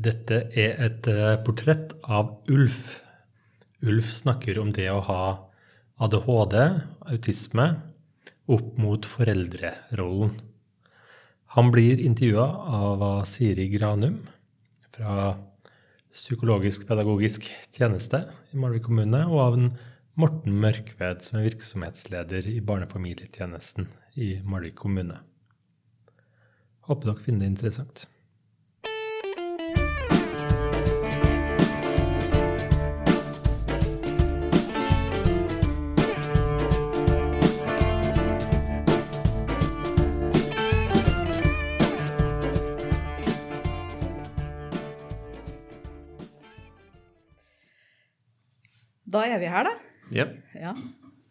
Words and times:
Dette 0.00 0.46
er 0.56 0.78
et 0.80 1.08
eh, 1.12 1.36
portrett 1.44 1.90
av 2.08 2.38
Ulf. 2.48 2.94
Ulf 3.84 4.12
snakker 4.16 4.56
om 4.62 4.70
det 4.72 4.86
å 4.88 5.02
ha 5.04 5.22
ADHD, 6.00 6.54
autisme, 7.12 7.66
opp 8.48 8.78
mot 8.80 9.04
foreldrerollen. 9.04 10.38
Han 11.52 11.68
blir 11.74 12.00
intervjua 12.00 12.46
av 12.80 13.02
Siri 13.28 13.66
Granum 13.74 14.22
fra 14.94 15.34
Psykologisk 16.14 16.86
pedagogisk 16.88 17.44
tjeneste 17.76 18.22
i 18.54 18.60
Malvik 18.62 18.86
kommune, 18.88 19.20
og 19.28 19.42
av 19.42 19.58
en 19.58 19.68
Morten 20.20 20.56
Mørkved, 20.62 21.20
som 21.26 21.38
er 21.38 21.50
virksomhetsleder 21.50 22.48
i 22.48 22.56
barnefamilietjenesten 22.64 23.90
i 24.16 24.30
Malvik 24.48 24.78
kommune. 24.80 25.20
Håper 26.88 27.12
dere 27.12 27.26
finner 27.26 27.44
det 27.44 27.52
interessant. 27.52 28.06
Da 49.20 49.26
er 49.28 49.40
vi 49.42 49.48
her, 49.52 49.66
da. 49.68 49.72
Yep. 50.16 50.30
Ja. 50.56 50.70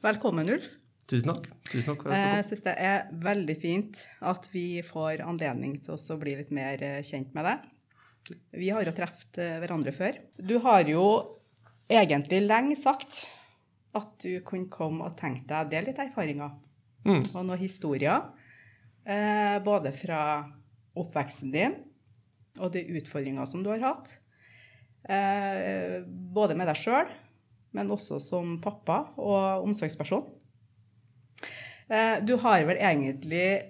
Velkommen, 0.06 0.46
Ulf. 0.54 0.76
Tusen 1.10 1.32
takk. 1.32 1.48
Tusen 1.72 1.88
takk 1.90 2.04
for 2.06 2.14
Jeg 2.14 2.36
jeg 2.36 2.46
syns 2.46 2.62
det 2.68 2.74
er 2.86 3.08
veldig 3.24 3.56
fint 3.58 4.02
at 4.30 4.46
vi 4.54 4.66
får 4.86 5.24
anledning 5.26 5.72
til 5.82 5.96
å 5.98 6.18
bli 6.22 6.36
litt 6.38 6.52
mer 6.54 6.84
eh, 6.86 7.00
kjent 7.08 7.32
med 7.34 7.48
deg. 7.50 7.64
Vi 8.62 8.68
har 8.70 8.86
jo 8.86 8.94
truffet 8.94 9.40
eh, 9.42 9.56
hverandre 9.64 9.94
før. 9.96 10.20
Du 10.38 10.60
har 10.68 10.86
jo 10.86 11.02
egentlig 11.90 12.44
lenge 12.46 12.78
sagt 12.78 13.24
at 13.98 14.12
du 14.22 14.36
kunne 14.46 14.70
komme 14.70 15.08
og 15.10 15.16
tenke 15.18 15.48
deg 15.50 15.66
å 15.66 15.72
dele 15.74 15.90
litt 15.90 16.04
erfaringer 16.06 16.58
Mm. 17.08 17.22
og 17.32 17.46
noen 17.48 17.62
historier. 17.62 18.26
Eh, 19.08 19.56
både 19.64 19.94
fra 19.96 20.22
oppveksten 21.00 21.50
din 21.54 21.78
og 22.60 22.74
de 22.76 22.82
utfordringer 23.00 23.48
som 23.50 23.64
du 23.66 23.70
har 23.72 23.80
hatt. 23.88 24.18
Eh, 25.10 26.04
både 26.06 26.58
med 26.60 26.68
deg 26.70 26.76
sjøl, 26.78 27.08
men 27.74 27.90
også 27.94 28.20
som 28.22 28.58
pappa 28.64 29.02
og 29.18 29.64
omsorgsperson. 29.68 30.24
Eh, 31.90 32.20
Du 32.26 32.36
har 32.38 32.64
vel 32.68 32.78
egentlig 32.78 33.62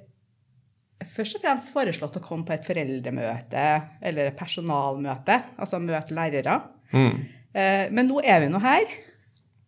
først 1.16 1.38
og 1.40 1.44
fremst 1.46 1.72
foreslått 1.74 2.18
å 2.20 2.24
komme 2.24 2.46
på 2.48 2.54
et 2.56 2.66
foreldremøte 2.68 3.66
eller 4.02 4.30
et 4.32 4.38
personalmøte, 4.40 5.38
altså 5.60 5.80
møte 5.84 6.16
lærere. 6.16 6.58
Mm. 6.94 7.20
Eh, 7.56 7.86
Men 7.92 8.08
nå 8.12 8.20
er 8.24 8.42
vi 8.44 8.50
nå 8.52 8.60
her, 8.64 8.86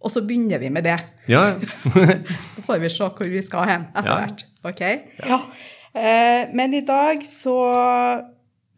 og 0.02 0.11
så 0.11 0.23
begynner 0.25 0.59
vi 0.59 0.69
med 0.73 0.83
det. 0.83 0.97
Ja, 1.29 1.57
Så 2.55 2.63
får 2.65 2.79
vi 2.81 2.89
se 2.89 3.03
hvor 3.07 3.29
vi 3.29 3.41
skal 3.45 3.67
hen 3.69 3.87
etter 3.95 4.09
Ja. 4.09 4.19
hvert. 4.25 4.45
Ok? 4.65 4.81
Ja. 5.27 5.39
Eh, 5.93 6.49
Men 6.53 6.73
i 6.73 6.81
dag 6.81 7.21
så 7.27 7.55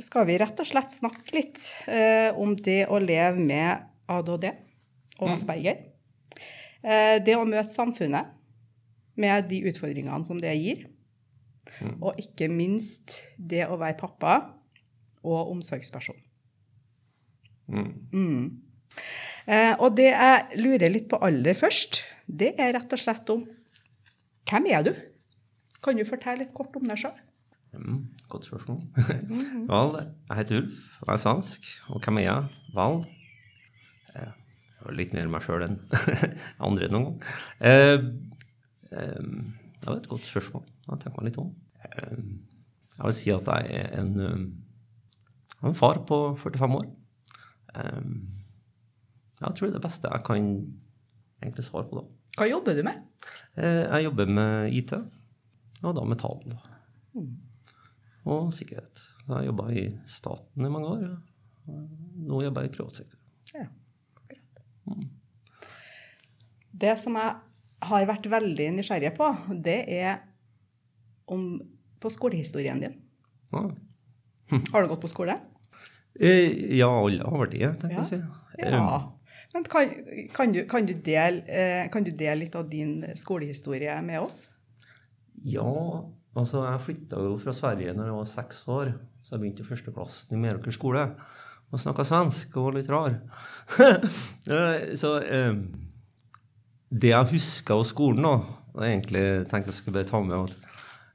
skal 0.01 0.25
vi 0.27 0.37
rett 0.41 0.59
og 0.59 0.65
slett 0.67 0.91
snakke 0.91 1.33
litt 1.35 1.61
eh, 1.87 2.33
om 2.35 2.55
det 2.55 2.87
å 2.89 2.97
leve 2.99 3.39
med 3.39 3.83
ADHD 4.09 4.49
og 5.19 5.29
Asperger. 5.35 5.77
Eh, 6.83 7.19
Det 7.23 7.35
å 7.37 7.45
møte 7.47 7.69
samfunnet 7.71 8.33
med 9.15 9.47
de 9.49 9.61
utfordringene 9.69 10.25
som 10.25 10.39
det 10.41 10.55
gir. 10.57 10.87
Og 12.01 12.19
ikke 12.19 12.49
minst 12.51 13.21
det 13.37 13.63
å 13.67 13.77
være 13.79 13.97
pappa 13.97 14.33
og 15.23 15.51
omsorgsperson. 15.53 16.17
Mm. 17.71 17.91
Mm. 18.11 18.61
Eh, 19.47 19.73
og 19.79 19.95
det 19.95 20.09
jeg 20.11 20.59
lurer 20.59 20.91
litt 20.91 21.07
på 21.11 21.19
aller 21.23 21.55
først, 21.57 22.01
det 22.27 22.53
er 22.59 22.73
rett 22.75 22.93
og 22.93 22.99
slett 22.99 23.29
om 23.33 23.45
hvem 24.49 24.67
er 24.75 24.83
du? 24.83 24.91
Kan 25.83 25.97
du 25.99 26.03
fortelle 26.07 26.43
litt 26.43 26.53
kort 26.55 26.75
om 26.79 26.85
deg 26.87 26.99
sjøl? 26.99 27.15
Mm, 27.73 28.03
godt 28.29 28.45
spørsmål. 28.45 28.83
Vel, 29.71 29.95
jeg 30.29 30.37
heter 30.37 30.59
Ulf, 30.61 30.83
og 31.01 31.13
er 31.15 31.21
svensk. 31.23 31.69
Og 31.89 32.03
hvem 32.05 32.19
er 32.21 32.27
jeg? 32.27 32.59
Vel, 32.75 32.99
eh, 34.13 34.33
litt 34.91 35.13
mer 35.15 35.29
meg 35.31 35.45
sjøl 35.45 35.65
enn 35.65 35.77
andre 36.67 36.89
noen 36.91 37.05
gang. 37.05 37.19
Eh, 37.69 37.99
eh, 38.91 39.29
det 39.79 39.87
var 39.89 39.99
et 39.99 40.09
godt 40.11 40.27
spørsmål. 40.27 40.65
Jeg 40.87 41.01
tenker 41.03 41.19
meg 41.19 41.29
litt 41.29 41.39
om. 41.41 41.53
Eh, 41.87 42.19
jeg 42.97 43.07
vil 43.07 43.17
si 43.17 43.33
at 43.33 43.49
jeg 43.49 43.79
er 43.79 43.95
en, 44.01 44.11
en 45.63 45.77
far 45.77 46.03
på 46.07 46.19
45 46.39 46.77
år. 46.79 46.89
Jeg 47.73 49.55
tror 49.57 49.65
det 49.65 49.71
er 49.71 49.79
det 49.79 49.87
beste 49.87 50.11
jeg 50.11 50.25
kan 50.27 50.43
egentlig 51.41 51.65
svare 51.65 51.89
på 51.89 51.97
da. 51.97 52.03
Hva 52.37 52.45
jobber 52.49 52.77
du 52.77 52.83
med? 52.85 53.01
Jeg 53.57 54.05
jobber 54.05 54.29
med 54.29 54.77
IT, 54.77 54.93
og 55.81 55.95
da 55.97 56.05
med 56.05 56.21
tall. 56.21 56.53
Og 58.29 58.53
sikkerhet. 58.55 59.01
Jeg 59.25 59.35
Jeg 59.39 59.49
jobba 59.49 59.69
i 59.71 59.83
staten 60.05 60.65
i 60.65 60.69
mange 60.69 60.93
år. 60.93 61.03
Nå 62.29 62.43
jobber 62.45 62.61
jeg 62.61 62.71
i 62.71 62.75
privat 62.77 63.01
sektor. 63.01 63.19
Ja, 63.53 63.65
Det 66.83 66.95
som 66.99 67.15
jeg 67.19 67.35
har 67.87 68.05
vært 68.09 68.27
veldig 68.31 68.69
nysgjerrig 68.77 69.13
på, 69.17 69.29
det 69.63 69.79
er 69.93 70.21
om 71.31 71.61
på 72.03 72.11
skolehistorien 72.11 72.81
din. 72.83 72.95
Ja, 73.53 73.69
Har 74.73 74.83
du 74.83 74.89
gått 74.91 75.03
på 75.03 75.11
skole? 75.11 75.37
Eh, 76.19 76.75
ja 76.77 76.89
alle 76.91 77.23
har 77.25 77.45
vært 77.45 77.55
det, 77.55 77.69
tenker 77.81 78.01
jeg 78.01 78.03
å 78.03 78.09
si. 78.09 78.19
Ja. 78.59 78.87
Men 79.53 79.65
kan, 79.69 79.93
kan, 80.33 80.51
du, 80.53 80.59
kan, 80.69 80.85
du 80.89 80.93
dele, 80.97 81.45
eh, 81.47 81.85
kan 81.93 82.05
du 82.05 82.11
dele 82.11 82.41
litt 82.43 82.57
av 82.57 82.67
din 82.69 82.99
skolehistorie 83.17 83.95
med 84.05 84.19
oss? 84.25 84.47
Ja, 85.45 85.69
altså 86.37 86.65
jeg 86.65 86.83
flytta 86.87 87.21
jo 87.21 87.37
fra 87.41 87.53
Sverige 87.55 87.95
når 87.95 88.09
jeg 88.09 88.17
var 88.17 88.29
seks 88.33 88.61
år. 88.73 88.93
Så 89.23 89.35
jeg 89.35 89.43
begynte 89.43 89.63
i 89.63 89.69
førsteklassen 89.69 90.35
i 90.35 90.41
Meråker 90.41 90.75
skole. 90.75 91.05
Og 91.73 91.81
snakka 91.81 92.05
svensk 92.05 92.53
og 92.59 92.67
var 92.67 92.75
litt 92.77 92.91
rar. 92.91 93.15
Så 95.01 95.15
eh, 95.25 95.55
det 96.93 97.09
jeg 97.09 97.31
husker 97.33 97.79
av 97.79 97.87
skolen 97.89 98.21
nå, 98.21 98.33
og 98.73 98.85
egentlig 98.85 99.23
tenkte 99.49 99.71
jeg 99.71 99.79
skulle 99.79 99.97
bare 99.97 100.09
ta 100.09 100.21
med 100.21 100.37
at 100.37 100.69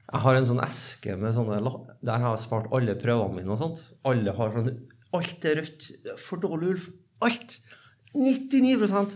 jeg 0.09 0.23
har 0.23 0.39
en 0.39 0.47
sånn 0.49 0.61
eske 0.65 1.15
med 1.21 1.35
sånne 1.35 1.59
Der 2.01 2.17
har 2.23 2.33
jeg 2.33 2.41
spart 2.41 2.71
alle 2.73 2.95
prøvene 2.97 3.35
mine 3.37 3.53
og 3.53 3.59
sånt. 3.61 3.83
Alle 4.09 4.33
har 4.35 4.55
sånn 4.55 4.71
Alt 5.15 5.45
er 5.45 5.59
rødt. 5.61 5.85
For 6.21 6.41
dårlig, 6.41 6.73
Ulf. 6.75 6.89
Alt! 7.25 7.59
99% 8.13 9.15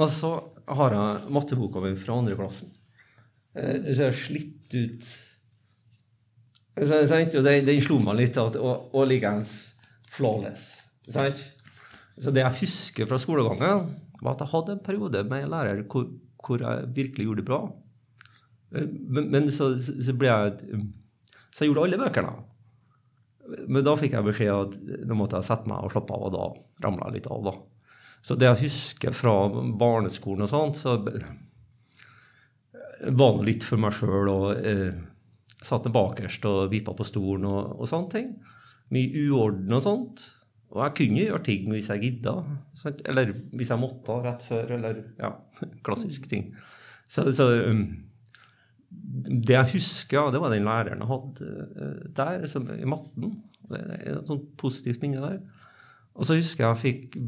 Og 0.00 0.08
så 0.12 0.30
har 0.78 0.96
jeg 0.96 1.32
matteboka 1.36 1.82
mi 1.84 1.92
fra 2.00 2.16
andre 2.16 2.36
klassen. 2.38 2.72
Eh, 3.56 3.92
Så 3.92 4.00
jeg 4.00 4.08
har 4.08 4.18
slitt 4.18 4.76
ut 4.76 5.12
så, 6.76 6.98
så, 7.08 7.40
den, 7.40 7.64
den 7.64 7.80
slo 7.80 7.96
meg 8.04 8.18
litt 8.18 8.36
og, 8.36 8.56
og 8.60 9.06
likeens 9.08 9.75
flawless. 10.16 10.66
Sant? 11.12 11.42
Så 12.18 12.32
det 12.32 12.42
jeg 12.42 12.60
husker 12.62 13.08
fra 13.10 13.18
skolegangen, 13.20 13.86
var 14.22 14.32
at 14.34 14.42
jeg 14.44 14.52
hadde 14.54 14.76
en 14.76 14.84
periode 14.84 15.20
med 15.28 15.44
en 15.44 15.52
lærer 15.52 15.82
hvor, 15.92 16.06
hvor 16.42 16.62
jeg 16.64 16.86
virkelig 16.96 17.26
gjorde 17.28 17.42
det 17.42 17.48
bra. 17.50 17.60
Eh, 18.74 18.86
Men, 18.88 19.30
men 19.30 19.50
så, 19.52 19.74
så 19.78 20.14
ble 20.16 20.28
jeg 20.32 20.80
Så 21.52 21.64
jeg 21.64 21.70
gjorde 21.70 21.84
alle 21.86 22.00
bøkene. 22.00 22.32
Men 23.68 23.84
da 23.86 23.94
fikk 23.96 24.16
jeg 24.16 24.26
beskjed 24.26 24.50
at 24.50 25.06
nå 25.06 25.14
måtte 25.20 25.38
jeg 25.38 25.46
sette 25.46 25.70
meg 25.70 25.84
og 25.86 25.92
slappe 25.94 26.16
av, 26.16 26.24
og 26.26 26.32
da 26.34 26.86
ramla 26.86 27.06
jeg 27.10 27.20
litt 27.20 27.28
av. 27.30 27.44
da. 27.46 27.52
Så 28.26 28.34
det 28.34 28.48
jeg 28.48 28.62
husker 28.64 29.14
fra 29.14 29.34
barneskolen 29.78 30.42
og 30.48 30.50
sånt, 30.50 30.80
så 30.80 30.96
var 33.06 33.36
det 33.38 33.46
litt 33.46 33.64
for 33.66 33.78
meg 33.80 33.94
sjøl 33.94 34.32
og 34.32 34.46
eh, 34.66 34.96
satt 35.62 35.86
bakerst 35.92 36.44
og 36.48 36.72
vippa 36.72 36.94
på 36.96 37.06
stolen 37.06 37.46
og, 37.48 37.76
og 37.80 37.88
sånne 37.90 38.12
ting. 38.12 38.32
Mye 38.94 39.26
uorden 39.26 39.74
og 39.74 39.82
sånt. 39.82 40.24
Og 40.74 40.82
jeg 40.82 40.96
kunne 40.98 41.22
gjøre 41.22 41.44
ting 41.46 41.68
hvis 41.72 41.90
jeg 41.92 42.02
gidda. 42.02 42.34
Sant? 42.76 43.02
Eller 43.08 43.32
hvis 43.56 43.70
jeg 43.72 43.80
måtte 43.80 44.18
rett 44.24 44.44
før, 44.46 44.74
eller 44.78 45.00
ja, 45.20 45.32
klassisk 45.86 46.28
ting. 46.30 46.50
Så, 47.08 47.26
så 47.34 47.48
um, 47.70 47.84
det 48.90 49.54
jeg 49.54 49.72
husker, 49.76 50.30
det 50.34 50.40
var 50.42 50.54
den 50.54 50.66
læreren 50.66 51.02
jeg 51.02 51.10
hadde 51.10 51.50
eh, 51.76 52.00
der, 52.16 52.46
i 52.76 52.88
matten. 52.88 53.36
Det 53.66 53.82
er 53.82 54.16
et 54.16 54.30
sånt 54.30 54.50
positivt 54.58 55.02
minne 55.02 55.22
der. 55.22 55.40
Og 56.16 56.24
så 56.24 56.38
husker 56.38 56.64
jeg 56.64 56.70
jeg 56.70 56.82
fikk 56.82 57.18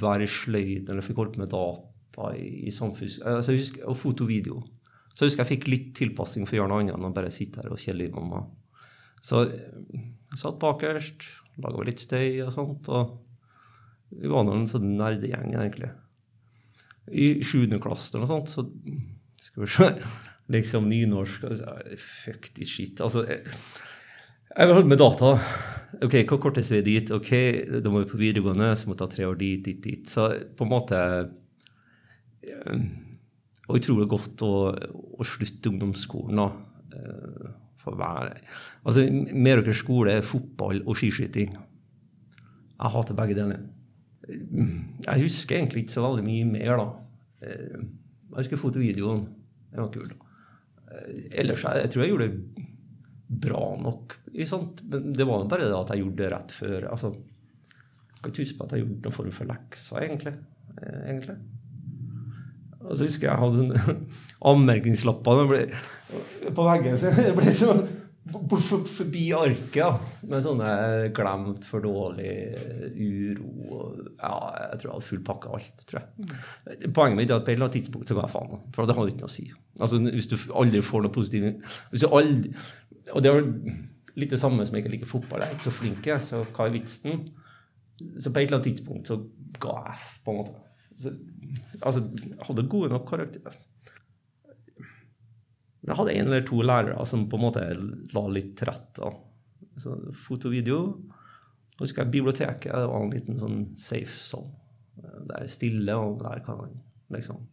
være 0.00 0.26
i 0.26 0.32
sløyd, 0.32 0.88
eller 0.88 1.04
fikk 1.04 1.20
holde 1.20 1.36
på 1.36 1.44
med 1.44 1.52
data 1.52 2.32
i, 2.34 2.48
i 2.66 2.74
samfunns... 2.74 3.20
Altså, 3.22 3.54
husker, 3.54 3.84
og 3.86 3.98
foto 3.98 4.26
og 4.26 4.32
video. 4.32 4.62
Så 5.12 5.24
jeg 5.24 5.32
husker 5.32 5.44
jeg 5.44 5.52
fikk 5.54 5.68
litt 5.70 5.92
tilpassing 5.98 6.46
for 6.46 6.56
å 6.56 6.60
gjøre 6.60 6.72
noe 6.72 6.82
annet 6.82 6.96
enn 6.96 7.06
å 7.08 7.14
bare 7.14 7.30
sitte 7.34 7.62
her 7.62 7.74
og 7.74 7.80
kjelle 7.82 8.08
i 8.08 8.14
mamma. 8.14 8.42
Så 9.24 9.44
jeg 9.48 10.38
satt 10.40 10.60
bakerst, 10.62 11.26
laga 11.62 11.86
litt 11.86 12.02
støy 12.02 12.42
og 12.44 12.52
sånt. 12.54 12.90
Og 12.92 14.18
vi 14.18 14.30
var 14.30 14.46
nå 14.46 14.56
en 14.56 14.68
sånn 14.70 14.94
nerdegjeng, 14.98 15.52
egentlig. 15.54 15.90
I 17.08 17.38
sjuende 17.46 17.80
klasse 17.80 18.12
eller 18.12 18.26
noe 18.26 18.32
sånt, 18.34 18.52
så 18.52 18.66
skal 19.40 19.64
vi 19.64 19.70
se 19.72 19.92
Liksom 20.48 20.86
nynorsk 20.88 21.42
og 21.44 21.58
Fuck 22.00 22.46
this 22.56 22.70
shit. 22.72 23.02
Altså, 23.04 23.20
jeg, 23.28 23.42
jeg 24.54 24.68
vil 24.68 24.78
holde 24.78 24.88
med 24.88 25.00
data. 25.02 25.34
OK, 26.04 26.14
hva 26.28 26.38
korteste 26.40 26.72
vei 26.72 26.80
dit? 26.86 27.12
OK, 27.12 27.32
da 27.84 27.92
må 27.92 28.00
vi 28.00 28.08
på 28.08 28.20
videregående, 28.20 28.70
så 28.76 28.88
må 28.88 28.94
vi 28.96 29.00
ta 29.02 29.10
tre 29.12 29.26
år 29.28 29.36
dit, 29.40 29.60
dit, 29.66 29.80
dit. 29.84 30.08
Så 30.08 30.30
på 30.56 30.64
en 30.64 30.72
måte 30.72 31.02
eh, 32.48 32.80
Og 33.68 33.76
utrolig 33.76 34.08
godt 34.08 34.40
å, 34.46 34.52
å 34.72 35.28
slutte 35.28 35.68
ungdomsskolen, 35.68 36.40
da. 36.40 36.48
Hver, 37.98 38.30
altså, 38.84 39.06
Meråker 39.34 39.76
skole 39.76 40.18
er 40.18 40.26
fotball 40.26 40.84
og 40.84 40.96
skiskyting. 40.98 41.56
Jeg 42.78 42.94
hater 42.94 43.18
begge 43.18 43.36
deler. 43.38 43.66
Jeg 44.28 45.22
husker 45.24 45.58
egentlig 45.58 45.84
ikke 45.84 45.96
så 45.96 46.04
veldig 46.04 46.24
mye 46.26 46.48
mer, 46.48 46.80
da. 46.80 46.88
Eh, 47.48 47.84
jeg 48.28 48.42
husker 48.42 48.60
fotovideoen. 48.60 49.24
Det 49.72 49.80
var 49.80 49.92
kul. 49.94 50.12
Eh, 50.88 51.12
ellers 51.42 51.64
jeg, 51.64 51.90
tror 51.92 52.04
jeg 52.04 52.12
gjorde 52.12 52.28
det 52.28 52.66
bra 53.28 53.62
nok. 53.82 54.18
Men 54.28 55.12
det 55.16 55.26
var 55.28 55.48
bare 55.50 55.68
det 55.68 55.76
at 55.76 55.92
jeg 55.94 56.04
gjorde 56.04 56.22
det 56.22 56.32
rett 56.32 56.54
før. 56.54 56.88
Altså, 56.92 57.12
jeg 57.12 58.20
kan 58.22 58.32
ikke 58.32 58.44
huske 58.44 58.58
på 58.58 58.68
at 58.68 58.76
jeg 58.76 58.84
gjorde 58.84 59.00
noen 59.04 59.16
form 59.18 59.34
for 59.34 59.52
lekser, 59.52 60.04
egentlig. 60.04 60.34
Eh, 60.78 61.00
egentlig. 61.12 61.38
Og 62.84 62.94
så 62.94 63.08
husker 63.08 63.28
jeg 63.28 63.34
jeg 63.34 63.42
hadde 63.42 63.94
anmerkningslapper 64.52 65.46
på 66.54 66.66
veggen. 66.68 66.98
Så 67.00 67.12
det 67.16 67.32
ble 67.36 67.54
sånn 67.54 67.86
forbi 68.28 69.24
arket 69.32 69.78
ja, 69.80 69.88
med 70.28 70.44
sånne 70.44 70.70
glemt, 71.16 71.64
for 71.64 71.84
dårlig, 71.84 72.32
uro 72.92 73.94
Ja, 74.18 74.34
jeg 74.72 74.80
tror 74.80 74.90
jeg 74.90 74.92
hadde 74.92 75.06
full 75.06 75.22
pakke 75.24 75.48
av 75.48 75.58
alt, 75.58 75.84
tror 75.88 76.02
jeg. 76.02 76.26
Mm. 76.28 76.92
Poenget 76.96 77.20
mitt 77.20 77.32
er 77.32 77.38
at 77.38 77.46
på 77.46 77.52
et 77.52 77.56
eller 77.56 77.68
annet 77.68 77.78
tidspunkt 77.78 78.10
så 78.10 78.18
ga 78.18 78.26
jeg 78.26 78.34
faen. 78.34 78.62
For 78.74 78.84
det 78.84 78.98
hadde 78.98 79.14
ikke 79.14 79.24
noe 79.24 79.32
å 79.32 79.36
si. 79.38 79.46
Altså, 79.78 80.02
Hvis 80.04 80.30
du 80.30 80.36
aldri 80.52 80.84
får 80.84 81.06
noe 81.06 81.14
positivt 81.14 81.74
hvis 81.92 82.04
du 82.04 82.08
aldri, 82.12 82.52
Og 83.14 83.24
det 83.24 83.32
er 83.32 83.48
litt 84.18 84.32
det 84.34 84.40
samme 84.40 84.66
som 84.66 84.76
jeg 84.76 84.84
ikke 84.84 84.96
liker 84.96 85.12
fotball. 85.12 85.42
Jeg 85.42 85.48
er 85.48 85.58
ikke 85.58 85.70
så 85.70 85.76
flink, 85.78 86.08
så 86.26 86.44
hva 86.44 86.66
er 86.66 86.74
vitsen? 86.74 87.20
Så 88.18 88.30
på 88.30 88.40
et 88.40 88.46
eller 88.46 88.58
annet 88.58 88.68
tidspunkt 88.70 89.10
så 89.10 89.22
ga 89.62 89.78
jeg 89.88 90.02
på 90.26 90.34
en 90.34 90.42
måte. 90.42 90.67
Så, 90.98 91.12
altså, 91.80 92.04
hadde 92.48 92.66
gode 92.70 92.90
nok 92.92 93.06
karakterer. 93.08 93.56
Men 94.78 95.92
jeg 95.92 95.98
hadde 96.00 96.14
en 96.18 96.26
eller 96.26 96.46
to 96.46 96.60
lærere 96.62 97.06
som 97.06 97.28
på 97.30 97.38
en 97.38 97.44
måte 97.46 97.64
la 98.14 98.24
litt 98.34 98.56
til 98.58 98.70
rette. 98.70 99.12
Så 99.78 99.94
foto 100.26 100.50
og. 100.50 101.14
Husker 101.78 102.02
jeg 102.02 102.10
biblioteket 102.10 102.74
det 102.74 102.88
var 102.90 103.04
en 103.04 103.12
liten 103.14 103.38
sånn 103.38 103.60
safe 103.78 104.16
zone. 104.18 104.50
Det 104.98 105.36
er 105.38 105.50
stille, 105.50 105.94
og 105.94 106.18
der 106.24 106.42
kan 106.42 106.58
man 106.58 106.74
liksom 107.14 107.44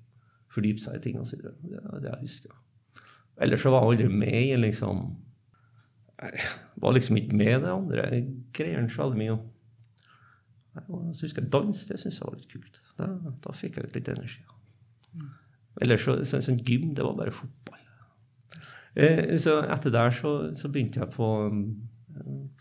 fordype 0.49 0.81
seg 0.81 0.97
i 0.97 1.03
ting 1.03 1.19
og 1.21 1.27
så. 1.29 1.37
Det 1.37 1.77
er 1.77 2.01
det 2.01 2.09
jeg 2.09 2.23
husker. 2.23 2.55
Ellers 3.45 3.61
så 3.61 3.71
var 3.73 3.83
jeg 3.83 3.91
aldri 3.91 4.09
med 4.09 4.39
i 4.39 4.55
liksom 4.55 5.05
Jeg 6.15 6.45
var 6.79 6.95
liksom 6.95 7.17
ikke 7.19 7.35
med 7.35 7.61
det 7.61 7.71
andre 7.73 8.05
greiene 8.55 8.89
så 8.89 9.03
veldig 9.03 9.19
mye. 9.19 9.37
Jeg 10.75 11.21
husker 11.21 11.47
dans, 11.51 11.85
det 11.87 11.99
syns 11.99 12.19
jeg 12.19 12.27
var 12.27 12.37
litt 12.37 12.51
kult. 12.51 12.79
Da, 12.99 13.09
da 13.43 13.55
fikk 13.55 13.79
jeg 13.79 13.89
ut 13.89 13.97
litt 13.97 14.11
energi. 14.13 14.43
Ellers 15.83 16.05
så, 16.05 16.19
så, 16.27 16.39
sånn 16.43 16.61
gym, 16.63 16.93
det 16.95 17.03
var 17.03 17.17
bare 17.17 17.33
fotball. 17.35 17.81
Eh, 18.95 19.35
så 19.41 19.57
etter 19.67 19.91
der 19.91 20.13
så, 20.15 20.31
så 20.55 20.71
begynte 20.71 21.01
jeg 21.01 21.11
på, 21.15 21.27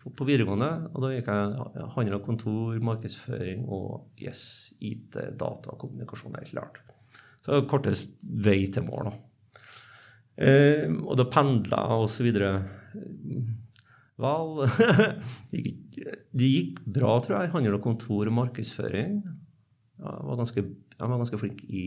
på, 0.01 0.11
på, 0.11 0.27
videregående. 0.27 0.71
Og 0.93 1.05
da 1.05 1.13
gikk 1.13 1.31
jeg 1.31 1.85
handel 1.95 2.19
og 2.19 2.27
kontor, 2.27 2.81
markedsføring 2.91 3.63
og 3.71 4.09
yes, 4.19 4.75
IT, 4.83 5.15
data 5.39 5.75
og 5.75 5.79
kommunikasjon. 5.85 6.35
helt 6.41 6.51
klart. 6.57 6.83
Så 7.45 7.63
kortest 7.71 8.19
vei 8.23 8.65
til 8.73 8.87
mål. 8.89 9.13
da. 9.13 9.17
Eh, 10.35 10.91
og 10.91 11.15
da 11.21 11.29
pendla 11.31 11.85
jeg 11.85 12.03
og 12.03 12.11
så 12.11 12.27
videre. 12.27 12.51
Vel 14.19 14.65
Det 16.35 16.49
gikk 16.51 16.83
bra, 16.83 17.19
tror 17.23 17.39
jeg. 17.39 17.53
Handel 17.55 17.79
og 17.79 17.85
kontor 17.87 18.27
og 18.27 18.39
markedsføring. 18.43 19.21
Jeg 19.99 20.29
var 20.29 20.37
ganske, 20.41 20.65
han 21.01 21.11
var 21.11 21.21
ganske 21.21 21.39
flink 21.39 21.61
i, 21.71 21.85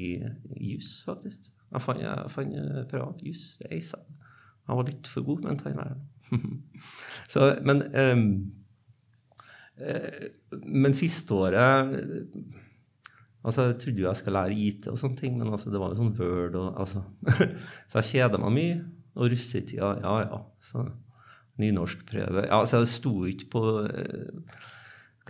JUS, 0.55 1.03
faktisk. 1.05 1.49
Jeg 1.71 1.83
fant, 1.83 2.01
jeg 2.01 2.31
fant 2.31 2.53
privat 2.91 3.23
juss. 3.25 3.57
Det 3.59 3.71
eisa. 3.75 3.99
Jeg 4.67 4.79
var 4.79 4.87
litt 4.87 5.09
for 5.11 5.27
god 5.27 5.43
med 5.43 5.51
en 5.51 5.59
tannlærer. 5.61 5.99
Så, 7.31 7.49
men 7.67 7.83
um, 7.95 8.29
men 10.65 10.95
siste 10.97 11.35
året 11.37 11.91
altså 13.45 13.67
Jeg 13.67 13.75
trodde 13.79 14.01
jo 14.01 14.07
jeg 14.07 14.19
skulle 14.19 14.39
lære 14.39 14.55
IT, 14.57 14.87
og 14.91 14.97
sånne 14.99 15.19
ting, 15.19 15.35
men 15.37 15.51
altså, 15.53 15.69
det 15.71 15.79
var 15.79 15.93
jo 15.93 15.99
sånn 15.99 16.15
Word 16.17 16.57
og 16.59 16.79
altså, 16.81 17.03
Så 17.87 18.01
jeg 18.01 18.09
kjeda 18.09 18.41
meg 18.41 18.55
mye. 18.55 18.79
Og 19.17 19.29
russetida, 19.31 19.93
ja 20.01 20.15
ja. 20.25 20.39
Så 20.61 20.83
nynorskprøve 21.61 22.43
ja, 22.49 22.59
så 22.65 22.81
Jeg 22.81 22.89
sto 22.91 23.13
ikke 23.29 23.47
på 23.53 23.63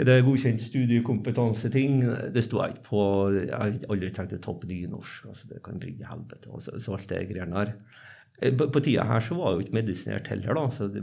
det 0.05 0.13
er 0.13 0.25
godkjent 0.25 0.61
studiekompetanseting. 0.61 2.01
Det 2.33 2.43
sto 2.45 2.59
jeg 2.61 2.75
ikke 2.75 2.85
på. 2.85 3.03
Jeg 3.33 3.53
har 3.53 3.77
aldri 3.89 4.11
tenkt 4.13 4.35
å 4.37 4.41
ta 4.43 4.53
på 4.53 4.69
nynorsk. 4.69 5.29
altså 5.31 5.49
Det 5.49 5.61
kan 5.65 5.79
bringe 5.81 6.05
helvete. 6.05 6.51
Altså, 6.53 6.75
så 6.77 6.93
alt 6.93 7.09
det 7.09 7.23
greiene 7.31 7.57
der. 7.57 7.71
Eh, 8.41 8.53
på, 8.53 8.67
på 8.69 8.83
tida 8.85 9.07
her 9.09 9.23
så 9.25 9.37
var 9.39 9.55
jo 9.55 9.63
ikke 9.63 9.77
medisinert 9.79 10.29
heller, 10.29 10.53
da. 10.53 10.67
så 10.73 10.87
det, 10.91 11.01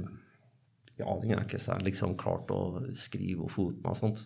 ja, 1.00 1.16
den 1.22 1.58
så 1.58 1.78
liksom 1.82 2.14
klart 2.20 2.52
å 2.54 2.60
skrive 2.94 3.48
og 3.48 3.50
fote 3.50 3.82
meg 3.82 3.96
og 3.96 3.98
sånt. 3.98 4.24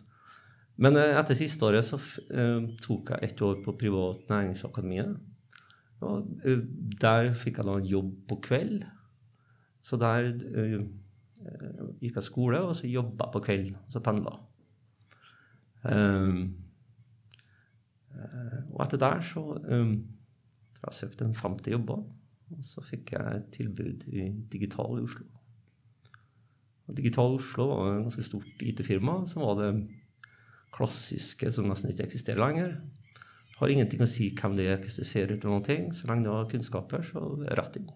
Men 0.78 0.98
eh, 1.00 1.16
etter 1.18 1.38
siste 1.38 1.64
året 1.66 1.86
så 1.86 1.98
uh, 1.98 2.68
tok 2.84 3.14
jeg 3.14 3.30
ett 3.30 3.42
år 3.42 3.62
på 3.64 3.74
Privat 3.80 4.28
Næringsakademiet. 4.30 5.16
Og 6.04 6.28
uh, 6.44 6.60
der 7.00 7.32
fikk 7.34 7.62
jeg 7.62 7.70
da 7.70 7.78
en 7.80 7.88
jobb 7.94 8.12
på 8.30 8.38
kveld. 8.44 8.84
Så 9.82 9.98
der 9.98 10.28
uh, 10.36 10.76
gikk 12.02 12.20
jeg 12.20 12.26
skole, 12.28 12.60
og 12.60 12.76
så 12.76 12.90
jobba 12.90 13.26
jeg 13.26 13.34
på 13.34 13.44
kveld. 13.48 13.72
Og 13.80 13.96
så 13.96 14.04
pendla. 14.04 14.36
Um, 15.88 16.40
og 18.74 18.80
etter 18.84 19.00
der 19.00 19.20
så 19.24 19.42
um, 19.56 19.92
jeg 20.78 20.94
søkte 20.94 21.26
en 21.26 21.36
50 21.36 21.72
jobber. 21.74 22.04
Og 22.54 22.64
så 22.64 22.82
fikk 22.84 23.12
jeg 23.12 23.40
et 23.40 23.48
tilbud 23.52 24.06
i 24.08 24.28
Digital 24.52 24.98
i 24.98 25.04
Oslo. 25.04 25.26
Og 26.88 26.96
Digital 26.96 27.36
Oslo 27.36 27.66
var 27.68 27.90
et 27.90 28.04
ganske 28.06 28.24
stort 28.24 28.62
IT-firma 28.64 29.20
som 29.28 29.44
var 29.44 29.58
det 29.60 29.72
klassiske 30.72 31.50
som 31.52 31.68
nesten 31.68 31.92
ikke 31.92 32.06
eksisterer 32.08 32.40
lenger. 32.40 32.76
Har 33.58 33.72
ingenting 33.72 34.04
å 34.04 34.08
si 34.08 34.30
hvem 34.38 34.54
det 34.56 34.68
er, 34.70 34.78
ut, 34.80 35.14
eller 35.18 35.50
noen 35.50 35.66
ting. 35.66 35.88
Så 35.92 36.08
lenge 36.08 36.28
du 36.28 36.30
har 36.32 36.48
kunnskaper, 36.48 37.02
så 37.04 37.24
rett 37.58 37.80
inn. 37.80 37.90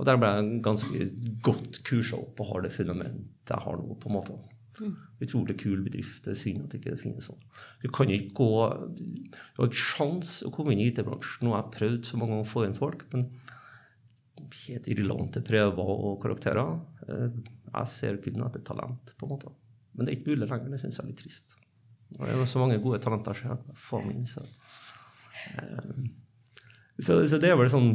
Og 0.00 0.06
der 0.08 0.16
ble 0.16 0.30
jeg 0.32 0.62
ganske 0.64 1.08
godt 1.44 1.82
kursa 1.84 2.16
opp 2.22 2.40
og 2.40 2.48
har 2.54 2.64
det 2.64 2.72
fundamentet 2.72 3.52
jeg 3.52 3.66
har 3.66 3.76
nå. 3.76 3.98
på 4.00 4.08
en 4.08 4.16
måte. 4.16 4.38
Mm. 4.78 4.94
Utrolig 5.26 5.56
kul 5.60 5.80
bedrift. 5.84 6.22
Det 6.24 6.32
er 6.32 6.38
synd 6.38 6.64
at 6.64 6.72
det 6.72 6.80
ikke 6.80 6.98
finnes 7.00 7.26
sånn. 7.28 7.40
Du 7.82 7.88
kan 7.92 8.10
ikke 8.12 8.34
gå 8.38 8.50
Du 8.86 9.62
har 9.62 9.68
ikke 9.68 9.82
sjans 9.82 10.40
å 10.46 10.52
komme 10.54 10.74
inn 10.74 10.82
i 10.84 10.90
IT-bransjen. 10.92 11.46
Nå 11.46 11.54
har 11.54 11.64
jeg 11.64 11.74
prøvd 11.78 12.10
så 12.10 12.20
mange 12.20 12.36
ganger 12.36 12.46
å 12.46 12.52
få 12.52 12.66
inn 12.66 12.78
folk, 12.78 13.06
men 13.14 13.26
helt 14.66 14.88
irrelevante 14.90 15.42
prøver 15.46 15.90
og 15.94 16.20
karakterer. 16.22 16.78
Eh, 17.08 17.26
jeg 17.70 17.92
ser 17.92 18.20
kun 18.24 18.46
etter 18.46 18.64
talent, 18.66 19.14
på 19.18 19.26
en 19.26 19.34
måte. 19.34 19.52
Men 19.94 20.06
det 20.06 20.12
er 20.12 20.20
ikke 20.20 20.34
mulig 20.34 20.48
lenger. 20.48 20.72
Det 20.72 20.80
syns 20.82 20.98
jeg 20.98 21.04
er 21.04 21.10
litt 21.10 21.20
trist. 21.22 21.58
Og 22.18 22.24
det 22.26 22.34
er 22.34 22.48
så 22.50 22.62
mange 22.62 22.80
gode 22.82 22.98
talenter 23.02 23.36
så 23.38 23.52
jeg 23.52 23.78
får 23.84 24.06
min, 24.08 24.26
så. 24.26 24.42
Eh, 25.58 26.08
så, 27.00 27.20
så 27.30 27.38
det 27.40 27.52
er 27.52 27.58
vel 27.58 27.70
sånn 27.72 27.94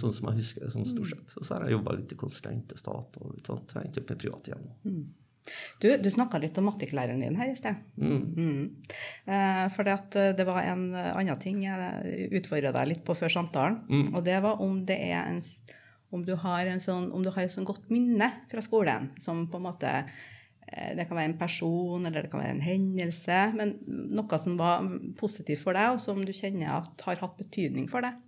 sånn 0.00 0.12
som 0.12 0.30
jeg 0.30 0.40
husker 0.40 0.66
det, 0.66 0.72
sånn 0.74 0.88
stort 0.88 1.12
sett. 1.12 1.36
Og 1.36 1.46
så 1.46 1.56
har 1.56 1.66
jeg 1.66 1.76
jobba 1.76 1.94
litt 1.98 2.12
i 2.12 2.18
konsulent 2.20 2.74
og 2.74 2.82
stat 2.82 3.20
og 3.20 3.36
litt 3.36 3.52
sånt. 3.52 3.76
Jeg 3.76 3.88
endte 3.88 4.02
opp 4.02 4.12
i 4.12 4.18
privat 4.24 4.50
igjen. 4.50 4.66
Mm. 4.86 5.06
Du, 5.78 5.88
du 6.02 6.10
snakka 6.10 6.40
litt 6.42 6.56
om 6.58 6.66
matteklæreren 6.66 7.22
din 7.22 7.38
her 7.38 7.52
i 7.52 7.56
sted. 7.58 7.78
Mm. 8.00 8.22
Mm. 8.34 8.92
Eh, 9.30 9.64
for 9.74 9.88
eh, 9.92 10.32
det 10.36 10.46
var 10.48 10.62
en 10.66 10.88
annen 10.96 11.42
ting 11.42 11.62
jeg 11.64 12.30
utfordra 12.40 12.74
deg 12.74 12.92
litt 12.92 13.04
på 13.06 13.16
før 13.18 13.32
samtalen. 13.32 13.82
Mm. 13.88 14.08
Og 14.14 14.24
det 14.26 14.40
var 14.44 14.62
om 14.64 14.80
det 14.88 14.98
en 15.12 15.42
om 16.14 16.22
du, 16.24 16.36
har 16.38 16.68
en 16.70 16.80
sånn, 16.80 17.10
om 17.12 17.24
du 17.24 17.32
har 17.34 17.44
et 17.44 17.52
sånn 17.52 17.66
godt 17.66 17.90
minne 17.90 18.28
fra 18.50 18.62
skolen 18.64 19.10
som 19.22 19.46
på 19.50 19.58
en 19.58 19.66
måte 19.66 19.90
eh, 19.90 20.92
Det 20.96 21.06
kan 21.08 21.18
være 21.18 21.32
en 21.32 21.40
person, 21.40 22.06
eller 22.06 22.24
det 22.24 22.30
kan 22.32 22.42
være 22.42 22.54
en 22.56 22.62
hendelse, 22.64 23.40
men 23.58 23.74
noe 23.86 24.38
som 24.42 24.54
var 24.60 24.86
positivt 25.18 25.64
for 25.64 25.76
deg, 25.76 25.96
og 25.96 26.02
som 26.02 26.22
du 26.22 26.32
kjenner 26.32 26.78
at 26.78 27.06
har 27.08 27.20
hatt 27.22 27.36
betydning 27.40 27.90
for 27.90 28.06
deg. 28.06 28.22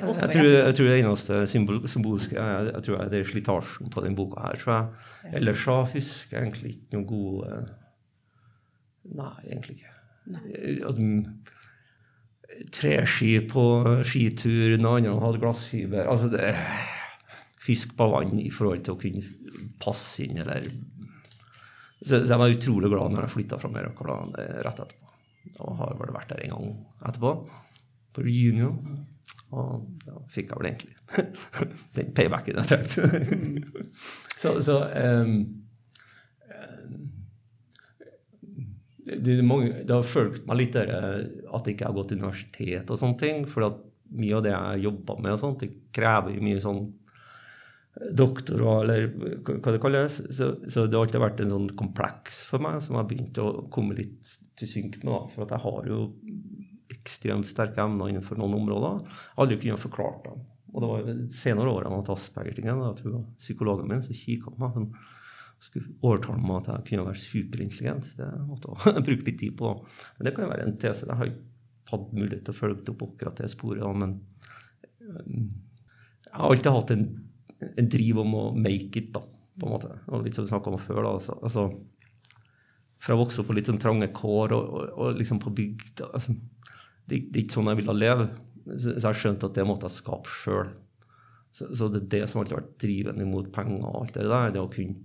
Jeg 0.00 0.30
tror, 0.32 0.46
jeg 0.46 0.74
tror, 0.76 0.86
det 0.86 0.98
eneste 1.02 1.38
symbol, 1.50 1.80
symbolske 1.90 2.36
jeg, 2.36 2.68
jeg 2.70 2.82
tror 2.86 3.08
det 3.10 3.18
er 3.20 3.26
slitasjen 3.28 3.90
på 3.92 4.04
denne 4.04 4.16
boka. 4.16 4.40
her, 4.46 4.60
tror 4.60 4.72
jeg. 4.76 5.34
Ellers 5.40 5.64
så 5.64 5.76
husker 5.92 6.38
jeg 6.38 6.46
egentlig 6.46 6.74
ikke 6.76 6.96
noe 6.96 7.08
gode 7.10 7.60
Nei, 9.10 9.34
egentlig 9.48 9.80
ikke. 9.80 9.92
Altså, 10.86 11.02
treski 12.74 13.32
på 13.50 13.64
skitur, 14.06 14.76
noen 14.76 15.08
andre 15.08 15.24
hadde 15.24 15.42
glassfiber 15.42 16.10
altså 16.10 16.28
det, 16.32 16.54
Fisk 17.60 17.92
på 17.98 18.06
vann 18.08 18.38
i 18.40 18.48
forhold 18.52 18.84
til 18.86 18.94
å 18.94 19.00
kunne 19.00 19.68
passe 19.80 20.24
inn, 20.24 20.38
eller 20.40 20.64
Så, 22.00 22.22
så 22.22 22.32
jeg 22.32 22.40
var 22.40 22.54
utrolig 22.54 22.88
glad 22.88 23.12
når 23.12 23.26
jeg 23.26 23.34
flytta 23.34 23.58
fra 23.60 23.68
Meråkerland 23.72 24.38
rett 24.64 24.78
etterpå. 24.80 25.10
Og 25.60 25.74
har 25.76 25.98
vel 25.98 26.14
vært 26.14 26.30
der 26.32 26.40
en 26.46 26.54
gang 26.54 26.70
etterpå, 27.10 27.32
på 28.16 28.24
reunion. 28.24 29.02
Og 29.50 29.86
da 30.04 30.20
fikk 30.30 30.52
jeg 30.52 30.60
vel 30.60 30.68
egentlig 30.70 30.96
den 31.96 32.12
paybacken 32.14 32.60
jeg 32.60 32.70
trengte. 32.70 33.72
så, 34.42 34.54
så 34.62 34.76
um, 34.94 35.40
det, 39.16 39.36
det, 39.36 39.42
mange, 39.42 39.82
det, 39.84 39.94
har 39.94 40.06
følt 40.06 40.46
meg 40.46 40.60
litt 40.60 40.76
der, 40.76 40.90
eh, 40.94 41.20
at 41.50 41.66
jeg 41.66 41.76
ikke 41.76 41.88
har 41.88 41.96
gått 41.96 42.14
universitet 42.14 42.90
og 42.92 43.00
sånne 43.00 43.20
ting. 43.20 43.44
For 43.50 43.66
mye 44.20 44.38
av 44.38 44.46
det 44.46 44.54
jeg 44.54 44.86
jobber 44.86 45.20
med, 45.22 45.34
og 45.34 45.42
sånt, 45.42 45.64
det 45.64 45.92
krever 45.96 46.34
jo 46.36 46.44
mye 46.46 46.62
sånn 46.62 46.82
eh, 46.86 48.10
doktor 48.22 48.64
og, 48.66 48.74
eller 48.84 49.08
hva 49.48 49.74
det 49.74 49.82
kalles. 49.82 50.20
Så, 50.28 50.52
så, 50.66 50.86
det 50.86 50.98
har 50.98 51.06
alltid 51.06 51.24
vært 51.24 51.44
en 51.44 51.54
sånn 51.56 51.70
kompleks 51.80 52.44
for 52.50 52.62
meg 52.62 52.80
som 52.84 52.96
jeg 52.96 53.02
har 53.02 53.10
begynt 53.10 53.42
å 53.42 53.50
komme 53.72 53.98
litt 53.98 54.36
til 54.60 54.70
synk 54.70 55.00
med. 55.02 55.12
Da, 55.12 55.22
for 55.34 55.46
at 55.46 55.56
jeg 55.56 55.64
har 55.66 55.90
jo 55.90 56.02
ekstremt 57.10 57.48
sterke 57.48 57.82
evner 57.82 58.10
innenfor 58.10 58.38
noen 58.38 58.56
områder. 58.60 59.00
Aldri 59.40 59.58
kunnet 59.60 59.82
forklart 59.82 60.26
dem. 60.28 60.42
Og 60.70 60.82
det 60.82 60.90
var 60.90 61.00
jo 61.02 61.14
senere 61.34 61.72
årene 61.72 61.98
at 61.98 62.12
Asperger-tingen, 62.14 62.82
at 62.86 63.00
hun, 63.02 63.24
psykologen 63.40 63.90
min 63.90 64.02
som 64.04 64.14
kikka 64.14 64.52
på 64.52 64.62
meg 64.62 64.76
hun 64.76 64.92
skulle 65.60 65.90
overtale 66.00 66.40
meg 66.40 66.60
at 66.60 66.70
jeg 66.70 66.86
kunne 66.88 67.06
være 67.08 67.20
superintelligent. 67.20 68.12
Det 68.16 68.28
måtte 68.46 68.76
jeg 68.94 69.06
bruke 69.08 69.26
litt 69.26 69.40
tid 69.42 69.56
på. 69.58 69.72
Men 70.16 70.28
det 70.28 70.34
kan 70.36 70.46
jo 70.46 70.52
være 70.52 70.68
en 70.68 70.78
tese. 70.80 71.08
Jeg 71.08 71.18
har 71.18 71.32
ikke 71.32 71.90
hatt 71.90 72.14
mulighet 72.14 72.46
til 72.46 72.54
å 72.54 72.60
følge 72.60 72.94
opp 72.94 73.04
akkurat 73.08 73.42
det 73.42 73.50
sporet. 73.50 73.98
Men 73.98 74.14
jeg 75.00 76.38
har 76.38 76.46
alltid 76.46 76.72
hatt 76.76 76.94
en, 76.94 77.06
en 77.74 77.90
driv 77.92 78.22
om 78.22 78.36
å 78.38 78.44
make 78.56 79.02
it, 79.02 79.10
da, 79.16 79.24
på 79.60 79.68
en 79.68 79.74
måte. 79.74 79.96
Og 80.08 80.24
litt 80.24 80.38
som 80.38 80.46
vi 80.46 80.52
snakka 80.54 80.72
om 80.72 80.80
før. 80.80 81.02
da, 81.02 81.16
altså, 81.18 81.36
altså 81.42 81.66
fra 83.00 83.16
å 83.16 83.20
vokse 83.22 83.40
opp 83.40 83.48
på 83.48 83.56
litt 83.56 83.68
sånn 83.70 83.80
trange 83.80 84.10
kår 84.12 84.52
og, 84.52 84.72
og, 84.76 84.88
og 85.00 85.20
liksom 85.20 85.40
på 85.40 85.52
bygd 85.56 86.02
altså, 86.04 86.34
det, 87.10 87.20
er 87.34 87.42
ikke 87.42 87.58
sånn 87.58 87.70
jeg 87.72 87.80
ville 87.82 87.96
leve. 87.96 88.28
Så, 88.70 88.94
så 88.94 89.10
jeg 89.10 89.20
skjønte 89.22 89.50
at 89.50 89.58
det 89.58 89.66
måtte 89.68 89.88
jeg 89.88 89.98
skape 89.98 90.30
sjøl. 90.30 90.70
Så, 91.50 91.66
så, 91.74 91.88
det 91.90 92.04
er 92.04 92.10
det 92.14 92.26
som 92.30 92.40
alltid 92.40 92.54
har 92.54 92.62
vært 92.62 92.76
drivende 92.82 93.26
mot 93.26 93.48
penger 93.54 93.82
og 93.82 94.04
alt 94.04 94.14
det 94.14 94.28
der. 94.30 94.54
Det 94.54 94.62
å 94.62 94.70
kunne, 94.70 94.96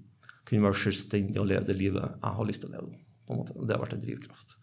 kunne 0.45 0.67
være 0.67 0.81
selvstendig 0.83 1.41
og 1.41 1.49
leve 1.49 1.65
det 1.69 1.77
livet 1.79 2.05
jeg 2.05 2.37
har 2.37 2.49
lyst 2.51 2.63
til 2.65 2.71
å 2.71 2.75
leve. 2.77 3.01
på 3.25 3.33
en 3.33 3.41
måte. 3.41 3.57
Det 3.57 3.73
har 3.73 3.81
vært 3.81 3.97
en 3.97 4.05
drivkraft. 4.05 4.55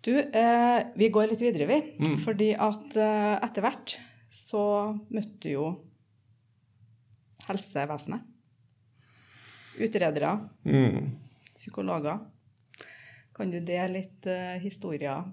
Du, 0.00 0.14
eh, 0.16 0.78
vi 0.96 1.10
går 1.12 1.28
litt 1.28 1.42
videre, 1.44 1.68
vi. 1.68 1.78
Mm. 2.00 2.16
Fordi 2.24 2.54
at 2.56 2.96
eh, 2.96 3.36
etter 3.44 3.66
hvert 3.66 3.98
så 4.32 4.64
møtte 5.12 5.42
du 5.44 5.50
jo 5.52 5.66
helsevesenet. 7.50 8.24
Utredere. 9.80 10.32
Mm. 10.64 11.12
Psykologer. 11.56 12.22
Kan 13.36 13.52
du 13.52 13.60
dele 13.60 14.00
litt 14.00 14.26
eh, 14.28 14.56
historier 14.62 15.28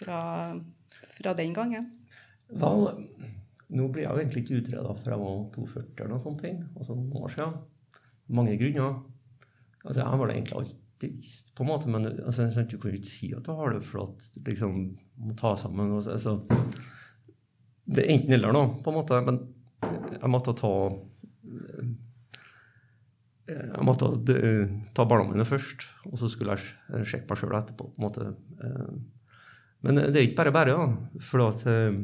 fra, 0.00 0.20
fra, 1.18 1.34
den 1.38 1.54
gangen? 1.56 1.88
Vel, 2.50 2.86
nå 3.70 3.88
blir 3.92 4.06
jeg 4.06 4.10
jo 4.10 4.22
egentlig 4.22 4.44
ikke 4.44 4.60
utreda 4.60 4.94
før 4.98 5.14
jeg 5.14 5.22
var 5.22 5.40
42 5.54 5.84
eller 5.86 6.12
noe 6.14 6.24
sånt, 6.24 6.44
altså 6.74 6.96
noen 6.98 7.20
år 7.20 7.34
siden. 7.36 7.58
Mange 8.40 8.56
grunner. 8.60 9.00
Altså, 9.84 10.00
jeg 10.00 10.08
har 10.08 10.32
egentlig 10.34 10.58
alltid 10.60 11.30
på 11.56 11.64
en 11.64 11.70
måte, 11.70 11.88
men 11.92 12.08
altså, 12.10 12.48
du 12.68 12.76
kan 12.76 12.90
jo 12.90 12.98
ikke 12.98 13.12
si 13.12 13.30
at 13.36 13.46
du 13.46 13.54
har 13.56 13.72
det 13.74 13.84
for 13.86 14.04
at 14.04 14.26
liksom 14.46 14.82
må 15.20 15.36
ta 15.38 15.54
sammen. 15.60 15.94
Altså, 15.96 16.36
det 17.90 18.04
er 18.04 18.12
enten 18.16 18.36
eller, 18.36 18.52
nå, 18.54 18.66
på 18.84 18.92
en 18.92 18.98
måte. 18.98 19.22
Men 19.26 19.40
jeg 20.20 20.30
måtte 20.30 20.56
ta 20.58 20.74
jeg 23.50 23.82
måtte 23.82 24.10
ta 24.94 25.06
barna 25.08 25.26
mine 25.26 25.46
først, 25.48 25.86
og 26.06 26.18
så 26.20 26.28
skulle 26.30 26.54
jeg 26.54 27.06
sjekke 27.08 27.26
meg 27.30 27.40
sjøl 27.40 27.56
etterpå. 27.58 27.88
på 27.88 27.98
en 27.98 28.04
måte. 28.04 28.28
Eh, 29.80 29.86
men 29.86 30.00
det 30.00 30.16
er 30.16 30.26
ikke 30.28 30.40
bare 30.42 30.54
bare. 30.54 30.76
da, 30.76 31.20
for 31.24 31.46
at 31.48 31.66
eh, 31.70 32.00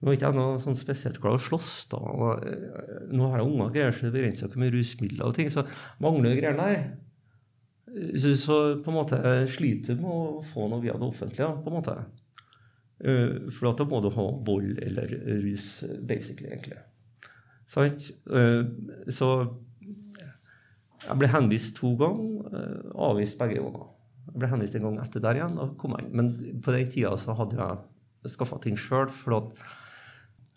nå 0.00 0.08
er 0.08 0.16
ikke 0.16 0.30
jeg 0.30 0.38
noe 0.38 0.60
sånn 0.62 0.78
spesielt 0.78 1.20
glad 1.20 1.36
i 1.36 1.40
å 1.40 1.44
slåss. 1.44 1.72
da, 1.92 2.00
eh, 2.46 3.06
Nå 3.12 3.30
har 3.30 3.40
jeg 3.40 3.50
unger, 3.50 3.72
greier, 3.74 3.94
så 3.94 4.08
det 4.08 4.16
begrenser 4.16 4.48
ikke 4.48 4.64
med 4.64 4.74
rusmidler 4.74 5.28
og 5.28 5.36
ting. 5.36 5.50
Så 5.52 5.66
mangler 6.00 6.38
greier 6.38 6.58
der. 6.58 6.90
Så, 7.90 8.36
så, 8.38 8.56
på 8.84 8.92
en 8.92 9.00
måte 9.00 9.18
jeg 9.18 9.50
sliter 9.50 9.96
med 9.98 10.10
å 10.10 10.42
få 10.46 10.68
noe 10.70 10.82
via 10.82 10.94
det 10.94 11.08
offentlige. 11.08 11.50
på 11.64 11.72
en 11.72 11.78
måte. 11.80 11.96
For 13.00 13.72
da 13.72 13.84
må 13.88 14.02
du 14.04 14.10
ha 14.12 14.26
vold 14.44 14.78
eller 14.84 15.10
rus, 15.40 15.82
basically, 16.04 16.50
egentlig. 16.52 16.76
Sant? 17.66 18.10
Så 19.08 19.30
jeg 21.06 21.16
ble 21.16 21.30
henvist 21.32 21.76
to 21.78 21.94
ganger, 21.96 22.50
eh, 22.52 22.92
avvist 23.08 23.38
begge 23.40 23.60
ganger. 23.60 23.88
Jeg 24.28 24.38
ble 24.38 24.50
henvist 24.50 24.76
en 24.78 24.86
gang 24.86 24.98
etter 25.02 25.22
der 25.24 25.40
igjen. 25.40 25.58
og 25.58 25.76
kom 25.80 25.96
jeg. 25.98 26.08
Men 26.14 26.32
på 26.62 26.74
den 26.74 26.90
tida 26.92 27.12
så 27.18 27.34
hadde 27.38 27.58
jeg 27.58 28.34
skaffa 28.34 28.60
ting 28.62 28.78
sjøl. 28.78 29.08
For 29.22 29.38
at 29.40 29.62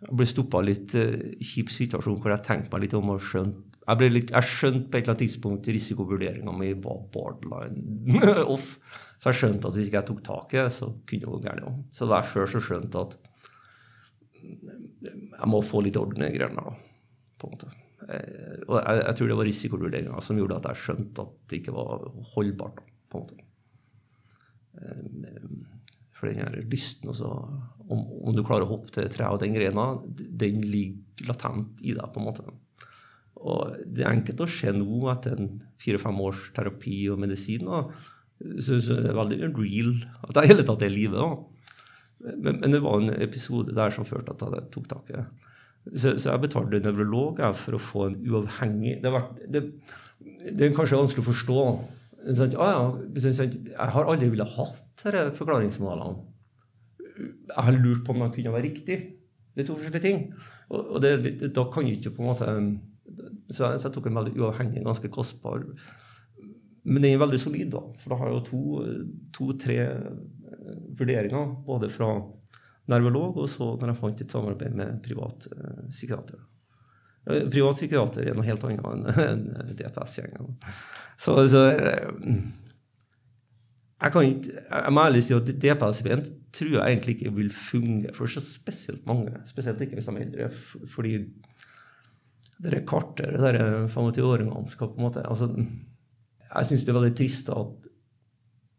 jeg 0.03 0.17
ble 0.19 0.27
stoppa 0.27 0.61
litt 0.63 0.95
uh, 0.99 1.13
kjip 1.39 1.71
situasjon 1.71 2.19
hvor 2.19 2.33
jeg 2.33 2.45
tenkte 2.45 2.73
meg 2.73 2.85
litt 2.85 2.97
om 2.97 3.13
og 3.15 3.23
skjønte 3.23 3.73
jeg, 3.83 4.11
litt, 4.13 4.31
jeg 4.31 4.47
skjønte 4.47 4.87
på 4.87 4.97
et 4.97 5.01
eller 5.01 5.11
annet 5.11 5.21
tidspunkt 5.25 5.67
risikovurderinga 5.75 6.53
mi 6.55 6.69
var 6.85 7.01
borderline 7.11 8.21
off. 8.53 8.77
Så 9.19 9.31
jeg 9.31 9.39
skjønte 9.41 9.67
at 9.67 9.75
hvis 9.75 9.89
ikke 9.89 9.99
jeg 9.99 10.09
tok 10.09 10.21
tak 10.23 10.55
i 10.55 10.61
det, 10.61 10.69
så 10.75 10.89
kunne 11.03 11.25
det 11.25 11.31
gå 11.31 11.39
galt. 11.43 11.85
Så 11.91 12.05
det 12.05 12.11
var 12.13 12.23
jeg 12.23 12.31
sjøl 12.31 12.49
som 12.53 12.65
skjønte 12.67 13.03
at 13.03 13.17
jeg 14.43 15.49
må 15.51 15.59
få 15.63 15.83
litt 15.83 15.99
orden 15.99 16.23
i 16.23 16.31
greiene 16.31 16.63
der, 16.63 16.79
på 17.39 17.47
en 17.47 17.55
måte. 17.55 17.71
Eh, 18.03 18.63
og 18.67 18.77
jeg, 18.79 18.99
jeg, 18.99 19.15
tror 19.17 19.29
det 19.29 19.37
var 19.39 19.49
risikovurderinga 19.49 20.23
som 20.23 20.39
gjorde 20.39 20.59
at 20.59 20.69
jeg 20.71 20.81
skjønte 20.83 21.25
at 21.27 21.37
det 21.49 21.59
ikke 21.61 21.75
var 21.75 22.07
holdbart. 22.33 22.83
på 23.11 23.19
en 23.19 23.25
måte. 23.25 23.42
Eh, 24.81 25.53
for 26.13 26.31
den 26.31 26.39
her 26.39 26.55
lysten 26.71 27.11
også, 27.11 27.29
om, 27.91 28.03
om, 28.23 28.31
du 28.35 28.45
klarer 28.47 28.63
å 28.63 28.75
hoppe 28.77 28.93
til 28.95 29.09
treet 29.11 29.33
og 29.33 29.41
den 29.41 29.57
grena, 29.57 29.89
den 30.07 30.61
ligger 30.63 31.27
latent 31.27 31.83
i 31.83 31.91
deg. 31.97 32.05
på 32.13 32.21
en 32.21 32.27
måte. 32.29 32.45
Og 33.43 33.75
det 33.83 34.05
er 34.05 34.13
enkelt 34.13 34.45
å 34.45 34.47
se 34.47 34.71
nå, 34.71 35.01
etter 35.11 35.41
fire-fem 35.83 36.21
års 36.23 36.45
terapi 36.55 37.01
og 37.11 37.19
medisin, 37.19 37.67
da, 37.67 37.83
så, 38.59 38.79
så 38.83 38.97
det 38.99 39.11
er 39.11 39.17
veldig 39.17 39.49
real 39.55 39.91
at 40.25 40.37
jeg 40.37 40.47
i 40.47 40.51
hele 40.51 40.65
tatt 40.67 40.83
er 40.83 40.91
i 40.91 40.95
live. 40.95 41.27
Men, 42.23 42.59
men, 42.61 42.71
det 42.71 42.81
var 42.83 43.01
en 43.01 43.11
episode 43.23 43.75
der 43.75 43.93
som 43.93 44.07
førte 44.07 44.35
til 44.39 44.49
at 44.49 44.57
jeg 44.59 44.71
tok 44.73 44.87
tak. 44.91 45.11
Så, 45.91 46.15
så, 46.15 46.29
jeg 46.29 46.43
betalte 46.45 46.79
nevrolog 46.83 47.41
for 47.59 47.75
å 47.75 47.81
få 47.83 48.05
en 48.07 48.15
uavhengig 48.23 49.01
Det, 49.03 49.11
var, 49.11 49.25
det, 49.51 49.65
det 50.47 50.69
er 50.69 50.75
kanskje 50.75 51.01
vanskelig 51.01 51.25
å 51.25 51.29
forstå. 51.31 51.65
Sånn, 52.23 52.53
ah, 52.61 52.71
ja, 52.71 53.25
sånn, 53.25 53.57
jeg 53.73 53.89
har 53.95 54.07
aldri 54.07 54.29
villet 54.31 54.55
hatt 54.55 55.03
disse 55.03 55.25
forklaringsmodellene. 55.39 56.29
Jeg 57.51 57.65
har 57.67 57.77
lurt 57.77 58.05
på 58.05 58.15
om 58.15 58.23
de 58.23 58.31
kunne 58.37 58.53
være 58.55 58.67
riktig. 58.69 58.97
Det 59.53 59.63
er 59.63 59.67
to 59.67 59.75
forskjellige 59.77 60.05
ting. 60.05 60.23
Og, 60.71 60.79
og 60.95 61.03
det, 61.03 61.51
da 61.53 61.65
kan 61.71 61.85
du 61.85 61.93
ikke 61.93 62.13
på 62.15 62.23
en 62.23 62.31
måte 62.31 62.53
så 63.51 63.67
jeg, 63.67 63.81
så 63.81 63.89
jeg 63.89 63.95
tok 63.97 64.07
en 64.09 64.17
veldig 64.17 64.33
uavhengig, 64.39 64.83
ganske 64.85 65.09
kostbar 65.13 65.65
Men 66.83 67.03
den 67.03 67.11
er 67.13 67.19
veldig 67.21 67.39
solid, 67.39 67.69
da. 67.71 67.83
For 68.01 68.13
da 68.13 68.19
har 68.19 68.31
jeg 68.31 68.39
jo 68.39 68.95
to-tre 69.35 69.77
to, 69.83 70.15
vurderinger, 70.99 71.53
både 71.67 71.91
fra 71.93 72.09
nervolog 72.91 73.37
og 73.39 73.47
så 73.51 73.69
når 73.79 73.93
jeg 73.93 73.99
fant 74.01 74.23
et 74.23 74.33
samarbeid 74.35 74.75
med 74.75 74.97
privat 75.05 75.47
uh, 75.53 75.85
psykiater. 75.87 76.41
Uh, 77.27 77.45
privat 77.51 77.79
psykiater 77.79 78.27
er 78.27 78.35
noe 78.37 78.47
helt 78.47 78.65
annet 78.67 79.23
enn 79.23 79.47
DPS-gjengen. 79.79 80.57
Så, 81.17 81.37
så 81.51 81.63
uh, 81.71 82.35
jeg 84.03 84.11
kan 84.11 84.27
ikke, 84.27 84.57
jeg 84.67 84.93
må 84.95 85.05
ærlig 85.07 85.23
si 85.23 85.35
at 85.35 85.51
DPS-en 85.63 86.25
tror 86.53 86.73
jeg 86.75 86.83
egentlig 86.91 87.15
ikke 87.17 87.33
vil 87.37 87.53
fungere 87.55 88.13
for 88.17 88.29
så 88.29 88.43
spesielt 88.43 89.05
mange. 89.07 89.31
Spesielt 89.47 89.81
ikke 89.81 89.97
hvis 89.97 90.09
de 90.09 90.15
er 90.17 90.25
eldre. 90.25 90.49
Fordi 90.91 91.13
det 92.63 92.83
kartet, 92.87 93.33
det 93.33 93.55
der 93.55 93.87
25-åringene 93.87 94.67
skal 94.69 94.91
på 94.91 94.99
en 94.99 95.07
måte 95.07 95.23
altså, 95.27 95.49
Jeg 96.53 96.65
syns 96.69 96.83
det 96.85 96.91
er 96.93 96.99
veldig 96.99 97.15
trist 97.17 97.49
at 97.49 97.89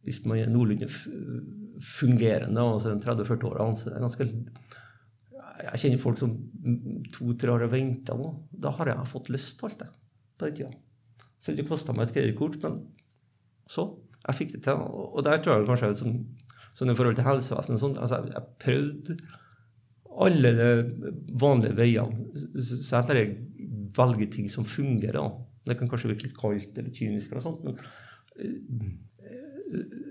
hvis 0.04 0.20
man 0.28 0.38
er 0.38 0.52
noenlunde 0.52 0.86
fungerende, 1.80 2.60
altså 2.60 2.92
30-40 3.00 3.46
år, 3.48 3.74
så 3.74 3.88
er 3.88 3.94
det 3.94 4.02
ganske 4.04 4.26
Jeg 5.62 5.80
kjenner 5.82 6.02
folk 6.02 6.18
som 6.18 6.32
to-tre 7.14 7.52
år 7.52 7.66
har 7.66 7.72
venta 7.72 8.16
nå. 8.18 8.32
Da 8.50 8.72
har 8.74 8.90
jeg 8.90 9.10
fått 9.10 9.30
lyst 9.34 9.58
til 9.60 9.68
alt 9.68 9.84
det 9.84 9.90
på 10.34 10.48
den 10.48 10.56
tida. 10.58 10.72
Så 11.38 11.54
det 11.54 11.66
kosta 11.68 11.94
meg 11.94 12.08
et 12.08 12.16
kredittkort, 12.16 12.58
men 12.64 12.80
så. 13.70 13.86
Jeg 14.24 14.38
fikk 14.38 14.52
det 14.56 14.62
til. 14.66 14.80
Og 14.80 15.22
der 15.26 15.40
tror 15.44 15.58
jeg 15.58 15.68
kanskje 15.68 15.92
sånn, 16.00 16.18
sånn 16.74 16.90
i 16.90 16.96
forhold 16.98 17.18
til 17.18 17.28
helsevesenet 17.28 17.82
sånn, 17.82 17.98
altså 18.00 18.22
Jeg 18.32 18.44
prøvde 18.64 19.18
alle 20.24 20.52
de 20.58 21.14
vanlige 21.42 21.78
veiene. 21.78 22.30
Så 22.34 22.96
jeg 22.96 23.08
bare 23.10 23.26
velger 23.94 24.30
ting 24.32 24.48
som 24.50 24.66
fungerer. 24.66 25.34
Det 25.64 25.78
kan 25.78 25.90
kanskje 25.90 26.10
virke 26.12 26.28
litt 26.28 26.38
kaldt 26.38 26.78
eller 26.80 26.94
kynisk, 26.94 27.32
eller 27.32 27.44
sånt, 27.44 27.64
men 27.64 27.78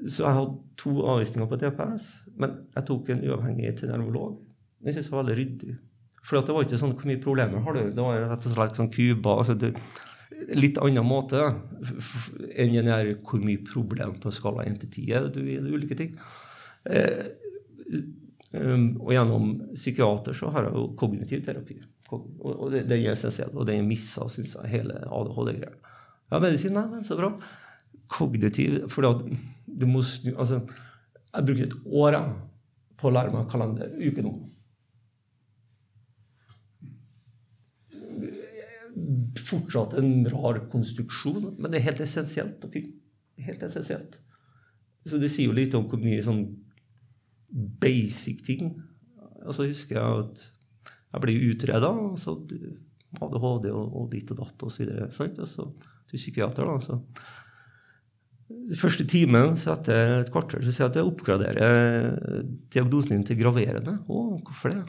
så 0.07 0.25
jeg 0.25 0.35
hadde 0.35 0.55
to 0.79 0.93
avvisninger 1.07 1.47
på 1.49 1.59
TPS, 1.61 2.07
men 2.39 2.55
jeg 2.75 2.87
tok 2.87 3.11
en 3.13 3.23
uavhengig 3.29 3.75
til 3.79 3.91
nevrolog. 3.91 4.39
Jeg 4.83 4.95
synes 4.95 5.09
det 5.09 5.13
var 5.15 5.23
veldig 5.23 5.37
ryddig. 5.39 5.75
For 6.23 6.39
det 6.39 6.55
var 6.55 6.65
ikke 6.65 6.79
sånn 6.79 6.95
hvor 6.95 7.09
mye 7.09 7.21
problemer 7.23 7.63
har 7.65 7.75
du. 7.75 7.83
Det 7.91 8.07
var 8.07 8.25
rett 8.31 8.47
og 8.47 8.55
slett 8.55 8.79
sånn 8.79 8.91
Cuba 8.93 9.37
altså 9.41 9.55
det, 9.59 9.73
Litt 10.57 10.79
annen 10.81 11.05
måte 11.07 11.39
enn 12.59 12.73
den 12.73 12.89
der 12.89 13.13
hvor 13.23 13.39
mye 13.43 13.61
problem 13.63 14.15
på 14.19 14.31
skala 14.33 14.65
1 14.67 14.79
til 14.81 14.89
10 15.05 15.13
er 15.15 15.27
det 15.31 15.43
i 15.45 15.59
ulike 15.71 15.95
ting. 15.95 16.17
Eh, 16.89 17.29
um, 18.57 18.87
og 19.05 19.13
gjennom 19.13 19.53
psykiater 19.71 20.35
så 20.35 20.51
har 20.51 20.67
jeg 20.67 20.75
jo 20.75 20.87
kognitiv 20.99 21.45
terapi. 21.45 21.77
Og 22.13 22.65
det, 22.73 22.83
er 22.91 23.15
selv. 23.15 23.55
og 23.55 23.65
den 23.69 23.87
missa, 23.87 24.27
syns 24.29 24.57
jeg, 24.57 24.71
hele 24.73 24.99
ADHD-greia. 25.07 25.71
Ja, 26.31 26.39
medisin, 26.41 26.75
nei, 26.75 26.85
men 26.91 27.05
så 27.07 27.17
bra. 27.17 27.31
kognitiv 28.11 28.89
For 28.91 29.05
du 29.65 29.85
må 29.89 30.01
snu 30.05 30.33
altså, 30.37 30.59
Jeg 31.33 31.45
brukte 31.45 31.63
et 31.69 31.77
år 31.85 32.17
på 32.99 33.09
å 33.09 33.13
lære 33.13 33.33
meg 33.33 33.47
kalender 33.49 33.93
uke 34.01 34.25
nå. 34.25 34.33
Fortsatt 39.41 39.95
en 39.97 40.27
rar 40.29 40.59
konstruksjon, 40.69 41.55
men 41.57 41.71
det 41.71 41.79
er 41.79 41.87
helt 41.87 42.03
essensielt. 42.05 42.65
Helt 43.41 43.63
essensielt. 43.65 44.19
Så 45.09 45.19
det 45.19 45.31
sier 45.33 45.49
jo 45.49 45.57
litt 45.57 45.73
om 45.77 45.87
hvor 45.89 46.01
mye 46.01 46.23
sånn 46.23 46.45
basic 47.53 48.39
ting 48.45 48.69
Og 49.43 49.51
så 49.53 49.65
husker 49.67 49.97
jeg 49.97 50.21
at 50.23 50.43
jeg 51.13 51.21
ble 51.25 51.33
utreda. 51.51 51.89
ADHD 53.21 53.67
og, 53.69 53.97
og 53.99 54.05
ditt 54.09 54.31
og 54.33 54.39
datt. 54.39 54.63
Og, 54.65 54.71
så 54.73 54.87
og 54.87 55.49
så 55.49 55.67
til 56.09 56.21
psykiater. 56.21 56.65
da, 56.65 56.79
så 56.81 56.99
den 58.53 58.79
første 58.79 59.05
timen 59.09 59.57
så 59.59 59.73
etter 59.73 60.21
et 60.21 60.31
kvarter 60.33 60.61
så 60.63 60.71
sier 60.71 60.85
jeg 60.85 60.91
at 60.91 60.97
jeg 60.99 61.09
oppgraderer 61.09 62.43
diagnosen 62.73 63.15
din 63.15 63.25
til 63.27 63.39
graverende. 63.39 63.97
Å, 64.07 64.23
hvorfor 64.45 64.73
det? 64.73 64.83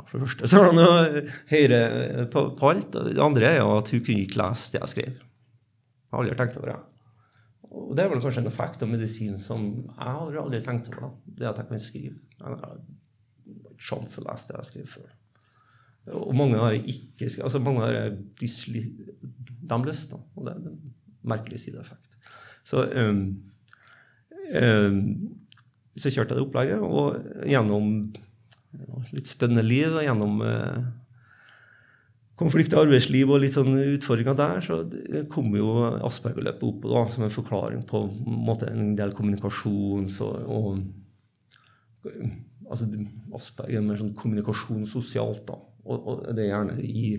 For 0.00 0.16
det 0.16 0.24
første 0.24 0.48
så 0.48 0.60
har 0.60 0.70
han 0.70 0.80
jo 0.80 1.26
høyere 1.50 2.24
på, 2.32 2.46
på, 2.58 2.70
alt. 2.72 2.96
Det 2.96 3.20
andre 3.22 3.50
er 3.50 3.60
jo 3.60 3.76
at 3.76 3.92
hun 3.92 4.02
kunne 4.04 4.24
ikke 4.24 4.40
lese 4.40 4.74
det 4.74 4.80
jeg 4.80 4.92
skrev. 4.94 5.20
Jeg 5.20 6.14
har 6.14 6.22
aldri 6.22 6.38
tenkt 6.38 6.58
over 6.60 6.72
det. 6.72 6.78
Og 7.72 7.92
det 7.96 8.04
er 8.04 8.10
vel 8.12 8.20
kanskje 8.20 8.42
en 8.42 8.50
effekt 8.50 8.82
av 8.84 8.90
medisin 8.90 9.36
som 9.40 9.66
jeg 9.72 10.08
har 10.08 10.38
aldri 10.42 10.60
tenkt 10.64 10.90
over. 10.92 11.04
da, 11.04 11.36
Det 11.38 11.50
at 11.50 11.60
jeg 11.62 11.70
kan 11.70 11.84
skrive. 11.86 12.14
Jeg 12.38 12.46
har 12.48 12.56
ikke 12.56 13.76
sjanse 13.82 14.20
å 14.20 14.26
lese 14.26 14.50
det 14.50 14.58
jeg 14.58 14.70
skrev 14.70 14.96
før. 14.96 15.12
Og 16.18 16.34
mange 16.34 16.58
har 16.58 16.74
ikke 16.74 17.28
altså 17.44 17.60
mange 17.62 17.84
har 17.84 18.16
dysli, 18.40 18.82
de 19.22 19.78
lyst, 19.86 20.12
og 20.12 20.46
det 20.46 20.54
er 20.56 20.66
en 20.72 20.80
merkelig 21.30 21.60
sideeffekt. 21.62 22.18
Så, 22.66 22.82
um, 22.98 23.22
um, 24.50 24.98
så 25.94 26.10
kjørte 26.10 26.34
jeg 26.34 26.40
det 26.40 26.46
opplegget, 26.46 26.82
og 26.82 27.46
gjennom 27.46 27.92
litt 29.12 29.28
spennende 29.30 29.64
liv, 29.66 29.98
gjennom 30.04 30.40
uh, 30.44 30.82
konflikt 32.40 32.74
i 32.74 32.78
arbeidsliv 32.80 33.30
og 33.30 33.42
litt 33.42 33.56
sånn 33.56 33.74
utfordringer 33.76 34.36
der, 34.38 34.62
så 34.64 34.80
kom 35.32 35.52
jo 35.56 35.74
Asperger-løpet 36.08 36.64
opp 36.68 36.88
da, 36.88 37.04
som 37.12 37.26
en 37.26 37.34
forklaring 37.34 37.84
på 37.88 38.04
en, 38.06 38.40
måte, 38.48 38.70
en 38.72 38.94
del 38.98 39.14
kommunikasjon 39.16 40.08
og, 40.22 40.82
altså, 42.68 42.88
Asperger 43.36 43.84
med 43.84 44.00
sånn 44.00 44.16
kommunikasjon 44.18 44.86
sosialt. 44.90 45.44
da, 45.48 45.60
og, 45.84 45.96
og, 45.98 46.24
det 46.32 46.46
er 46.46 46.54
gjerne 46.54 46.78
i 46.82 47.14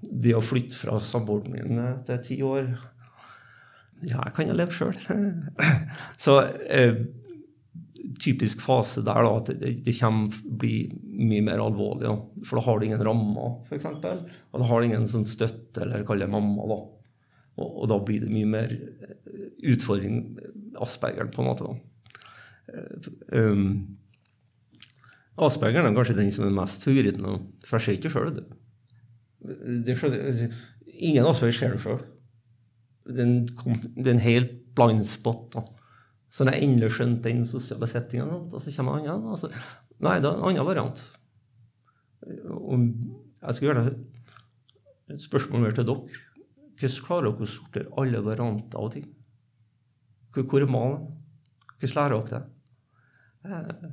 det 0.00 0.32
å 0.34 0.44
flytte 0.44 0.78
fra 0.78 0.96
samboeren 1.04 1.52
min 1.52 1.80
til 2.06 2.24
ti 2.24 2.40
år 2.44 2.70
Ja, 4.00 4.22
jeg 4.24 4.32
kan 4.32 4.46
jo 4.48 4.54
leve 4.56 4.72
sjøl. 4.72 4.94
Så 6.24 6.38
eh, 6.72 7.02
typisk 8.20 8.62
fase 8.64 9.02
der 9.04 9.24
da, 9.26 9.32
at 9.36 9.50
det, 9.60 9.72
det 9.86 9.94
kommer 9.98 10.40
bli 10.60 10.74
mye 11.02 11.44
mer 11.46 11.62
alvorlig. 11.62 12.06
Da. 12.08 12.44
For 12.46 12.58
da 12.58 12.64
har 12.66 12.80
du 12.80 12.86
ingen 12.86 13.04
rammer, 13.06 13.58
f.eks. 13.68 13.86
Og 13.90 14.56
da 14.62 14.68
har 14.70 14.80
du 14.80 14.88
ingen 14.88 15.06
sånn 15.10 15.28
støtte, 15.28 15.84
eller 15.84 16.06
kall 16.08 16.22
det 16.22 16.30
mamma. 16.32 16.66
da. 16.70 16.80
Og, 17.60 17.68
og, 17.68 17.86
da 17.90 17.98
blir 18.04 18.24
det 18.24 18.32
mye 18.32 18.48
mer 18.48 18.74
utfordring, 19.70 20.22
Aspergeren, 20.80 21.32
på 21.34 21.42
en 21.42 21.50
måte. 21.50 21.66
da. 21.68 21.74
Um, 23.34 23.64
Aspergeren 25.40 25.88
er 25.88 25.96
kanskje 25.96 26.18
den 26.18 26.32
som 26.34 26.46
er 26.46 26.56
mest 26.56 26.84
forvirrende. 26.86 27.38
For 27.66 27.78
jeg 27.78 27.86
ser 27.86 28.00
ikke 28.00 28.14
sjøl 28.14 28.32
skjønner, 29.40 30.56
ingen 30.86 31.26
Asperger 31.28 31.56
ser 31.56 31.76
det 31.76 31.82
sjøl. 31.84 32.00
Det, 33.10 33.24
er 33.24 34.10
en 34.12 34.24
helt 34.24 34.56
blind 34.76 35.06
spot. 35.08 35.54
da. 35.54 35.64
Så 36.30 36.46
når 36.46 36.56
jeg 36.56 36.66
endelig 36.66 36.92
skjønte 36.94 37.26
den 37.26 37.46
sosiale 37.48 37.88
settinga, 37.90 38.26
så 38.52 38.74
kommer 38.76 39.00
en 39.00 39.08
annen 39.10 39.32
altså, 39.34 39.50
Nei, 40.00 40.16
det 40.22 40.30
er 40.30 40.36
en 40.38 40.46
annen 40.48 40.68
variant. 40.68 41.00
Og 42.54 42.84
jeg 43.40 43.56
skal 43.56 43.66
gjøre 43.66 43.86
et 45.10 45.24
spørsmål 45.24 45.66
mer 45.66 45.74
til 45.76 45.88
dere. 45.88 46.20
Hvordan 46.80 47.02
klarer 47.04 47.26
dere 47.28 47.48
å 47.48 47.50
sortere 47.50 47.90
alle 48.00 48.22
varianter 48.24 48.80
av 48.80 48.92
ting? 48.94 49.10
Hvor 50.32 50.62
er 50.62 50.70
malen? 50.70 51.10
Hvordan 51.80 51.98
lærer 51.98 52.30
dere 52.30 52.38
det? 52.38 53.50
Eh, 53.50 53.90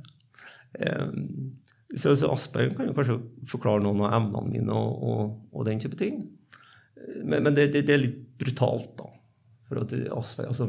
Ehm, 0.72 1.56
så, 1.96 2.16
så 2.16 2.32
Asperger 2.32 2.74
kan 2.76 2.90
jo 2.90 2.96
kanskje 2.96 3.18
forklare 3.48 3.82
noen 3.84 4.02
av 4.04 4.16
emnene 4.18 4.52
mine 4.52 4.76
og, 4.76 5.04
og, 5.08 5.38
og 5.54 5.68
den 5.68 5.80
type 5.82 5.98
ting. 6.00 6.26
Men, 7.24 7.46
men 7.46 7.54
det, 7.56 7.70
det, 7.72 7.86
det, 7.88 7.94
er 7.94 8.02
litt 8.02 8.18
brutalt, 8.40 8.92
da. 8.98 9.08
For 9.68 9.82
at 9.82 9.94
Asperger 10.16 10.52
Altså 10.52 10.68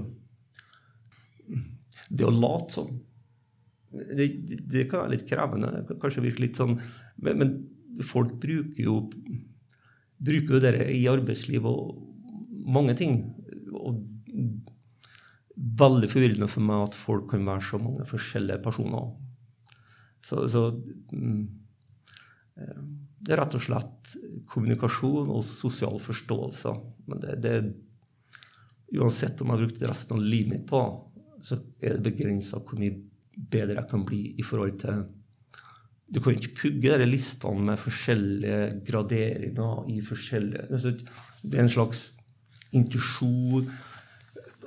Det 2.09 2.25
å 2.25 2.33
late 2.33 2.73
som 2.73 2.89
det, 3.89 4.27
det, 4.69 4.85
kan 4.89 5.03
være 5.03 5.15
litt 5.15 5.25
krevende. 5.29 5.83
Kanskje 6.01 6.21
virke 6.21 6.43
litt 6.43 6.59
sånn 6.59 6.75
men, 7.17 7.39
men, 7.41 7.53
folk 8.05 8.35
bruker 8.39 8.83
jo 8.85 8.99
bruker 10.23 10.55
jo 10.55 10.61
det 10.63 10.85
i 10.93 11.01
arbeidslivet 11.09 11.67
og 11.67 12.67
mange 12.69 12.95
ting. 12.99 13.21
Og 13.75 13.99
veldig 15.79 16.09
forvirrende 16.11 16.47
for 16.51 16.63
meg 16.63 16.85
at 16.85 16.95
folk 16.95 17.27
kan 17.33 17.43
være 17.47 17.65
så 17.65 17.79
mange 17.81 18.05
forskjellige 18.07 18.61
personer. 18.63 19.09
Så, 20.23 20.45
så 20.51 20.69
mm, 21.11 21.43
eh, 22.61 22.81
det 23.19 23.35
er 23.35 23.41
rett 23.41 23.57
og 23.57 23.63
slett 23.63 24.15
kommunikasjon 24.51 25.31
og 25.33 25.43
sosial 25.47 25.99
forståelse. 26.03 26.75
Men 27.09 27.23
det, 27.25 27.37
det 27.43 27.59
Uansett 28.89 29.37
om 29.43 29.51
jeg 29.51 29.53
har 29.53 29.59
brukt 29.61 29.83
resten 29.85 30.15
av 30.15 30.23
livet 30.25 30.49
mitt 30.49 30.63
på, 30.65 30.79
så 31.45 31.59
er 31.81 31.97
det 31.97 32.05
begrensa 32.09 32.59
hvor 32.59 32.79
mye 32.79 32.97
bedre 33.51 33.77
jeg 33.77 33.89
kan 33.91 34.03
bli 34.07 34.21
i 34.37 34.45
forhold 34.45 34.79
til 34.81 35.05
Du 36.09 36.19
kan 36.19 36.33
ikke 36.33 36.55
pugge 36.57 36.97
de 36.97 37.05
listene 37.05 37.67
med 37.67 37.77
forskjellige 37.77 38.81
graderinger 38.87 39.91
i 39.93 39.99
forskjellige 40.01 40.79
Det 40.81 41.53
er 41.53 41.61
en 41.61 41.69
slags 41.69 42.11
intuisjon. 42.73 43.69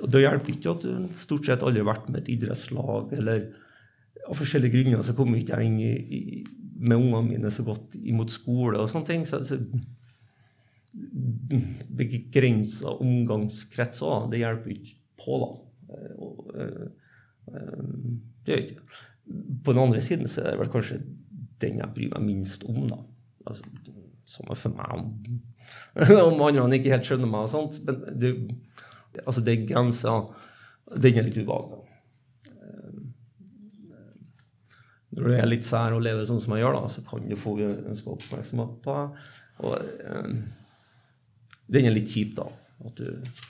Det 0.07 0.21
hjelper 0.23 0.53
ikke 0.53 0.71
at 0.71 0.85
du 0.85 1.09
stort 1.15 1.45
sett 1.45 1.63
aldri 1.63 1.83
har 1.83 1.91
vært 1.91 2.07
med 2.09 2.21
et 2.21 2.31
idrettslag 2.37 3.11
eller 3.17 3.49
av 4.23 4.39
forskjellige 4.39 4.71
grunner 4.77 5.03
så 5.03 5.15
kommer 5.17 5.39
ikke 5.39 5.59
jeg 5.59 5.69
inn 5.69 5.79
i, 5.83 5.91
i, 5.91 6.21
med 6.79 6.99
ungene 6.99 7.27
mine 7.27 7.51
så 7.51 7.65
godt 7.67 7.97
imot 7.99 8.31
skole 8.31 8.79
og 8.79 8.89
sånne 8.91 9.09
ting. 9.09 9.25
Så, 9.27 9.41
så 9.43 9.59
begrensa 11.97 12.93
omgangskretser, 13.01 14.29
det 14.31 14.43
hjelper 14.43 14.75
ikke 14.75 14.97
på, 15.23 15.39
da. 15.41 15.49
Det 18.43 18.53
gjør 18.53 18.63
ikke 18.63 18.81
På 19.65 19.73
den 19.73 19.81
andre 19.83 20.01
siden 20.03 20.29
så 20.31 20.43
er 20.43 20.53
det 20.53 20.61
vel 20.63 20.71
kanskje 20.73 21.01
den 21.63 21.79
jeg 21.79 21.93
bryr 21.95 22.11
meg 22.17 22.23
minst 22.25 22.65
om, 22.67 22.81
da. 22.89 22.97
Altså, 23.47 23.63
samme 24.27 24.55
for 24.59 24.75
meg 24.75 24.89
om, 24.97 25.05
om 26.33 26.41
andre 26.43 26.65
ikke 26.75 26.91
helt 26.91 27.07
skjønner 27.07 27.29
meg 27.29 27.45
og 27.45 27.51
sånt. 27.53 27.77
Men 27.87 28.01
det, 28.19 28.33
altså, 29.23 29.43
det 29.45 29.61
grensa. 29.69 30.17
Den 30.91 31.19
er 31.19 31.29
litt 31.29 31.39
ubehagelig. 31.39 31.83
når 35.13 35.29
du 35.29 35.35
er 35.35 35.49
litt 35.49 35.65
sær 35.65 35.93
og 35.95 36.03
lever 36.05 36.25
sånn 36.25 36.41
som 36.41 36.55
jeg 36.55 36.63
gjør, 36.63 36.77
da, 36.79 36.89
så 36.89 37.03
kan 37.05 37.25
du 37.29 37.35
få 37.37 37.55
ønska 37.61 38.13
oppmerksomhet 38.13 38.75
på 38.83 38.97
deg. 38.97 39.25
Og 39.63 39.73
um, 40.09 40.37
den 41.73 41.87
er 41.87 41.93
litt 41.93 42.09
kjip, 42.09 42.33
da. 42.39 42.47
At 42.83 42.97
du, 42.97 43.43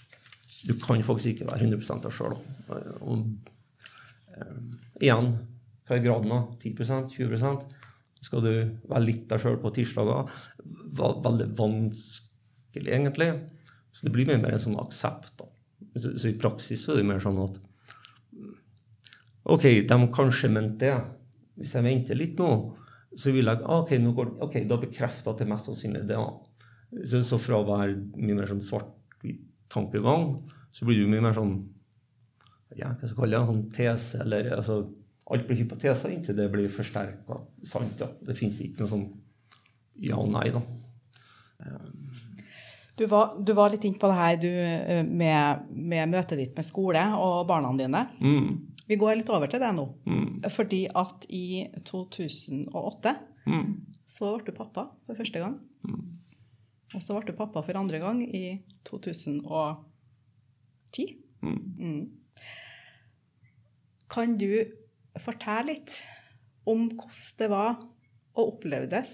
du 0.64 0.74
kan 0.80 1.02
faktisk 1.04 1.34
ikke 1.34 1.50
være 1.50 1.68
100 1.68 2.04
deg 2.06 2.14
sjøl. 2.16 2.38
Um, 2.72 3.24
igjen, 5.02 5.34
hva 5.84 5.98
er 5.98 6.06
graden, 6.06 6.32
av? 6.32 6.54
10 6.64 6.78
20% 7.12 7.66
Skal 8.24 8.44
du 8.46 8.54
være 8.88 9.04
litt 9.04 9.26
deg 9.32 9.44
sjøl 9.44 9.60
på 9.60 9.74
tirsdager? 9.76 10.32
Veldig 10.96 11.50
vanskelig, 11.60 12.88
egentlig. 12.88 13.34
Så 13.92 14.08
det 14.08 14.14
blir 14.16 14.30
mer, 14.30 14.40
mer 14.46 14.56
en 14.56 14.64
sånn 14.64 14.80
aksept. 14.80 15.36
da. 15.42 15.50
Så, 15.94 16.16
så, 16.16 16.30
i 16.32 16.40
praksis 16.40 16.86
så 16.86 16.94
er 16.94 17.02
det 17.02 17.10
mer 17.12 17.22
sånn 17.22 17.42
at 17.44 17.60
OK, 19.52 19.68
de 19.84 19.98
kanskje 20.16 20.50
mente 20.56 20.88
det. 20.88 20.96
Hvis 21.60 21.76
jeg 21.76 21.86
venter 21.86 22.18
litt 22.18 22.40
nå, 22.40 22.50
så 23.14 23.34
vil 23.36 23.52
jeg 23.52 23.62
OK, 23.70 23.92
går, 24.16 24.32
okay 24.48 24.64
da 24.66 24.80
bekrefter 24.82 25.34
at 25.34 25.44
det 25.44 25.50
mest 25.52 25.68
sannsynlig 25.68 26.08
det. 26.10 26.18
Så, 27.04 27.22
så 27.28 27.38
fra 27.42 27.60
å 27.60 27.68
være 27.68 28.00
mye 28.16 28.40
mer 28.40 28.50
sånn 28.50 28.64
svart-hvit 28.64 29.03
tankegang, 29.74 30.28
så 30.74 30.88
blir 30.88 31.02
du 31.02 31.10
mye 31.12 31.24
mer 31.26 31.36
sånn 31.38 31.56
ja, 32.74 32.90
hva 32.90 33.06
skal 33.06 33.12
jeg 33.12 33.20
kalle 33.20 33.40
det, 33.40 33.48
sånn 33.50 33.66
tese, 33.74 34.22
eller 34.26 34.54
altså, 34.58 34.84
Alt 35.32 35.46
blir 35.48 35.56
hypoteser 35.56 36.12
inntil 36.12 36.36
det 36.36 36.50
blir 36.52 36.68
forsterka 36.68 37.38
sant. 37.64 38.02
Ja. 38.02 38.10
Det 38.28 38.34
fins 38.36 38.58
ikke 38.60 38.82
noe 38.82 38.92
sånn 38.92 39.06
ja 40.04 40.18
og 40.20 40.28
nei, 40.34 40.50
da. 40.52 40.60
Du 43.00 43.06
var, 43.08 43.38
du 43.40 43.54
var 43.58 43.72
litt 43.74 43.86
inne 43.88 43.98
på 44.02 44.10
det 44.10 44.18
her 44.18 44.36
du, 44.42 44.50
med, 45.08 45.70
med, 45.72 46.12
møtet 46.12 46.38
ditt 46.38 46.58
med 46.58 46.68
skole 46.68 47.02
og 47.16 47.48
barna 47.50 47.72
dine. 47.78 48.04
Mm. 48.20 48.50
Vi 48.90 48.98
går 49.00 49.18
litt 49.22 49.32
over 49.34 49.50
til 49.50 49.64
det 49.64 49.72
nå. 49.78 49.86
Mm. 50.06 50.28
Fordi 50.54 50.82
at 50.92 51.26
i 51.34 51.64
2008 51.88 53.16
mm. 53.48 53.66
så 54.06 54.36
ble 54.36 54.52
du 54.52 54.58
pappa 54.58 54.90
for 55.08 55.18
første 55.18 55.42
gang. 55.42 55.56
Mm. 55.88 56.04
Og 56.94 57.02
så 57.02 57.18
ble 57.18 57.32
du 57.32 57.38
pappa 57.38 57.64
for 57.66 57.78
andre 57.80 58.00
gang 58.02 58.22
i 58.24 58.62
2010. 58.86 61.08
Mm. 61.44 61.62
Mm. 61.80 62.04
Kan 64.14 64.38
du 64.38 64.52
fortelle 65.22 65.74
litt 65.74 65.92
om 66.70 66.90
hvordan 66.94 67.38
det 67.40 67.50
var 67.52 67.74
å 68.34 68.42
opplevdes 68.52 69.10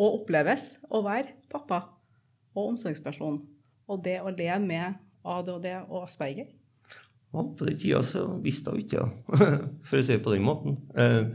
og 0.00 0.20
oppleves 0.20 0.64
å 0.88 1.02
være 1.04 1.34
pappa 1.52 1.78
og 2.56 2.70
omsorgsperson, 2.72 3.36
og 3.90 4.04
det 4.04 4.18
å 4.22 4.30
leve 4.32 4.60
med 4.64 4.94
ADHD 5.28 5.66
og 5.82 6.04
Asperger? 6.06 6.48
Ja, 7.30 7.40
på 7.44 7.66
den 7.68 7.78
tida 7.78 8.00
så 8.02 8.24
visste 8.42 8.72
jeg 8.74 8.88
ikke, 8.88 9.04
for 9.86 10.00
å 10.00 10.02
si 10.02 10.16
det 10.16 10.24
på 10.24 10.32
den 10.34 10.46
måten. 10.46 10.80
Eh, 10.98 11.28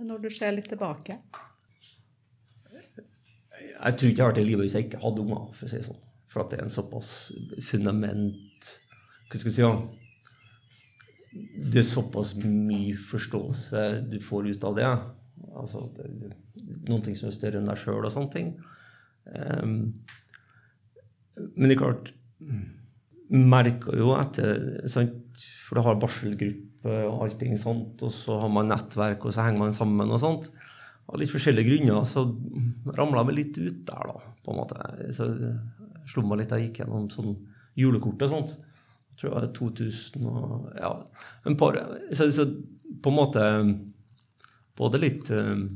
Når 0.00 0.18
du 0.24 0.30
ser 0.32 0.54
litt 0.56 0.70
tilbake? 0.72 1.18
Jeg 3.82 3.98
tror 3.98 4.10
ikke 4.10 4.20
jeg 4.20 4.26
har 4.26 4.32
vært 4.32 4.42
i 4.42 4.46
livet 4.46 4.66
hvis 4.66 4.76
jeg 4.78 4.86
ikke 4.88 5.02
hadde 5.02 5.24
unger, 5.24 5.48
for 5.56 5.66
å 5.66 5.72
si 5.72 5.82
sånn. 5.82 6.02
For 6.32 6.44
at 6.44 6.52
det 6.52 6.60
er 6.60 6.64
en 6.64 6.72
såpass 6.72 7.10
fundament 7.66 8.68
Hva 9.28 9.40
skal 9.40 9.50
jeg 9.50 9.56
si? 9.56 9.64
Ja? 9.64 9.72
Det 11.72 11.80
er 11.80 11.88
såpass 11.88 12.34
mye 12.38 12.94
forståelse 13.00 13.82
du 14.12 14.18
får 14.22 14.50
ut 14.52 14.64
av 14.68 14.78
det. 14.78 14.88
Altså, 15.56 15.86
det 15.96 16.34
noen 16.88 17.02
ting 17.04 17.16
som 17.18 17.30
er 17.30 17.36
større 17.36 17.60
enn 17.60 17.70
deg 17.70 17.80
sjøl 17.80 18.04
og 18.04 18.12
sånne 18.12 18.32
ting. 18.34 18.52
Um, 19.32 19.74
men 21.54 21.70
det 21.70 21.76
er 21.76 21.80
klart 21.80 22.12
Merker 23.32 23.96
jo 23.96 24.10
etter 24.18 24.82
sant? 24.92 25.40
For 25.64 25.78
du 25.78 25.86
har 25.86 26.00
barselgruppe 26.02 26.96
og 27.06 27.22
allting 27.24 27.54
sånt, 27.56 28.02
og 28.04 28.10
så 28.12 28.36
har 28.42 28.50
man 28.52 28.68
nettverk, 28.68 29.24
og 29.24 29.32
så 29.32 29.46
henger 29.46 29.62
man 29.62 29.76
sammen 29.76 30.10
og 30.12 30.20
sånt. 30.20 30.50
Av 31.12 31.20
litt 31.20 31.32
forskjellige 31.32 31.68
grunner 31.68 32.06
så 32.08 32.24
ramla 32.96 33.24
vi 33.28 33.36
litt 33.36 33.58
ut 33.60 33.82
der, 33.88 34.08
da, 34.08 34.34
på 34.44 34.52
en 34.52 34.60
måte. 34.62 34.86
Så 35.12 35.28
slo 36.08 36.24
meg 36.26 36.40
litt, 36.40 36.54
jeg 36.56 36.70
gikk 36.70 36.82
gjennom 36.82 37.10
sånn 37.12 37.34
julekort 37.78 38.24
og 38.24 38.32
sånt. 38.32 38.54
Jeg 39.12 39.20
tror 39.20 39.28
det 39.28 39.36
var 39.36 39.50
2000 39.58 40.28
og 40.30 40.68
Ja, 40.78 40.92
en 41.46 41.58
par 41.60 41.76
Så, 42.16 42.30
så 42.32 42.46
på 43.02 43.12
en 43.12 43.18
måte 43.18 43.44
både 44.78 45.00
litt 45.02 45.28
uh, 45.36 45.68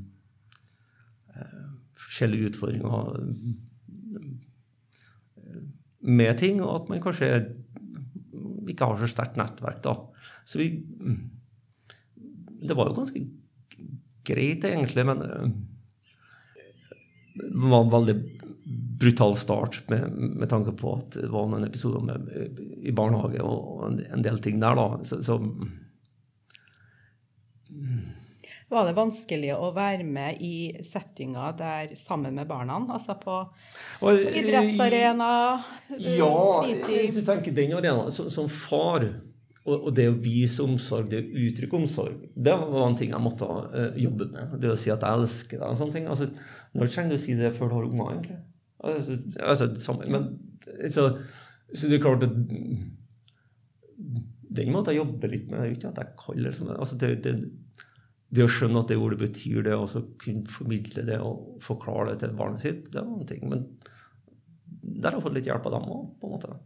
forskjellige 2.01 2.53
utfordringer 2.53 3.21
med 6.07 6.39
ting, 6.39 6.61
og 6.63 6.73
at 6.81 6.91
man 6.91 7.03
kanskje 7.03 7.31
ikke 8.71 8.89
har 8.89 9.01
så 9.01 9.09
sterkt 9.11 9.39
nettverk, 9.41 9.83
da. 9.85 9.97
Så 10.47 10.61
vi 10.63 10.69
Det 12.67 12.75
var 12.75 12.89
jo 12.89 12.97
ganske 12.97 13.21
greit, 14.27 14.67
egentlig, 14.67 15.07
men 15.07 15.23
det 17.37 17.71
var 17.71 17.85
en 17.85 17.93
veldig 17.93 18.17
brutal 19.01 19.37
start 19.37 19.83
med, 19.89 20.11
med, 20.13 20.49
tanke 20.49 20.73
på 20.73 20.97
at 20.99 21.19
det 21.21 21.29
var 21.31 21.49
noen 21.51 21.67
episoder 21.67 22.03
med, 22.03 22.61
i 22.83 22.95
barnehage 22.97 23.43
og 23.45 23.85
en, 23.91 24.01
en, 24.09 24.23
del 24.25 24.41
ting 24.43 24.61
der, 24.63 24.79
da. 24.79 24.87
Så, 25.07 25.21
så 25.23 25.37
var 28.73 28.89
det 28.89 28.97
vanskelig 28.97 29.53
å 29.55 29.71
være 29.77 30.03
med 30.03 30.41
i 30.43 30.83
settinga 30.83 31.53
der 31.59 31.93
sammen 31.99 32.35
med 32.35 32.49
barna? 32.51 32.81
Altså 32.91 33.15
på 33.21 33.37
og, 33.45 34.25
idrettsarena, 34.27 35.31
ja, 36.01 36.33
fritid? 36.65 37.05
Ja, 37.05 37.13
du 37.15 37.23
tenker 37.29 37.55
den 37.55 37.77
arenaen. 37.79 38.11
Som, 38.11 38.31
som 38.33 38.51
far 38.51 39.07
og, 39.67 39.89
det 39.97 40.07
å 40.11 40.17
vise 40.23 40.63
omsorg, 40.63 41.09
det 41.11 41.23
å 41.25 41.45
uttrykke 41.47 41.79
omsorg, 41.79 42.21
det 42.35 42.55
var 42.61 42.85
en 42.87 42.99
ting 42.99 43.11
jeg 43.15 43.23
måtte 43.23 43.49
uh, 43.51 43.97
jobbe 43.99 44.29
med. 44.31 44.57
Det 44.63 44.71
å 44.71 44.79
si 44.79 44.93
at 44.95 45.03
jeg 45.03 45.21
elsker 45.21 45.59
deg 45.59 45.67
og 45.69 45.81
sånne 45.81 45.97
ting. 45.97 46.07
Altså, 46.13 46.29
når 46.77 46.93
trenger 46.93 47.15
du 47.15 47.19
å 47.19 47.23
si 47.25 47.35
det 47.39 47.55
før 47.57 47.73
du 47.73 47.77
har 47.79 47.89
unger, 47.89 48.13
egentlig? 48.13 48.39
Altså, 48.87 49.19
altså, 49.43 49.71
samme, 49.81 50.09
men, 50.13 50.29
så, 50.93 51.09
så 51.73 51.91
det 51.91 51.99
er 51.99 52.05
klart 52.05 52.27
at 52.27 52.37
Den 54.57 54.71
måtte 54.73 54.93
jeg 54.93 55.01
jobbe 55.01 55.31
litt 55.33 55.49
med. 55.51 55.73
Ikke 55.75 55.91
at 55.91 55.99
jeg 56.01 56.15
kaller 56.21 56.55
det, 56.55 56.77
altså, 56.77 56.99
det, 57.01 57.15
det 57.25 57.37
det 58.35 58.43
å 58.45 58.51
skjønne 58.51 58.81
at 58.83 58.91
det 58.91 58.99
ordet 58.99 59.21
betyr 59.21 59.63
det, 59.67 59.75
og 59.79 59.87
så 59.91 60.03
kunne 60.21 60.51
formidle 60.51 61.05
det 61.07 61.19
og 61.23 61.61
forklare 61.65 62.13
det 62.13 62.25
til 62.25 62.39
barnet 62.39 62.65
sitt, 62.65 62.89
det 62.91 63.03
var 63.03 63.21
en 63.21 63.29
ting. 63.29 63.45
Men 63.51 63.67
der 64.67 65.11
har 65.11 65.19
jeg 65.19 65.27
fått 65.27 65.37
litt 65.37 65.51
hjelp 65.51 65.69
av 65.69 65.77
dem 65.77 65.93
òg, 65.95 66.09
på 66.21 66.29
en 66.29 66.35
måte. 66.35 66.57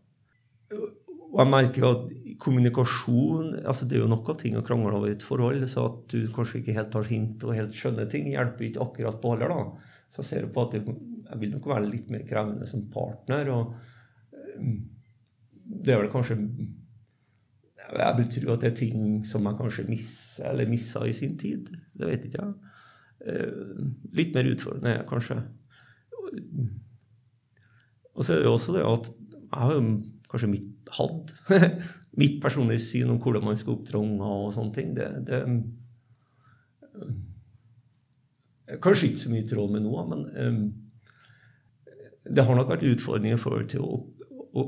Og 1.31 1.37
jeg 1.43 1.53
merker 1.53 1.85
jo 1.85 1.91
at 1.95 2.15
kommunikasjon 2.41 3.55
altså 3.61 3.87
Det 3.87 3.99
er 3.99 4.03
jo 4.05 4.11
nok 4.11 4.31
av 4.33 4.39
ting 4.41 4.57
å 4.59 4.65
krangle 4.67 4.95
over 4.97 5.11
i 5.11 5.15
et 5.17 5.25
forhold, 5.25 5.65
så 5.71 5.87
at 5.91 6.03
du 6.13 6.25
kanskje 6.35 6.61
ikke 6.61 6.77
helt 6.77 6.93
tar 6.95 7.09
hint 7.09 7.45
og 7.47 7.57
helt 7.57 7.77
skjønner 7.77 8.09
ting, 8.11 8.31
hjelper 8.33 8.69
ikke 8.69 8.85
akkurat 8.85 9.21
på 9.23 9.35
heller, 9.35 9.53
da. 9.53 9.95
Så 10.11 10.23
jeg 10.23 10.29
ser 10.31 10.49
på 10.55 10.65
at 10.65 10.75
det, 10.75 10.83
jeg 11.31 11.43
vil 11.43 11.53
nok 11.55 11.69
være 11.71 11.91
litt 11.91 12.11
mer 12.13 12.25
krevende 12.27 12.67
som 12.69 12.89
partner. 12.93 13.53
og 13.55 13.75
det 15.71 15.95
er 15.95 16.01
vel 16.03 16.13
kanskje 16.13 16.37
jeg 17.91 18.17
vil 18.19 18.29
tro 18.31 18.53
at 18.55 18.63
det 18.63 18.69
er 18.71 18.77
ting 18.79 19.23
som 19.27 19.47
jeg 19.49 19.59
kanskje 19.59 19.87
misser, 19.89 20.51
eller 20.53 20.69
missa 20.71 21.03
i 21.07 21.15
sin 21.17 21.37
tid. 21.41 21.73
Det 21.99 22.07
vet 22.07 22.27
ikke 22.29 22.45
jeg. 22.45 22.77
Eh, 23.27 23.81
litt 24.17 24.37
mer 24.37 24.47
utfordrende, 24.53 24.93
kanskje. 25.11 25.41
Og 28.15 28.23
så 28.23 28.35
er 28.35 28.43
det 28.43 28.47
jo 28.47 28.55
også 28.55 28.77
det 28.77 28.87
at 28.87 29.11
jeg 29.11 29.65
har 29.65 29.75
jo 29.75 29.83
kanskje 30.31 30.51
mitt 30.51 30.93
hadde. 30.97 31.61
mitt 32.21 32.41
personlige 32.43 32.83
syn 32.85 33.11
om 33.13 33.21
hvordan 33.23 33.47
man 33.47 33.59
skal 33.59 33.77
oppdra 33.77 34.01
unger 34.03 34.37
og 34.47 34.55
sånne 34.55 34.77
ting. 34.77 34.95
Det, 34.97 35.09
det 35.29 35.39
Kanskje 38.81 39.09
ikke 39.11 39.23
så 39.25 39.31
mye 39.33 39.43
i 39.43 39.49
tråd 39.51 39.73
med 39.73 39.83
noe, 39.83 40.03
men 40.07 40.21
um, 40.31 40.59
det 42.31 42.45
har 42.47 42.55
nok 42.55 42.71
vært 42.71 42.87
utfordringer 42.87 43.35
i 43.35 43.41
forhold 43.43 43.67
til 43.73 43.83
å, 43.83 43.97
å, 44.55 44.63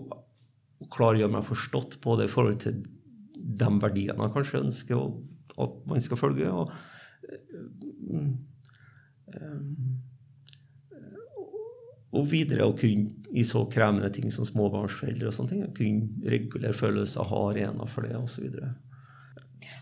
å 0.83 1.11
gjøre 1.15 1.31
meg 1.31 1.47
forstått 1.47 2.01
på 2.03 2.17
det 2.19 2.27
i 2.27 2.33
forhold 2.33 2.59
til 2.65 2.81
de 2.83 3.69
verdiene 3.83 4.19
man 4.19 4.33
kanskje 4.35 4.65
ønsker 4.65 4.99
at 5.63 5.77
man 5.87 6.03
skal 6.03 6.19
følge. 6.19 6.51
Og, 6.51 6.73
og 12.13 12.29
videre 12.29 12.69
å 12.69 12.77
kunne, 12.77 13.15
i 13.33 13.45
så 13.49 13.65
krevende 13.73 14.11
ting 14.13 14.33
som 14.33 14.45
småbarnsforeldre 14.45 15.31
og 15.31 15.37
sånne 15.37 15.53
ting, 15.55 15.63
kunne 15.77 16.33
regulere 16.33 16.77
følelser, 16.77 17.25
ha 17.31 17.43
arenaer 17.49 17.89
for 17.89 18.05
det 18.05 18.19
osv. 18.19 18.59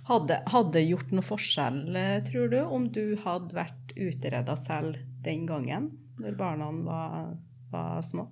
Hadde, 0.07 0.39
hadde 0.53 0.85
gjort 0.85 1.11
noe 1.15 1.27
forskjell, 1.27 1.83
tror 2.29 2.53
du, 2.53 2.61
om 2.63 2.87
du 2.95 3.17
hadde 3.25 3.59
vært 3.59 3.95
utreda 3.99 4.55
selv 4.59 5.01
den 5.25 5.47
gangen, 5.51 5.91
når 6.23 6.39
barna 6.39 6.71
var, 6.87 7.33
var 7.73 8.01
små? 8.07 8.29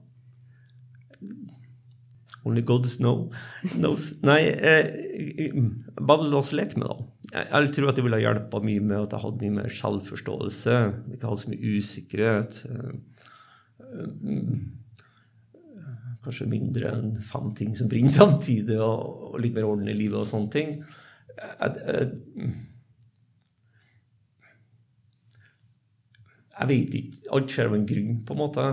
Only 2.47 2.63
gods 2.63 2.97
know, 3.03 3.33
knows. 3.75 4.13
Nei, 4.23 4.41
eh, 4.47 5.59
bare 5.99 6.31
la 6.31 6.39
oss 6.39 6.55
leke 6.55 6.79
med 6.79 6.87
det. 6.87 7.07
Jeg, 7.33 7.47
jeg 7.51 7.73
tror 7.77 7.91
at 7.91 7.99
det 7.99 8.05
ville 8.07 8.21
hjelpa 8.23 8.61
mye 8.65 8.85
med 8.85 9.01
at 9.03 9.17
jeg 9.17 9.25
hadde 9.25 9.43
mye 9.43 9.57
mer 9.59 9.75
selvforståelse. 9.81 10.77
Ikke 11.17 11.29
hadde 11.29 11.43
så 11.43 11.53
mye 11.53 11.73
usikkerhet. 11.77 12.61
Eh, 12.71 13.18
kanskje 16.25 16.49
mindre 16.51 16.93
enn 16.93 17.13
fem 17.25 17.53
ting 17.57 17.77
som 17.79 17.91
brenner 17.91 18.15
samtidig, 18.21 18.79
og, 18.81 19.31
og, 19.33 19.39
litt 19.43 19.57
mer 19.57 19.69
orden 19.69 19.89
i 19.91 19.97
livet 19.97 20.21
og 20.23 20.29
sånne 20.29 20.53
ting. 20.55 20.75
Jeg, 21.39 21.71
jeg, 21.79 22.53
jeg 26.59 26.71
vet 26.73 27.01
ikke. 27.01 27.27
Alt 27.37 27.55
skjer 27.55 27.71
av 27.71 27.77
en 27.79 27.89
grunn, 27.89 28.23
på 28.27 28.35
en 28.37 28.43
måte 28.43 28.69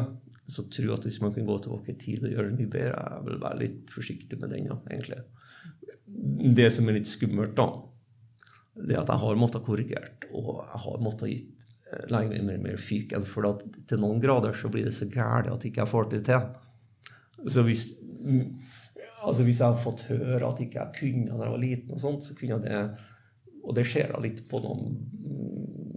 så 0.45 0.65
tror 0.69 0.93
at 0.93 1.05
hvis 1.07 1.21
man 1.23 1.33
kan 1.33 1.45
gå 1.47 1.55
tilbake 1.61 1.93
i 1.93 1.97
tid 1.97 2.25
og 2.25 2.33
gjøre 2.33 2.51
det 2.51 2.59
mye 2.59 2.69
bedre, 2.69 3.01
jeg 3.01 3.25
vil 3.25 3.41
være 3.41 3.61
litt 3.63 3.93
forsiktig 3.93 4.37
med 4.41 4.53
den, 4.53 4.67
ja, 4.69 4.77
egentlig. 4.91 5.21
Det 6.59 6.67
som 6.73 6.89
er 6.89 6.99
litt 6.99 7.09
skummelt, 7.09 7.55
da, 7.57 7.65
det 8.77 8.93
er 8.93 9.01
at 9.01 9.09
jeg 9.09 9.23
har 9.23 9.39
måttet 9.41 9.65
korrigert, 9.65 10.27
og 10.29 10.51
jeg 10.59 10.81
har 10.85 11.01
måttet 11.01 11.31
gitt 11.31 11.54
eh, 11.91 12.05
meg 12.11 12.33
mer 12.35 12.59
og 12.59 12.67
mer 12.67 12.79
fyken. 12.81 13.25
For 13.29 13.49
at 13.49 13.65
til 13.89 14.01
noen 14.01 14.21
grader 14.23 14.55
så 14.57 14.71
blir 14.73 14.87
det 14.87 14.95
så 14.97 15.09
gærent 15.11 15.51
at 15.53 15.65
jeg 15.65 15.73
ikke 15.73 15.89
får 15.91 16.11
det 16.13 16.23
til. 16.29 16.47
Så 17.51 17.65
hvis, 17.67 17.87
altså 19.21 19.45
hvis 19.45 19.59
jeg 19.59 19.67
hadde 19.67 19.83
fått 19.83 20.07
høre 20.09 20.47
at 20.47 20.63
ikke 20.63 20.81
jeg 20.81 20.95
kunne 20.99 21.35
da 21.35 21.45
jeg 21.45 21.55
var 21.57 21.61
liten, 21.61 21.93
og 21.97 22.01
sånt, 22.01 22.25
så 22.25 22.37
kunne 22.37 22.57
jeg 22.57 22.65
det 22.67 23.11
Og 23.65 23.73
det 23.73 23.87
skjer 23.89 24.11
da 24.13 24.19
litt 24.21 24.43
på 24.45 24.59
noen 24.61 24.91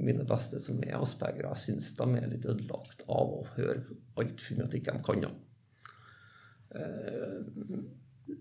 mine 0.08 0.24
beste 0.24 0.58
som 0.62 0.78
er 0.84 0.96
asperger. 0.96 1.44
Jeg 1.50 1.62
syns 1.64 1.90
de 1.98 2.06
er 2.16 2.30
litt 2.30 2.46
ødelagt 2.48 3.04
av 3.12 3.34
å 3.34 3.44
høre 3.56 3.82
altfor 4.16 4.56
mye 4.56 4.68
at 4.68 4.76
ikke 4.78 4.94
de 4.96 5.04
kan. 5.04 5.26
Ja. 5.26 5.32
Eh, 6.80 7.82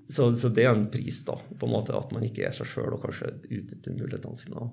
så, 0.07 0.29
så, 0.35 0.49
det 0.49 0.65
er 0.65 0.73
en 0.75 0.89
pris, 0.91 1.21
da, 1.27 1.37
på 1.59 1.67
en 1.67 1.73
måte 1.73 1.95
at 1.95 2.11
man 2.15 2.25
ikke 2.27 2.45
er 2.47 2.55
seg 2.55 2.69
sjøl 2.69 2.95
og 2.95 3.03
kanskje 3.03 3.33
utnytter 3.43 3.95
mulighetene 3.95 4.39
sine. 4.39 4.69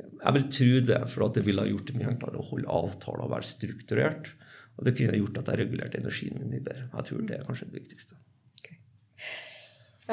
Jeg 0.00 0.36
vil 0.36 0.46
tro 0.56 0.70
det, 0.90 1.00
for 1.12 1.26
at 1.26 1.36
det 1.38 1.44
ville 1.46 1.64
ha 1.64 1.70
gjort 1.70 1.90
det 1.90 1.98
mye 1.98 2.10
enklere 2.12 2.40
å 2.40 2.48
holde 2.50 2.78
avtaler 2.80 3.26
og 3.26 3.34
være 3.34 3.48
strukturert. 3.48 4.32
Og 4.78 4.86
det 4.86 4.94
kunne 4.96 5.18
gjort 5.18 5.40
at 5.42 5.50
jeg 5.52 5.60
regulerte 5.60 6.00
energien 6.00 6.38
min 6.38 6.52
mye 6.52 6.64
bedre. 6.64 6.88
Jeg 6.94 7.08
tror 7.08 7.24
det 7.28 7.36
er 7.36 7.46
kanskje 7.46 7.68
det 7.68 7.80
viktigste. 7.82 8.18
Okay. 8.60 8.78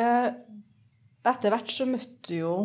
Eh, 0.01 0.29
etter 1.31 1.53
hvert 1.53 1.71
så 1.71 1.87
møtte 1.89 2.27
du 2.27 2.35
jo 2.39 2.55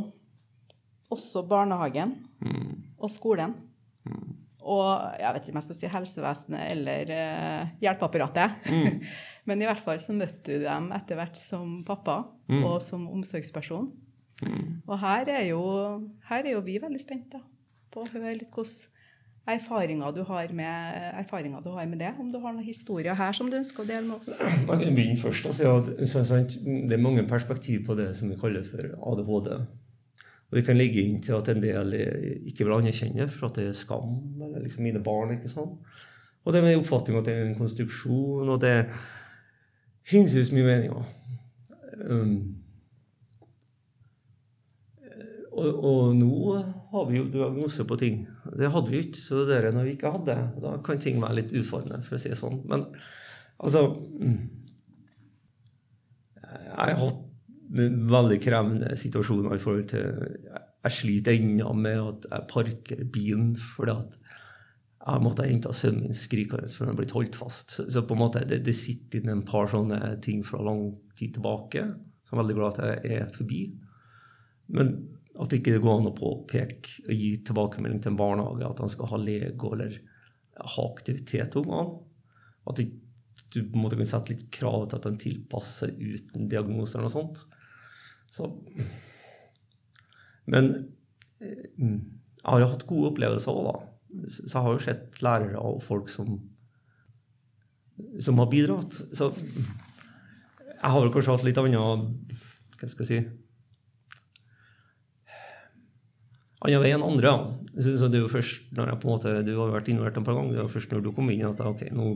også 1.13 1.45
barnehagen 1.47 2.17
mm. 2.43 2.73
og 2.99 3.13
skolen. 3.13 3.55
Mm. 4.03 4.31
og 4.67 4.89
jeg 5.15 5.31
vet 5.31 5.45
ikke 5.45 5.53
om 5.53 5.59
jeg 5.61 5.67
skal 5.69 5.77
si 5.79 5.89
helsevesenet 5.93 6.63
eller 6.73 7.11
uh, 7.15 7.69
hjelpeapparatet. 7.83 8.65
Mm. 8.67 8.97
Men 9.47 9.63
i 9.63 9.69
hvert 9.69 9.83
fall 9.83 10.01
så 10.03 10.15
møtte 10.15 10.57
du 10.57 10.65
dem 10.65 10.89
etter 10.95 11.19
hvert 11.19 11.39
som 11.39 11.81
pappa 11.87 12.25
mm. 12.51 12.65
og 12.65 12.81
som 12.83 13.05
omsorgsperson. 13.11 13.93
Mm. 14.43 14.83
Og 14.87 14.99
her 15.01 15.29
er, 15.31 15.45
jo, 15.51 15.63
her 16.29 16.43
er 16.43 16.57
jo 16.57 16.65
vi 16.67 16.79
veldig 16.83 17.01
spente 17.01 17.41
på 17.93 18.03
å 18.03 18.11
høre 18.15 18.35
litt 18.39 18.53
hvordan 18.53 18.91
erfaringer 19.53 20.13
du, 20.15 20.23
har 20.23 20.53
med, 20.55 20.99
erfaringer 21.19 21.63
du 21.65 21.71
har 21.75 21.87
med 21.91 21.99
det. 21.99 22.13
Om 22.21 22.31
du 22.33 22.39
har 22.39 22.53
noen 22.55 22.67
historier 22.67 23.17
her 23.19 23.33
som 23.35 23.51
du 23.51 23.57
ønsker 23.59 23.83
å 23.83 23.89
dele 23.89 24.05
med 24.07 24.21
oss? 24.21 24.37
Man 24.69 24.79
kan 24.79 24.95
begynne 24.95 25.19
først 25.19 25.49
og 25.51 25.57
si 25.57 25.67
at 25.67 25.91
så, 26.07 26.23
så, 26.29 26.43
Det 26.47 26.95
er 26.95 27.03
mange 27.03 27.25
perspektiv 27.29 27.87
på 27.87 27.97
det 27.99 28.13
som 28.19 28.31
vi 28.31 28.39
kaller 28.39 28.67
for 28.67 28.93
ADHD. 29.13 29.51
Og 30.53 30.59
det 30.59 30.67
kan 30.67 30.79
ligge 30.79 31.03
inn 31.03 31.21
til 31.25 31.39
at 31.39 31.49
en 31.49 31.63
del 31.63 31.95
ikke 32.45 32.67
vil 32.67 32.77
anerkjenne 32.77 33.27
for 33.33 33.49
at 33.49 33.59
det 33.59 33.71
er 33.71 33.77
skam. 33.79 34.19
eller 34.45 34.63
liksom 34.63 34.85
mine 34.87 35.03
barn, 35.03 35.35
ikke 35.39 35.51
sånn. 35.51 35.75
Og 36.45 36.55
det 36.55 36.63
med 36.63 36.77
oppfatning 36.77 37.19
at 37.19 37.27
det 37.27 37.35
er 37.35 37.47
en 37.47 37.59
konstruksjon, 37.59 38.51
og 38.51 38.61
det 38.63 38.77
finnes 40.07 40.51
mye 40.53 40.67
meninger. 40.67 41.05
Um, 42.03 42.62
og, 45.63 45.85
og, 45.89 46.15
nå 46.19 46.57
har 46.93 47.07
vi 47.09 47.19
jo 47.19 47.29
diagnose 47.33 47.87
på 47.89 47.99
ting. 48.01 48.23
Det 48.59 48.71
hadde 48.75 48.93
vi 48.93 49.03
ikke. 49.07 49.21
Så 49.21 49.45
det 49.49 49.59
er 49.59 49.71
når 49.75 49.89
vi 49.89 49.95
ikke 49.97 50.13
hadde, 50.15 50.37
da 50.63 50.77
kan 50.85 51.01
ting 51.01 51.21
være 51.23 51.39
litt 51.41 51.55
utfordrende, 51.57 52.03
for 52.07 52.19
å 52.19 52.23
si 52.23 52.33
det 52.33 52.41
sånn. 52.41 52.61
Men 52.71 52.89
altså 53.63 53.87
mm, 53.95 54.41
Jeg 56.43 56.77
har 56.77 56.99
hatt 57.01 57.25
veldig 58.13 58.39
krevende 58.43 58.97
situasjoner 59.01 59.57
i 59.57 59.63
forhold 59.63 59.87
til 59.89 60.35
Jeg 60.83 60.93
sliter 60.93 61.39
ennå 61.39 61.73
med 61.79 62.01
at 62.03 62.27
jeg 62.29 62.49
parker 62.51 63.05
bilen 63.09 63.53
fordi 63.57 63.95
at 63.95 64.19
jeg 65.03 65.23
måtte 65.25 65.47
hente 65.49 65.73
sønnen 65.75 66.07
min 66.07 66.15
skrikende 66.15 66.69
for 66.71 66.87
han 66.87 66.93
er 66.93 66.99
blitt 67.01 67.15
holdt 67.17 67.35
fast. 67.39 67.73
Så, 67.75 67.89
så, 67.91 68.05
på 68.07 68.15
en 68.15 68.21
måte, 68.21 68.45
det, 68.47 68.61
det 68.67 68.75
sitter 68.77 69.19
inne 69.19 69.39
en 69.39 69.47
par 69.47 69.67
sånne 69.73 69.99
ting 70.23 70.45
fra 70.47 70.61
lang 70.63 70.93
tid 71.19 71.35
tilbake 71.39 71.89
som 72.33 72.39
jeg 72.39 72.39
er 72.39 72.43
veldig 72.43 72.57
glad 72.57 72.79
at 72.79 72.93
jeg 73.05 73.17
er 73.19 73.33
forbi. 73.35 73.63
Men 74.73 74.95
at 75.41 75.49
det 75.49 75.61
ikke 75.61 75.81
går 75.81 76.01
an 76.01 76.11
å 76.11 76.17
påpeke 76.17 77.07
og 77.07 77.13
gi 77.17 77.31
tilbakemelding 77.47 78.03
til 78.03 78.13
en 78.13 78.19
barnehage 78.21 78.67
at 78.69 78.83
han 78.85 78.93
skal 78.93 79.09
ha 79.13 79.21
Lego 79.21 79.73
eller 79.73 79.97
ha 80.61 80.85
aktivitet 80.85 81.55
til 81.55 81.65
ungene. 81.65 82.03
At 82.69 82.79
du 82.79 83.59
på 83.63 83.77
en 83.77 83.85
måte 83.85 83.99
kan 83.99 84.09
sette 84.09 84.35
litt 84.35 84.45
krav 84.55 84.87
til 84.87 85.01
at 85.01 85.09
han 85.09 85.21
tilpasser 85.21 85.95
uten 85.97 86.51
diagnoser 86.53 87.01
eller 87.01 87.09
noe 87.09 87.15
sånt. 87.17 87.43
Så, 88.33 88.49
men 90.53 90.71
eh, 91.41 91.67
jeg 91.83 92.49
har 92.49 92.63
jo 92.63 92.71
hatt 92.71 92.87
gode 92.89 93.13
opplevelser 93.13 93.57
òg, 93.57 93.69
da. 93.69 94.29
Så 94.29 94.47
jeg 94.47 94.65
har 94.67 94.75
jo 94.77 94.85
sett 94.85 95.21
lærere 95.25 95.61
og 95.61 95.81
folk 95.85 96.11
som, 96.13 96.37
som 98.21 98.41
har 98.41 98.51
bidratt. 98.53 99.01
Så 99.17 99.31
jeg 99.33 100.91
har 100.93 100.99
vel 101.01 101.13
kanskje 101.15 101.37
hatt 101.37 101.47
litt 101.47 101.61
annet 101.61 102.35
Hva 102.77 102.89
skal 102.91 103.07
jeg 103.07 103.11
si 103.13 103.42
annen 106.63 106.83
vei 106.83 106.93
enn 106.95 107.05
andre. 107.05 107.29
Ja. 107.33 107.37
Så, 107.73 108.09
det 108.13 108.19
er 108.19 108.27
jo 108.27 108.33
først 108.33 108.73
når 108.77 108.93
jeg 108.93 109.01
på 109.01 109.09
en 109.09 109.15
måte, 109.15 109.35
Du 109.47 109.53
har 109.57 109.73
vært 109.73 109.89
involvert 109.89 110.19
en 110.21 110.27
par 110.27 110.37
ganger. 110.39 110.57
Det 110.57 110.65
er 110.65 110.73
først 110.73 110.93
når 110.93 111.05
du 111.05 111.13
kom 111.17 111.31
inn 111.33 111.45
at 111.49 111.61
ok, 111.65 111.87
nå, 111.97 112.09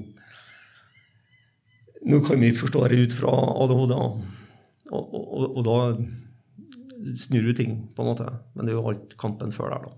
nå 2.07 2.21
kan 2.27 2.43
vi 2.43 2.53
forstå 2.57 2.83
det 2.93 3.01
ut 3.07 3.17
fra 3.17 3.33
ADHD. 3.65 3.95
Og, 3.97 5.15
og, 5.17 5.47
og, 5.49 5.63
da 5.67 7.15
snur 7.17 7.49
du 7.49 7.55
ting, 7.57 7.79
på 7.95 8.05
en 8.05 8.13
måte. 8.13 8.29
Men 8.55 8.67
det 8.67 8.75
er 8.75 8.79
jo 8.79 8.91
alt 8.93 9.17
kampen 9.21 9.55
før 9.55 9.75
der, 9.75 9.89
da. 9.89 9.97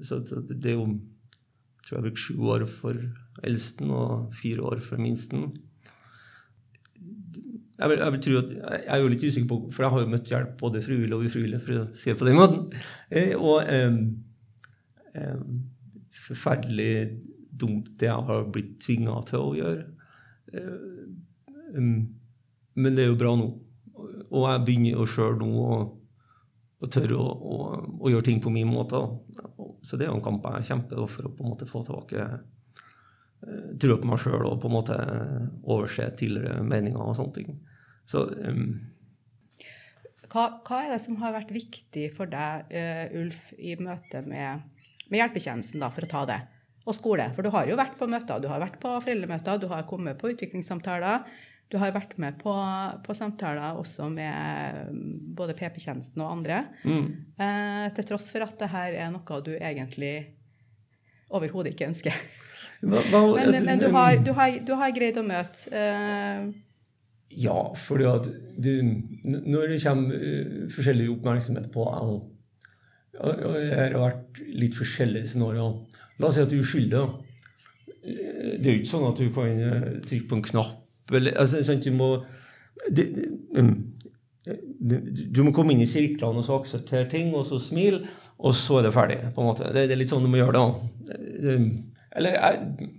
Så, 0.00 0.22
så 0.26 0.40
det 0.48 0.72
er 0.72 0.80
jo 0.80 0.88
tror 1.86 2.00
jeg 2.00 2.06
brukte 2.08 2.22
sju 2.22 2.48
år 2.50 2.64
for 2.66 2.98
eldsten 3.46 3.92
og 3.94 4.34
fire 4.40 4.64
år 4.66 4.80
for 4.82 4.98
minsten. 4.98 5.46
Jeg, 7.76 7.90
vil, 7.90 7.98
jeg, 8.00 8.12
vil 8.14 8.22
tro 8.24 8.36
at, 8.40 8.52
jeg 8.56 8.92
er 8.94 9.02
jo 9.02 9.08
litt 9.12 9.24
usikker 9.26 9.48
på, 9.50 9.58
for 9.74 9.84
jeg 9.84 9.92
har 9.92 10.02
jo 10.02 10.12
møtt 10.14 10.30
hjelp 10.32 10.54
både 10.60 10.80
frivillig 10.84 11.16
og 11.16 11.26
ufrivillig, 11.28 11.60
for 11.60 11.82
å 11.82 11.86
si 11.92 12.08
det 12.08 12.16
på 12.16 12.28
den 12.28 12.38
måten. 12.38 12.62
Eh, 13.10 13.34
og 13.36 13.68
eh, 13.68 13.98
eh, 15.20 15.42
forferdelig 16.26 16.92
dumt 17.56 17.92
det 18.00 18.08
jeg 18.08 18.26
har 18.30 18.48
blitt 18.52 18.78
tvinga 18.84 19.18
til 19.28 19.42
å 19.42 19.52
gjøre. 19.56 19.84
Eh, 20.56 21.76
um, 21.76 22.00
men 22.76 22.96
det 22.96 23.04
er 23.04 23.12
jo 23.12 23.20
bra 23.20 23.36
nå. 23.38 23.52
Og 24.26 24.42
jeg 24.48 24.64
begynner 24.66 24.96
jo 24.98 25.06
sjøl 25.08 25.38
nå 25.40 25.50
å, 25.62 25.78
å 26.80 26.90
tørre 26.92 27.16
å, 27.20 27.28
å, 27.28 27.56
å, 28.00 28.10
gjøre 28.12 28.28
ting 28.28 28.42
på 28.44 28.52
min 28.52 28.68
måte. 28.68 29.00
Så 29.84 29.96
det 29.96 30.06
er 30.06 30.12
jo 30.12 30.18
en 30.18 30.24
kamp 30.24 30.48
jeg 30.56 30.70
kjemper 30.72 31.06
for 31.08 31.28
å 31.28 31.32
på 31.32 31.44
en 31.44 31.52
måte 31.54 31.68
få 31.68 31.84
tilbake 31.86 32.26
trua 33.80 33.98
på 34.00 34.08
meg 34.10 34.20
sjøl 34.22 34.44
og 34.48 34.60
på 34.62 34.70
en 34.70 34.74
måte 34.74 34.98
overse 35.62 36.08
tidligere 36.18 36.64
meninger 36.66 37.02
og 37.02 37.16
sånne 37.18 37.36
ting. 37.36 37.56
Så 38.06 38.24
um, 38.26 38.68
hva, 40.32 40.48
hva, 40.66 40.82
er 40.82 40.94
det 40.94 41.00
som 41.04 41.18
har 41.22 41.34
vært 41.36 41.52
viktig 41.54 42.10
for 42.16 42.30
deg, 42.30 42.70
uh, 42.70 43.18
Ulf, 43.22 43.50
i 43.58 43.76
møte 43.78 44.22
med, 44.26 44.66
med 45.08 45.20
hjelpetjenesten, 45.20 45.82
da, 45.82 45.90
for 45.94 46.06
å 46.06 46.12
ta 46.12 46.22
det? 46.28 46.40
Og 46.86 46.94
skole. 46.94 47.28
For 47.34 47.42
du 47.42 47.50
har 47.54 47.66
jo 47.66 47.78
vært 47.78 47.96
på 47.98 48.06
møter, 48.10 48.38
du 48.42 48.46
har 48.50 48.62
vært 48.62 48.78
på 48.82 48.92
foreldremøter, 49.02 49.58
du 49.62 49.66
har 49.72 49.86
kommet 49.90 50.18
på 50.20 50.30
utviklingssamtaler. 50.34 51.26
Du 51.66 51.80
har 51.82 51.90
vært 51.96 52.12
med 52.22 52.36
på, 52.38 52.52
på 53.02 53.14
samtaler 53.18 53.74
også 53.74 54.06
med 54.12 54.92
både 55.34 55.56
PP-tjenesten 55.58 56.22
og 56.22 56.36
andre. 56.36 56.60
Mm. 56.86 57.08
Eh, 57.42 57.86
til 57.96 58.06
tross 58.06 58.30
for 58.30 58.46
at 58.46 58.54
det 58.60 58.70
her 58.70 58.94
er 58.94 59.10
noe 59.10 59.40
du 59.42 59.50
egentlig 59.56 60.12
overhodet 61.34 61.74
ikke 61.74 61.88
ønsker. 61.90 62.20
Hva, 62.82 63.00
hva, 63.10 63.20
men, 63.34 63.42
altså, 63.46 63.64
men 63.64 63.82
du, 63.82 63.88
har, 63.94 64.16
du, 64.22 64.30
har, 64.36 64.56
du, 64.66 64.72
har, 64.76 64.94
greid 64.96 65.18
å 65.20 65.24
møte 65.26 65.70
uh... 65.72 66.46
Ja, 67.36 67.58
du, 68.62 68.70
når 69.24 69.72
det 69.72 69.82
kommer 69.82 70.16
uh, 70.16 70.64
forskjellig 70.72 71.10
oppmerksomhet 71.16 71.70
på 71.74 71.86
og, 71.86 72.18
og 73.16 73.54
det 73.56 73.70
har 73.72 73.96
vært 74.00 74.42
litt 74.52 74.76
forskjellige 74.76 75.32
scenarioer 75.32 75.78
La 76.20 76.28
oss 76.28 76.36
si 76.38 76.44
at 76.44 76.48
du 76.48 76.54
er 76.56 76.62
uskyldig. 76.64 77.00
Det 78.06 78.62
er 78.62 78.70
jo 78.70 78.78
ikke 78.78 78.88
sånn 78.88 79.08
at 79.10 79.18
du 79.20 79.26
kan 79.36 79.58
trykke 80.06 80.28
på 80.30 80.38
en 80.38 80.44
knapp 80.46 80.82
eller, 81.14 81.36
altså, 81.38 81.60
sånn, 81.66 81.82
du, 81.84 81.92
må, 81.94 82.08
det, 82.90 83.04
det, 83.14 83.26
um, 83.60 83.74
du 84.46 85.42
må 85.46 85.52
komme 85.54 85.74
inn 85.74 85.84
i 85.84 85.90
sirklene 85.90 86.42
og 86.42 86.46
så 86.46 86.58
akseptere 86.60 87.08
ting, 87.10 87.32
og 87.34 87.46
så 87.48 87.60
smile, 87.62 88.02
og 88.36 88.56
så 88.58 88.80
er 88.80 88.88
det 88.88 88.94
ferdig. 88.94 89.20
på 89.34 89.42
en 89.42 89.50
måte. 89.50 89.70
Det, 89.74 89.86
det 89.86 89.96
er 89.96 90.02
litt 90.02 90.12
sånn 90.12 90.26
du 90.26 90.30
må 90.32 90.40
gjøre 90.40 90.62
det. 90.62 91.58
Eller 92.16 92.38
jeg, 92.38 92.92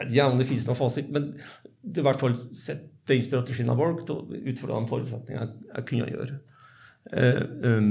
jeg 0.00 0.10
ikke 0.10 0.28
om 0.32 0.40
det 0.40 0.48
finnes 0.48 0.68
noen 0.68 0.78
fasit, 0.78 1.10
men 1.12 1.32
det 1.80 2.00
er 2.00 2.04
i 2.04 2.08
hvert 2.08 2.22
fall 2.22 2.36
sett 2.36 2.86
den 3.10 3.24
strategien 3.24 3.66
jeg 3.66 3.74
har 3.74 3.80
valgt, 3.80 4.12
og 4.12 4.30
ut 4.30 4.62
fra 4.62 4.70
de 4.72 4.90
forutsetningene 4.90 5.46
jeg, 5.46 5.68
jeg, 5.74 5.86
kunne 5.90 6.10
gjøre. 6.14 6.38
Uh, 7.10 7.42
um, 7.64 7.90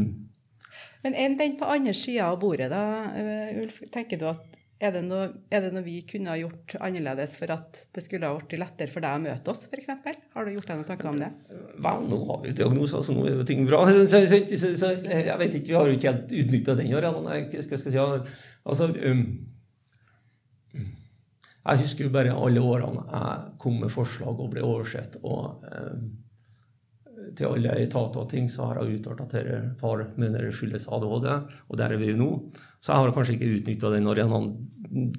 men 1.04 1.16
enn 1.18 1.36
den 1.40 1.58
på 1.60 1.68
andre 1.68 1.96
sida 1.98 2.30
av 2.30 2.40
bordet, 2.42 2.70
da, 2.72 2.84
uh, 3.16 3.60
Ulf, 3.64 3.82
tenker 3.94 4.20
du 4.20 4.28
at 4.30 4.60
er 4.80 4.94
det, 4.96 5.02
noe, 5.04 5.26
er 5.52 5.66
det, 5.66 5.74
noe, 5.76 5.84
vi 5.84 5.98
kunne 6.08 6.32
ha 6.32 6.38
gjort 6.40 6.78
annerledes 6.80 7.34
for 7.36 7.52
at 7.52 7.82
det 7.92 8.00
skulle 8.06 8.30
ha 8.30 8.38
blitt 8.40 8.62
lettere 8.62 8.88
for 8.88 9.04
deg 9.04 9.18
å 9.18 9.24
møte 9.26 9.52
oss, 9.52 9.66
f.eks.? 9.68 9.90
Har 10.32 10.48
du 10.48 10.54
gjort 10.54 10.70
deg 10.70 10.80
noen 10.80 10.88
tanker 10.88 11.10
om 11.10 11.20
det? 11.20 11.28
Vel, 11.84 12.06
nå 12.08 12.20
har 12.30 12.40
vi 12.40 12.54
jo 12.54 12.58
diagnoser, 12.62 13.04
så 13.04 13.16
nå 13.16 13.26
er 13.28 13.36
jo 13.42 13.48
ting 13.50 13.66
bra. 13.68 13.82
Så, 13.90 14.22
så, 14.32 14.72
så, 14.80 14.94
jeg 15.04 15.36
vet 15.42 15.58
ikke, 15.60 15.68
Vi 15.68 15.76
har 15.76 15.90
jo 15.90 15.98
ikke 15.98 16.14
helt 16.14 16.32
utnytta 16.32 16.78
den 16.80 16.94
arenaen. 16.96 17.50
Skal, 17.60 17.76
jeg 17.76 17.92
si, 17.92 18.00
altså, 18.64 18.88
um, 19.04 19.26
jeg 21.60 21.84
husker 21.84 22.08
jo 22.08 22.14
bare 22.14 22.34
alle 22.34 22.64
årene 22.64 23.04
jeg 23.06 23.54
kom 23.62 23.78
med 23.84 23.92
forslag 23.94 24.40
og 24.40 24.52
ble 24.54 24.64
oversett. 24.66 25.20
og 25.24 25.66
eh, 25.70 26.00
til 27.36 27.52
alle 27.52 27.76
etater 27.84 28.24
og 28.24 28.30
ting 28.32 28.48
så 28.50 28.70
har 28.70 28.80
jeg 28.80 29.00
uttalt 29.00 29.22
at 29.26 29.34
dette 29.36 29.60
par 29.80 30.02
mener 30.20 30.48
det 30.48 30.56
skyldes 30.56 30.88
ADHD, 30.90 31.28
og 31.68 31.78
der 31.78 31.94
er 31.94 32.02
vi 32.02 32.12
jo 32.12 32.18
nå. 32.20 32.30
Så 32.80 32.94
jeg 32.94 33.04
har 33.04 33.14
kanskje 33.16 33.36
ikke 33.36 33.52
utnytta 33.58 33.92
den 33.94 34.10
arenaen 34.10 34.50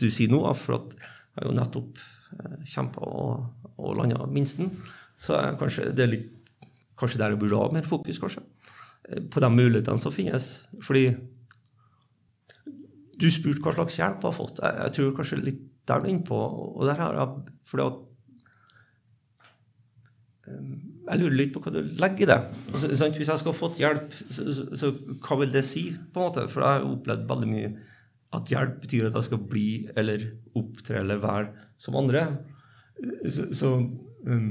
du 0.01 0.09
sier 0.11 0.33
nå, 0.33 0.43
for 0.59 0.81
at 0.81 0.97
jeg 0.97 1.39
har 1.39 1.51
jo 1.51 1.57
nettopp 1.59 2.01
eh, 2.01 2.57
kjempa 2.73 3.07
og, 3.07 3.71
og 3.77 3.99
landa 4.01 4.25
minsten. 4.33 4.73
Så 5.21 5.37
kanskje 5.61 5.91
det 5.95 6.07
er 6.07 6.15
litt 6.17 6.31
kanskje 7.01 7.21
der 7.21 7.35
jeg 7.35 7.41
burde 7.41 7.61
ha 7.61 7.69
mer 7.73 7.87
fokus, 7.89 8.19
kanskje. 8.21 8.43
Eh, 9.09 9.23
på 9.31 9.43
de 9.45 9.51
mulighetene 9.53 10.03
som 10.03 10.15
finnes. 10.15 10.49
Fordi 10.85 11.11
du 13.21 13.29
spurte 13.33 13.63
hva 13.65 13.75
slags 13.77 13.99
hjelp 14.01 14.23
jeg 14.23 14.29
har 14.29 14.37
fått. 14.37 14.63
Jeg, 14.65 14.79
jeg 14.85 14.97
tror 14.97 15.17
kanskje 15.19 15.43
litt 15.45 15.67
der 15.91 16.01
du 16.01 16.09
er 16.09 16.15
inne 16.15 16.27
på. 16.27 16.39
Og 16.39 16.87
der 16.89 17.03
har 17.03 17.19
jeg 17.19 17.59
fordi 17.71 17.87
at 17.87 17.99
um, 20.51 20.73
jeg 21.11 21.21
lurer 21.21 21.37
litt 21.39 21.53
på 21.55 21.63
hva 21.65 21.73
du 21.75 21.81
legger 22.01 22.27
i 22.27 22.31
det. 22.31 22.41
Altså, 22.71 22.91
hvis 22.91 23.31
jeg 23.31 23.43
skal 23.43 23.51
ha 23.51 23.59
fått 23.59 23.81
hjelp, 23.83 24.15
så, 24.29 24.47
så, 24.55 24.67
så, 24.79 24.93
hva 25.25 25.41
vil 25.43 25.55
det 25.55 25.65
si? 25.67 25.89
på 25.91 26.23
en 26.23 26.29
måte? 26.29 26.47
For 26.53 26.63
jeg 26.63 26.79
har 26.79 26.87
opplevd 26.87 27.27
veldig 27.31 27.51
mye 27.51 27.71
at 28.37 28.51
hjelp 28.53 28.79
betyr 28.85 29.09
at 29.09 29.19
jeg 29.19 29.27
skal 29.27 29.43
bli 29.51 29.69
eller 29.99 30.29
opptre 30.59 31.01
eller 31.03 31.23
være 31.23 31.49
som 31.81 31.99
andre. 31.99 32.27
Så, 33.25 33.49
så 33.57 33.75
um, 33.81 34.51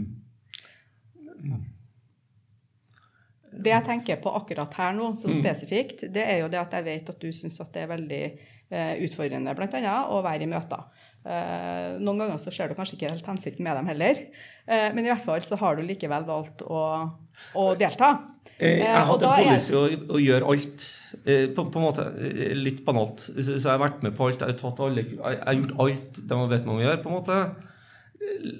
Det 3.50 3.72
jeg 3.72 3.86
tenker 3.86 4.20
på 4.22 4.32
akkurat 4.36 4.74
her 4.78 4.96
nå, 4.98 5.14
sånn 5.20 5.38
spesifikt, 5.38 6.06
det 6.14 6.26
er 6.26 6.44
jo 6.44 6.50
det 6.52 6.60
at 6.62 6.76
jeg 6.78 6.86
vet 6.86 7.12
at 7.14 7.22
du 7.22 7.30
syns 7.36 7.60
at 7.64 7.72
det 7.76 7.86
er 7.86 7.92
veldig 7.92 8.24
eh, 8.28 8.94
utfordrende 9.06 9.56
bl.a. 9.58 9.96
å 10.14 10.20
være 10.26 10.46
i 10.46 10.50
møter. 10.52 11.08
Eh, 11.28 11.98
noen 12.00 12.22
ganger 12.22 12.38
så 12.40 12.52
ser 12.54 12.72
du 12.72 12.78
kanskje 12.78 12.96
ikke 12.96 13.10
helt 13.12 13.26
hensikten 13.28 13.66
med 13.66 13.76
dem 13.76 13.90
heller, 13.92 14.22
eh, 14.72 14.88
men 14.96 15.04
i 15.04 15.10
hvert 15.12 15.26
fall 15.26 15.44
så 15.44 15.58
har 15.60 15.76
du 15.76 15.84
likevel 15.84 16.24
valgt 16.28 16.64
å, 16.64 16.84
å 17.60 17.66
delta. 17.80 18.14
Eh, 18.56 18.80
Jeg 18.80 18.88
har 18.88 19.04
hatt 19.04 19.26
hadde 19.26 19.34
en 19.34 19.50
policy 19.50 19.76
å, 19.76 19.84
å 20.16 20.22
gjøre 20.24 20.54
alt. 20.54 20.88
På, 21.10 21.64
på 21.74 21.80
en 21.80 21.84
måte 21.84 22.04
litt 22.56 22.84
banalt. 22.86 23.24
Så, 23.28 23.56
jeg 23.58 23.66
har 23.66 23.82
vært 23.82 24.04
med 24.06 24.14
på 24.16 24.28
alt. 24.30 24.44
Jeg 24.46 24.60
har, 24.62 24.82
alle, 24.86 25.04
jeg, 25.04 25.18
jeg 25.18 25.40
har 25.42 25.58
gjort 25.58 25.80
alt 25.84 26.20
de 26.22 26.38
har 26.38 26.52
bedt 26.52 26.68
meg 26.68 26.74
om 26.74 26.80
å 26.80 26.84
gjøre. 26.84 27.02
på 27.04 27.10
en 27.10 27.16
måte. 27.18 27.40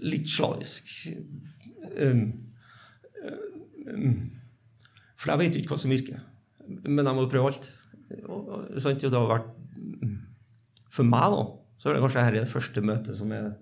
Litt 0.10 0.32
slavisk. 0.34 0.90
Um, 2.00 2.24
um, 3.86 4.18
for 5.20 5.34
jeg 5.34 5.42
vet 5.44 5.56
jo 5.56 5.62
ikke 5.62 5.76
hva 5.76 5.82
som 5.84 5.94
virker. 5.94 6.24
Men 6.88 7.06
jeg 7.06 7.20
må 7.20 7.28
jo 7.28 7.32
prøve 7.36 7.52
alt. 7.54 7.70
Og, 8.26 8.34
og? 8.34 8.68
Og 8.74 8.98
det 8.98 9.14
har 9.14 9.30
vært 9.30 9.50
mm, 10.02 10.18
For 10.90 11.06
meg, 11.06 11.36
da, 11.36 11.44
så 11.80 11.90
er 11.90 11.96
det 11.96 12.04
kanskje 12.04 12.26
dette 12.26 12.44
det 12.44 12.52
første 12.52 12.84
møtet 12.84 13.18
som 13.20 13.32
er 13.36 13.54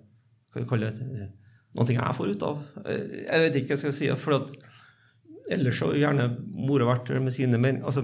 kan 0.52 0.64
vi 0.64 0.68
kaller 0.68 0.94
det, 0.96 1.28
noe 1.76 1.92
jeg 1.92 2.16
får 2.16 2.32
ut 2.32 2.44
av. 2.48 2.60
Eh, 2.88 3.02
Jeg 3.28 3.44
vet 3.44 3.58
ikke 3.60 3.70
hva 3.70 3.76
jeg 3.76 3.82
skal 3.84 3.94
si. 3.94 4.08
for 4.18 4.40
at 4.40 4.56
Ellers 5.48 5.78
så 5.80 5.86
gjerne 5.96 6.26
mor 6.52 6.82
har 6.82 6.90
vært 6.90 7.10
med 7.24 7.32
sine 7.32 7.56
meninger. 7.56 7.84
Altså, 7.88 8.02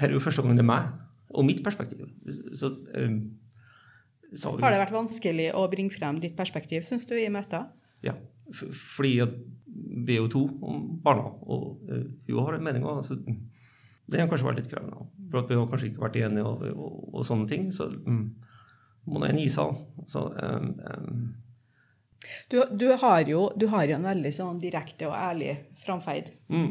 her 0.00 0.10
er 0.10 0.12
jo 0.12 0.20
første 0.20 0.42
gang 0.44 0.58
det 0.58 0.64
er 0.64 0.68
meg 0.68 0.90
og 1.32 1.46
mitt 1.48 1.62
perspektiv. 1.64 2.10
Så, 2.52 2.68
um, 2.92 3.14
så 4.36 4.52
Har 4.60 4.74
det 4.74 4.82
vært 4.82 4.92
vanskelig 4.92 5.48
å 5.56 5.62
bringe 5.72 5.94
frem 5.94 6.18
ditt 6.20 6.36
perspektiv, 6.36 6.84
syns 6.84 7.06
du, 7.08 7.14
i 7.16 7.30
møter? 7.32 7.70
Ja, 8.04 8.12
fordi 8.52 9.14
at 9.24 9.32
vi 9.72 10.18
er 10.18 10.20
jo 10.20 10.28
to 10.32 10.42
om 10.60 10.84
barna, 11.04 11.30
og 11.48 11.80
uh, 11.88 12.04
hun 12.28 12.44
har 12.44 12.58
en 12.58 12.66
mening. 12.68 12.84
Altså, 12.84 13.16
det 13.16 14.20
har 14.20 14.28
kanskje 14.28 14.50
vært 14.50 14.60
litt 14.60 14.72
krevende. 14.72 15.08
For 15.32 15.40
at 15.40 15.48
vi 15.50 15.56
har 15.56 15.68
kanskje 15.72 15.88
ikke 15.90 16.04
vært 16.04 16.18
enige 16.20 16.44
og, 16.44 16.64
og, 16.76 16.98
og 17.16 17.24
sånne 17.26 17.48
ting. 17.48 17.70
Så 17.72 17.88
mm, 17.88 18.24
må 19.08 19.22
nå 19.22 19.30
en 19.32 19.40
is 19.40 19.56
av. 19.58 19.72
Så 20.12 20.26
um, 20.28 20.68
um, 20.84 21.22
Du, 22.52 22.60
du, 22.78 22.86
har 23.00 23.24
jo, 23.26 23.46
du 23.58 23.66
har 23.72 23.88
jo 23.88 23.96
en 23.96 24.04
veldig 24.12 24.30
sånn 24.36 24.60
direkte 24.62 25.08
og 25.08 25.16
ærlig 25.16 25.56
framferd. 25.82 26.28
mm, 26.52 26.68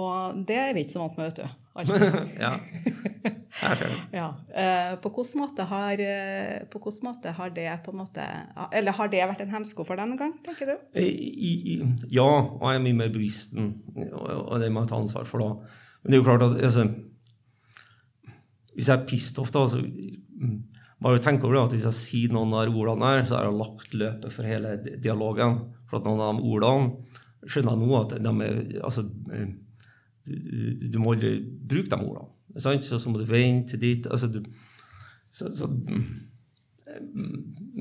Og 0.00 0.40
det 0.48 0.56
er 0.58 0.72
vi 0.74 0.82
ikke 0.86 0.96
så 0.96 1.04
vant 1.04 1.20
med, 1.20 1.30
vet 1.30 1.44
du. 1.44 1.58
Ja. 2.42 2.56
Ja. 4.12 4.26
Uh, 4.48 4.94
på 5.04 5.10
hvilken 5.12 5.42
måte 5.42 5.64
har 5.68 6.00
eh, 6.00 6.62
på 6.72 6.80
hvilken 6.80 7.04
måte 7.06 7.34
har 7.36 7.52
det 7.52 7.68
på 7.84 7.92
en 7.92 7.98
måte 8.00 8.24
Eller 8.72 8.96
har 8.96 9.10
det 9.12 9.20
vært 9.28 9.42
en 9.44 9.52
hemsko 9.52 9.84
for 9.84 10.00
deg 10.00 10.08
noen 10.08 10.18
gang, 10.20 10.32
tenker 10.44 10.72
du? 10.72 10.74
I, 10.98 11.04
i, 11.04 11.76
ja, 12.16 12.24
og 12.24 12.64
jeg 12.64 12.80
er 12.80 12.84
mye 12.86 12.98
mer 13.02 13.12
bevisst 13.12 13.52
enn- 13.54 13.76
og, 14.08 14.24
og 14.24 14.56
det 14.64 14.70
må 14.72 14.82
jeg 14.82 14.90
ta 14.94 14.98
ansvar 15.04 15.28
for 15.28 15.44
da. 15.44 15.50
Men 16.02 16.10
det 16.10 16.16
er 16.18 16.22
jo 16.22 16.26
klart 16.30 16.46
at 16.48 16.56
altså, 16.64 16.86
Hvis 18.76 18.88
jeg 18.88 18.98
er 18.98 19.08
pissed 19.08 19.40
off, 19.42 19.52
da, 19.54 19.64
så 19.68 19.80
bare 21.02 21.18
jo 21.18 21.24
tenke 21.24 21.46
over 21.48 21.56
det 21.56 21.64
at 21.64 21.74
hvis 21.76 21.88
jeg 21.88 21.98
sier 21.98 22.34
noen 22.34 22.54
av 22.56 22.68
de 22.68 22.78
ordene 22.78 23.10
der, 23.10 23.24
så 23.26 23.36
har 23.36 23.48
jeg 23.48 23.58
lagt 23.58 23.96
løpet 23.98 24.34
for 24.34 24.48
hele 24.48 24.76
dialogen. 25.02 25.58
For 25.90 25.98
at 25.98 26.08
noen 26.08 26.22
av 26.22 26.38
de 26.38 26.52
ordene 26.54 27.48
skjønner 27.50 27.74
jeg 27.74 27.82
nå 27.82 27.96
at 27.98 28.14
de 28.22 28.34
er 28.46 28.60
altså, 28.86 29.04
eh, 29.34 29.48
du, 30.22 30.34
du, 30.86 30.98
må 31.02 31.16
aldri 31.16 31.34
bruke 31.42 31.90
de 31.90 31.98
ordene. 31.98 32.30
Sant? 32.62 32.86
Så, 32.86 33.00
så 33.02 33.10
må 33.10 33.18
du 33.18 33.26
vente 33.26 33.74
til 33.74 33.82
dit. 33.82 34.06
Altså, 34.06 34.30
du, 34.30 34.44
så, 35.34 35.50
så 35.56 35.66
mm, 35.66 36.06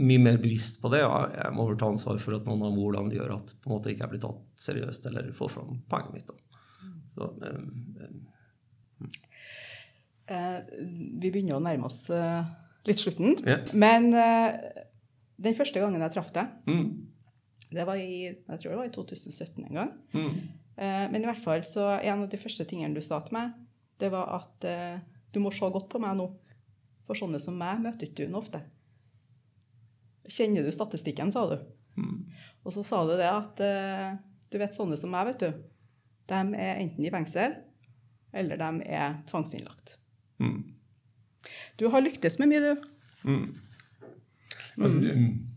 mye 0.02 0.24
mer 0.26 0.42
bevisst 0.42 0.82
på 0.82 0.90
det. 0.94 1.04
og 1.06 1.38
Jeg 1.38 1.56
må 1.56 1.70
vel 1.70 1.80
ta 1.80 1.92
ansvar 1.94 2.20
for 2.24 2.40
at 2.40 2.50
noen 2.50 2.66
av 2.68 2.82
ordene 2.82 3.16
gjør 3.16 3.38
at 3.38 3.54
på 3.62 3.70
en 3.70 3.78
måte 3.78 3.94
ikke 3.94 4.08
jeg 4.08 4.16
blir 4.16 4.26
tatt 4.26 4.66
seriøst 4.66 5.08
eller 5.12 5.32
får 5.38 5.56
fram 5.60 5.82
poenget 5.92 6.18
mitt. 6.18 6.32
Da. 6.32 7.30
Eh, 7.46 7.62
eh, 8.02 8.12
Eh, 9.02 9.10
vi 10.32 11.30
begynner 11.32 11.58
å 11.58 11.64
nærme 11.64 11.88
oss 11.90 12.04
eh, 12.14 12.42
litt 12.88 13.02
slutten. 13.04 13.38
Yeah. 13.46 13.66
Men 13.78 14.10
eh, 14.18 14.84
den 15.42 15.58
første 15.58 15.82
gangen 15.82 16.04
jeg 16.04 16.14
traff 16.16 16.32
deg, 16.36 16.52
mm, 16.70 16.88
det 17.72 17.86
var 17.88 18.00
i 18.02 18.10
jeg 18.30 18.58
tror 18.62 18.74
det 18.74 18.80
var 18.80 18.90
i 18.90 18.96
2017 18.96 19.64
en 19.68 19.80
gang. 19.82 19.94
mm, 20.16 20.34
Eh, 20.82 21.08
men 21.12 21.22
i 21.22 21.28
hvert 21.28 21.44
fall 21.44 21.64
så 21.68 21.84
en 22.00 22.24
av 22.24 22.30
de 22.32 22.40
første 22.40 22.66
tingene 22.66 22.96
du 22.96 23.04
sa 23.06 23.20
til 23.22 23.36
meg, 23.38 23.52
det 24.02 24.10
var 24.14 24.32
at 24.40 24.66
eh, 24.66 25.02
du 25.30 25.42
må 25.44 25.52
se 25.54 25.68
godt 25.70 25.90
på 25.92 26.00
meg 26.02 26.16
nå. 26.18 26.30
For 27.06 27.18
sånne 27.18 27.42
som 27.44 27.58
meg 27.60 27.84
møter 27.84 28.08
ikke 28.08 28.26
du 28.30 28.38
ofte. 28.40 28.64
Kjenner 30.32 30.66
du 30.66 30.72
statistikken, 30.74 31.32
sa 31.34 31.46
du. 31.52 31.58
mm. 32.00 32.18
Og 32.64 32.74
så 32.74 32.86
sa 32.88 33.04
du 33.06 33.14
det 33.20 33.30
at 33.30 33.62
eh, 33.66 34.16
du 34.52 34.58
vet 34.62 34.76
sånne 34.76 34.98
som 34.98 35.12
meg, 35.14 35.32
vet 35.32 35.44
du, 35.44 35.62
de 36.32 36.42
er 36.56 36.82
enten 36.82 37.06
i 37.06 37.12
fengsel, 37.14 37.58
eller 38.34 38.60
de 38.62 38.86
er 38.88 39.18
tvangsinnlagt. 39.30 39.98
Mm. 40.42 41.52
Du 41.80 41.88
har 41.94 42.04
lyktes 42.04 42.38
med 42.42 42.52
mye, 42.52 42.62
du. 42.62 42.88
Mm. 43.30 43.46
Altså, 44.78 45.00
det- 45.04 45.16
mm. 45.18 45.48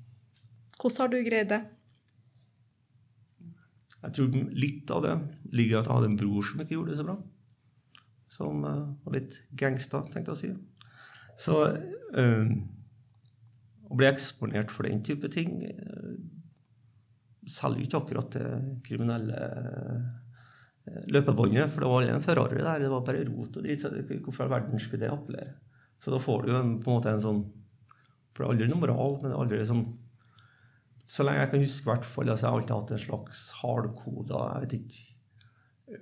Hvordan 0.78 1.00
har 1.00 1.08
du 1.08 1.22
greid 1.24 1.48
det? 1.48 1.62
Jeg 4.04 4.12
tror 4.12 4.34
litt 4.52 4.90
av 4.92 5.00
det 5.02 5.14
ligger 5.56 5.78
i 5.78 5.80
at 5.80 5.86
jeg 5.88 5.96
hadde 5.96 6.10
en 6.12 6.18
bror 6.20 6.44
som 6.44 6.60
ikke 6.60 6.76
gjorde 6.76 6.92
det 6.92 6.98
så 6.98 7.06
bra. 7.08 7.16
Som 8.28 8.64
uh, 8.64 8.92
var 9.04 9.16
litt 9.16 9.38
gangsta, 9.56 10.02
tenkte 10.12 10.34
jeg 10.34 10.36
å 10.36 10.40
si. 10.42 10.50
Så 11.40 11.56
uh, 11.64 12.50
å 13.88 13.96
bli 13.96 14.10
eksponert 14.10 14.74
for 14.74 14.84
den 14.84 15.00
type 15.06 15.30
ting 15.32 15.56
uh, 15.64 16.18
selger 17.48 17.80
jo 17.80 17.88
ikke 17.88 18.02
akkurat 18.02 18.36
det 18.36 18.50
kriminelle 18.84 19.40
løpebåndet, 20.84 21.70
for 21.72 21.80
det 21.80 21.90
var 21.90 22.02
aldri 22.02 22.14
en 22.14 22.24
Ferrari 22.24 22.60
der, 22.60 22.82
det 22.82 22.92
var 22.92 23.04
bare 23.06 23.24
rot 23.24 23.56
og 23.56 23.64
dritt. 23.64 23.80
så 23.80 23.90
Hvorfor 23.94 24.42
i 24.42 24.46
all 24.46 24.52
verden 24.52 24.82
skulle 24.82 25.06
det 25.06 25.12
appellere? 25.12 25.54
Så 26.04 26.12
da 26.12 26.20
får 26.20 26.44
du 26.44 26.50
en, 26.52 26.74
på 26.82 26.90
en 26.90 26.98
måte 26.98 27.12
en 27.14 27.22
sånn 27.24 27.44
For 28.34 28.42
det 28.42 28.46
er 28.46 28.52
aldri 28.52 28.66
noe 28.68 28.82
moral, 28.82 29.14
men 29.20 29.30
det 29.30 29.36
er 29.36 29.44
aldri 29.44 29.66
sånn 29.68 29.86
så 31.04 31.24
lenge 31.24 31.42
jeg 31.42 31.50
kan 31.52 31.60
huske, 31.60 31.84
i 31.84 31.90
hvert 31.90 32.06
fall, 32.08 32.28
altså, 32.32 32.46
jeg 32.46 32.50
har 32.50 32.58
alltid 32.58 32.74
hatt 32.74 32.92
en 32.94 33.02
slags 33.02 33.40
hardkoda 33.60 34.38
Jeg 34.54 34.62
vet 34.62 34.76
ikke 34.78 35.98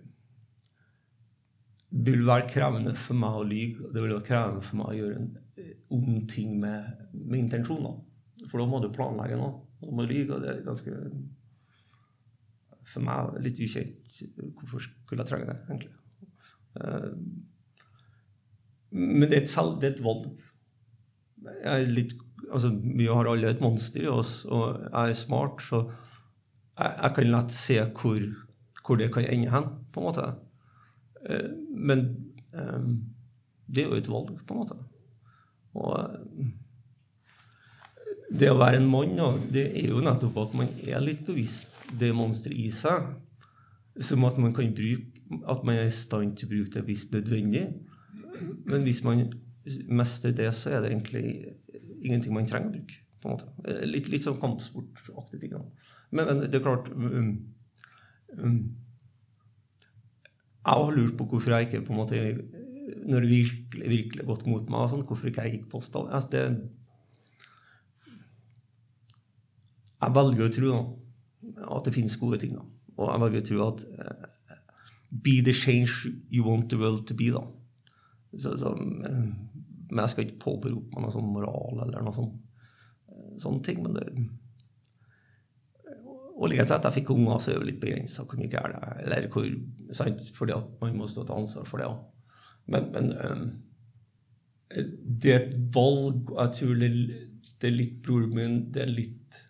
Det 1.90 2.12
vil 2.14 2.22
være 2.28 2.46
krevende 2.48 2.92
for 2.96 3.18
meg 3.18 3.34
å 3.36 3.42
lyge. 3.44 3.82
og 3.82 3.90
Det 3.92 4.04
vil 4.04 4.14
være 4.14 4.26
krevende 4.28 4.62
for 4.64 4.78
meg 4.78 4.92
å 4.92 4.98
gjøre 5.00 5.16
en 5.18 5.26
eh, 5.60 5.72
ond 5.92 6.22
ting 6.30 6.54
med, 6.62 7.02
med 7.12 7.42
intensjoner. 7.42 7.98
For 8.46 8.62
da 8.62 8.64
må 8.70 8.78
du 8.80 8.86
planlegge 8.94 9.36
noe. 9.36 9.58
Du 9.82 9.90
må 9.92 10.06
lyge, 10.06 10.30
og 10.32 10.40
det 10.40 10.54
er 10.54 10.62
ganske 10.64 10.94
For 12.88 13.04
meg 13.04 13.36
litt 13.44 13.60
ukjent. 13.62 14.14
Hvorfor 14.58 14.82
skulle 14.82 15.22
jeg 15.22 15.30
trenge 15.30 15.48
det, 15.50 15.58
egentlig? 15.68 15.92
Eh, 16.80 17.10
Men 18.92 19.28
det 19.28 19.36
er 19.36 19.42
et, 19.42 19.48
selv, 19.52 19.78
det 19.80 19.88
er 19.88 19.94
et 19.96 20.04
valg. 20.04 20.26
Jeg 21.42 21.72
er 21.72 21.90
litt 21.90 22.12
altså, 22.52 22.68
Vi 22.98 23.06
har 23.08 23.28
alle 23.30 23.48
et 23.50 23.62
monster 23.64 24.04
i 24.04 24.10
oss, 24.12 24.44
og 24.44 24.82
jeg 24.82 25.14
er 25.14 25.16
smart, 25.18 25.62
så 25.64 25.84
jeg, 25.86 26.90
jeg 26.90 27.14
kan 27.16 27.30
lett 27.32 27.54
se 27.56 27.78
hvor, 27.96 28.26
hvor 28.84 29.00
det 29.00 29.08
kan 29.14 29.24
ende 29.24 29.50
hen, 29.52 29.70
på 29.92 30.02
en 30.02 30.08
måte. 30.10 30.26
Eh, 31.28 31.48
Men 31.72 32.04
eh, 32.52 32.90
det 33.72 33.84
er 33.84 33.88
jo 33.88 34.00
et 34.02 34.12
valg, 34.12 34.34
på 34.46 34.54
en 34.54 34.60
måte. 34.64 34.76
Og 35.72 35.94
det 38.32 38.48
å 38.48 38.58
være 38.60 38.80
en 38.80 38.88
mann, 38.88 39.18
det 39.52 39.66
er 39.76 39.90
jo 39.92 40.00
nettopp 40.04 40.38
at 40.46 40.54
man 40.56 40.70
er 40.86 41.02
litt 41.04 41.26
bevisst 41.26 41.90
det 42.00 42.12
monsteret 42.16 42.58
i 42.58 42.70
seg. 42.72 43.10
Som 44.00 44.24
at 44.24 44.38
man 44.40 44.54
kan 44.56 44.70
bruke 44.72 45.12
at 45.48 45.64
man 45.64 45.76
er 45.76 45.88
i 45.88 45.94
stand 45.94 46.36
til 46.36 46.48
å 46.48 46.52
bruke 46.52 46.74
det 46.74 46.84
hvis 46.86 47.06
nødvendig. 47.12 47.66
Men 48.68 48.84
hvis 48.86 49.02
man 49.04 49.26
mestrer 49.88 50.34
det, 50.36 50.48
så 50.56 50.72
er 50.72 50.82
det 50.82 50.92
egentlig 50.92 51.24
ingenting 52.02 52.34
man 52.34 52.48
trenger 52.48 52.72
å 52.72 52.76
bruke. 52.76 52.98
på 53.22 53.28
en 53.28 53.36
måte. 53.36 53.74
Litt, 53.86 54.08
litt 54.10 54.24
sånn 54.26 54.40
kampsportaktig 54.42 55.44
ting. 55.44 55.52
Men, 56.10 56.26
men 56.26 56.40
det 56.42 56.58
er 56.58 56.64
klart 56.64 56.88
um, 56.90 57.36
um, 58.34 58.56
Jeg 60.64 60.80
har 60.80 60.96
lurt 60.96 61.14
på 61.18 61.28
hvorfor 61.30 61.54
jeg 61.54 61.68
ikke 61.68 61.84
på 61.86 61.94
en 61.94 62.00
måte 62.00 62.18
Når 63.06 63.24
det 63.24 63.30
virkelig, 63.30 63.86
virkelig 63.92 64.26
gått 64.26 64.42
mot 64.50 64.66
meg, 64.74 64.88
sånn, 64.90 65.06
hvorfor 65.06 65.30
ikke 65.30 65.46
jeg 65.46 65.60
gikk 65.60 65.68
på 65.70 65.80
stall. 65.86 66.10
Altså, 66.10 66.32
det, 66.34 66.72
jeg 70.02 70.14
velger 70.16 70.46
å 70.46 70.52
tro 70.52 70.70
da, 70.72 70.82
at 71.76 71.86
det 71.86 71.94
finnes 71.94 72.18
gode 72.20 72.40
ting. 72.42 72.54
da. 72.58 72.66
Og 72.98 73.08
jeg 73.08 73.22
velger 73.24 73.42
å 73.42 73.48
tro 73.48 73.64
at 73.68 73.86
uh, 73.98 74.28
Be 75.12 75.42
the 75.44 75.52
change 75.52 76.08
you 76.32 76.44
want 76.46 76.70
the 76.72 76.78
world 76.80 77.04
to 77.06 77.14
be. 77.14 77.30
da. 77.30 77.42
Så, 78.32 78.54
så, 78.56 78.72
men 79.92 80.00
jeg 80.00 80.12
skal 80.12 80.24
ikke 80.24 80.40
påberope 80.40 80.94
meg 80.94 81.04
noe 81.04 81.12
sånn 81.12 81.34
moral 81.34 81.82
eller 81.84 82.04
noe 82.04 82.16
sånn, 82.16 82.30
eh, 83.12 83.34
sånne 83.42 83.66
ting. 83.66 83.82
Men 83.84 83.98
det 83.98 84.06
Og 86.32 86.48
like 86.48 86.64
etter 86.64 86.78
at 86.78 86.88
jeg 86.88 87.02
fikk 87.02 87.12
unger, 87.12 87.36
så 87.38 87.52
er 87.52 87.60
det 87.60 87.68
litt 87.68 87.82
begrensa 87.82 88.24
hvor 88.24 88.40
mye 88.40 88.50
gærent 88.50 88.78
jeg 88.78 88.88
er. 88.88 89.02
Eller 89.04 89.28
hvor, 89.30 89.50
sant? 89.94 90.24
Fordi 90.34 90.56
at 90.56 90.72
man 90.80 90.96
må 90.96 91.10
stå 91.10 91.26
til 91.28 91.42
ansvar 91.42 91.68
for 91.68 91.82
det 91.82 91.90
òg. 91.90 92.00
Men, 92.72 92.88
men 92.94 93.12
um, 93.20 93.44
det 94.72 95.34
er 95.34 95.42
et 95.42 95.54
valg, 95.76 96.32
og 96.32 96.40
jeg 96.40 96.56
tror 96.56 96.80
det, 96.80 96.90
det 97.60 97.68
er 97.68 97.76
litt 97.76 97.98
broren 98.06 98.32
min, 98.34 98.56
det 98.72 98.86
er 98.86 98.94
litt 98.96 99.42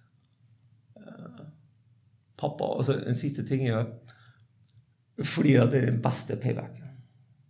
pappa. 2.43 2.73
Altså, 2.77 2.99
en 3.07 3.19
siste 3.19 3.47
ting 3.49 3.65
er 3.71 3.87
fordi 5.23 5.55
at 5.61 5.71
det 5.73 5.83
er 5.83 5.91
den 5.93 6.03
beste 6.03 6.37
paybacken. 6.41 6.89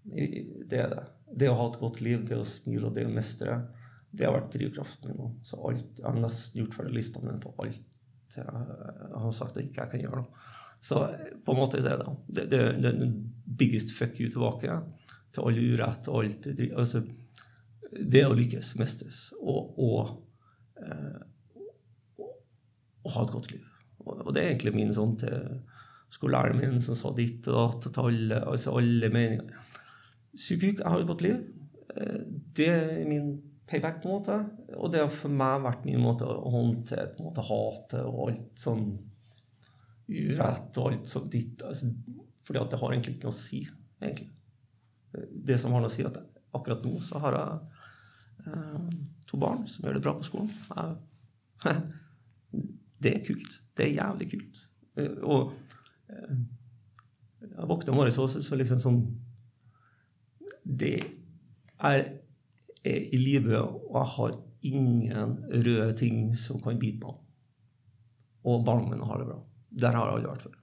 Det 0.05 0.81
er 0.83 0.91
det. 0.93 1.05
det 1.41 1.49
å 1.49 1.57
ha 1.57 1.69
et 1.71 1.81
godt 1.81 2.03
liv, 2.05 2.27
det 2.29 2.37
å 2.37 2.47
smile 2.47 2.91
og 2.91 2.97
det 2.97 3.07
å 3.09 3.13
mestre, 3.13 3.61
det 4.13 4.27
har 4.27 4.35
vært 4.35 4.53
drivkraften 4.53 5.09
min. 5.09 5.21
nå. 5.23 5.31
Så 5.47 5.61
alt, 5.65 5.99
Jeg 5.99 6.05
har 6.05 6.19
nesten 6.21 6.61
gjort 6.61 6.77
ferdig 6.77 6.97
lista 6.99 7.23
mi 7.23 7.39
på 7.41 7.55
alt 7.65 7.93
jeg 8.37 8.45
har 9.15 9.33
sagt 9.37 9.59
at 9.59 9.65
jeg 9.65 9.75
kan 9.77 10.01
gjøre. 10.01 10.23
Noe. 10.23 10.51
Så 10.83 11.01
på 11.45 11.55
en 11.55 11.61
måte 11.61 11.79
er 11.79 12.01
det 12.01 12.13
det, 12.27 12.45
det, 12.51 12.61
er 12.91 12.99
den 12.99 13.17
biggest 13.45 13.93
fuck 13.95 14.19
you 14.21 14.31
tilbake 14.31 14.79
til 15.33 15.47
all 15.47 15.59
urett 15.59 16.09
og 16.11 16.25
alt 16.25 16.49
altså, 16.75 17.05
Det 17.93 18.25
å 18.27 18.35
lykkes, 18.35 18.75
mestres 18.81 19.21
og, 19.39 19.79
og, 19.79 20.15
eh, 20.81 21.21
og, 22.19 22.33
og 23.05 23.15
ha 23.15 23.27
et 23.27 23.35
godt 23.37 23.53
liv. 23.53 23.67
Og, 24.07 24.33
det 24.35 24.43
er 24.43 24.51
egentlig 24.53 24.75
min 24.77 24.93
sånn 24.95 25.15
til 25.21 25.61
skolelæreren 26.13 26.61
min 26.61 26.83
som 26.85 26.97
sa 26.99 27.13
ditt 27.17 27.47
og 27.49 27.57
datt 27.57 27.89
til 27.89 28.09
alle, 28.11 28.41
altså 28.53 28.75
alle 28.77 29.09
meninger. 29.13 29.63
Sykuk, 30.33 30.81
jeg 30.81 30.89
har 30.89 31.01
et 31.01 31.09
godt 31.09 31.25
liv. 31.25 31.41
Eh, 31.97 32.21
Det 32.57 32.69
er 32.69 33.09
min 33.09 33.33
payback, 33.69 34.03
på 34.03 34.09
en 34.11 34.19
måte. 34.19 34.37
Og 34.77 34.93
det 34.93 35.01
har 35.01 35.13
for 35.13 35.33
meg 35.33 35.63
vært 35.65 35.87
min 35.89 36.03
måte 36.03 36.29
å 36.29 36.53
håndtere 36.53 37.13
på 37.15 37.23
en 37.23 37.31
måte 37.31 37.47
hatet 37.49 38.03
og 38.05 38.21
alt 38.29 38.61
sånn 38.61 38.87
urett 40.13 40.79
og 40.81 40.91
alt 40.91 41.09
sånn 41.09 41.31
ditt. 41.33 41.63
Altså, 41.65 41.89
fordi 42.45 42.61
at 42.61 42.73
det 42.73 42.81
har 42.83 42.93
egentlig 42.93 43.17
ikke 43.17 43.29
noe 43.29 43.37
å 43.37 43.39
si, 43.39 43.63
egentlig. 44.03 44.29
Det 45.33 45.59
som 45.61 45.73
har 45.73 45.85
noe 45.85 45.93
å 45.93 45.95
si, 45.95 46.05
at 46.05 46.19
akkurat 46.53 46.85
nå 46.85 46.99
så 47.05 47.21
har 47.23 47.37
jeg 47.39 48.53
eh, 48.53 48.87
to 49.29 49.41
barn 49.41 49.65
som 49.69 49.87
gjør 49.87 49.99
det 49.99 50.05
bra 50.05 50.17
på 50.19 50.29
skolen. 50.29 50.53
Jeg, 50.77 51.77
det 53.03 53.15
er 53.17 53.27
kult. 53.27 53.59
Det 53.77 53.89
er 53.89 53.97
jævlig 53.97 54.31
kult. 54.35 54.63
Eh, 54.99 55.13
Og 55.23 55.53
jeg 57.43 57.69
våkna 57.69 57.93
om 57.93 57.99
morgenen, 57.99 58.15
så, 58.15 58.29
så 58.29 58.57
liksom 58.59 58.79
sånn 58.83 58.99
Det 60.63 60.95
er, 61.83 62.05
er 62.87 63.07
i 63.13 63.19
live, 63.19 63.59
og 63.59 63.97
jeg 63.97 64.11
har 64.17 64.37
ingen 64.63 65.37
røde 65.51 65.93
ting 65.99 66.29
som 66.39 66.61
kan 66.63 66.79
bite 66.79 67.03
meg. 67.03 67.19
Og 68.47 68.63
barna 68.67 68.87
mine 68.91 69.07
har 69.07 69.19
det 69.19 69.27
bra. 69.31 69.39
Der 69.83 69.97
har 69.97 70.07
jeg 70.07 70.19
aldri 70.19 70.31
vært 70.31 70.45
før. 70.47 70.59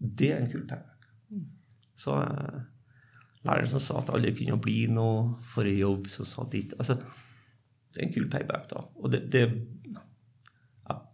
Det 0.00 0.30
er 0.32 0.40
en 0.40 0.50
kul 0.52 0.64
ting. 0.70 1.44
Så 2.00 2.16
eh, 2.22 2.60
læreren 3.44 3.72
som 3.74 3.82
sa 3.84 3.98
at 4.00 4.08
jeg 4.08 4.16
aldri 4.16 4.32
kunne 4.38 4.60
bli 4.64 4.78
noe 4.92 5.34
for 5.52 5.68
en 5.68 5.80
jobb, 5.82 6.08
som 6.12 6.28
sa 6.28 6.46
ditt 6.52 6.72
altså, 6.78 6.96
Det 7.90 8.00
er 8.00 8.06
en 8.06 8.14
kul 8.14 8.28
payback, 8.32 8.68
da. 8.72 8.86
Og 9.02 9.12
det, 9.12 9.26
det 9.32 9.44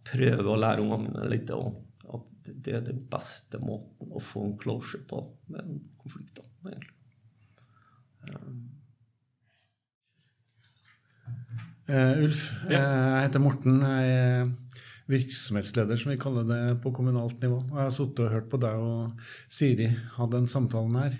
Jeg 0.06 0.20
prøver 0.20 0.52
å 0.52 0.60
lære 0.60 0.84
ungene 0.84 1.10
mine 1.10 1.28
litt 1.32 1.50
om 1.54 1.74
at 2.14 2.50
det 2.62 2.76
er 2.78 2.84
den 2.86 3.02
beste 3.10 3.58
måten 3.58 4.12
å 4.14 4.22
få 4.22 4.44
en 4.46 4.56
closure 4.60 5.02
på 5.10 5.24
med 5.50 5.64
en 5.64 5.80
konflikt. 5.98 6.38
Um. 8.30 8.60
Eh, 11.86 12.22
Ulf, 12.24 12.48
ja. 12.70 12.80
jeg 12.80 13.26
heter 13.26 13.42
Morten. 13.42 13.82
Jeg 13.82 14.14
er 14.14 14.48
virksomhetsleder, 15.10 15.98
som 16.00 16.10
vi 16.10 16.18
kaller 16.18 16.46
det 16.48 16.62
på 16.82 16.90
kommunalt 16.94 17.38
nivå. 17.42 17.60
Og 17.62 17.76
jeg 17.76 17.84
har 17.84 17.94
sittet 17.94 18.24
og 18.24 18.32
hørt 18.34 18.48
på 18.50 18.60
deg 18.62 18.82
og 18.82 19.28
Siri 19.46 19.86
hadde 20.16 20.40
den 20.40 20.50
samtalen 20.50 20.98
her. 20.98 21.14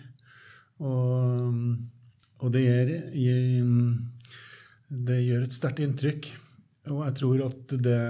Og, 0.82 1.60
og 2.42 2.52
det, 2.52 2.64
gjør, 2.66 2.90
det 5.06 5.20
gjør 5.22 5.46
et 5.46 5.54
sterkt 5.56 5.84
inntrykk. 5.86 6.32
Og 6.90 7.04
jeg 7.04 7.16
tror 7.20 7.46
at 7.46 7.76
det, 7.86 8.00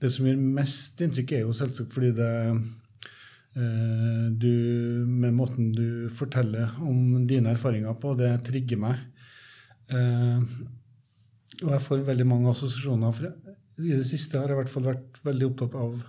det 0.00 0.10
som 0.12 0.26
gjør 0.26 0.44
mest 0.58 1.00
inntrykk, 1.04 1.32
er 1.36 1.42
jo 1.44 1.56
selvsagt 1.56 1.92
fordi 1.92 2.12
det 2.16 2.32
eh, 2.50 4.26
du, 4.30 4.52
Med 5.06 5.34
måten 5.36 5.72
du 5.76 6.08
forteller 6.16 6.72
om 6.80 7.26
dine 7.28 7.52
erfaringer 7.52 7.96
på, 8.00 8.14
det 8.18 8.32
trigger 8.48 8.80
meg. 8.80 9.02
Eh, 9.90 10.38
og 11.60 11.74
jeg 11.74 11.84
får 11.84 12.06
veldig 12.06 12.26
mange 12.28 12.54
assosiasjoner. 12.54 13.12
For 13.12 13.28
I 13.84 13.98
det 13.98 14.06
siste 14.08 14.38
har 14.38 14.48
jeg 14.48 14.56
i 14.56 14.60
hvert 14.62 14.72
fall 14.72 14.88
vært 14.88 15.20
veldig 15.26 15.50
opptatt 15.50 15.76
av 15.76 16.00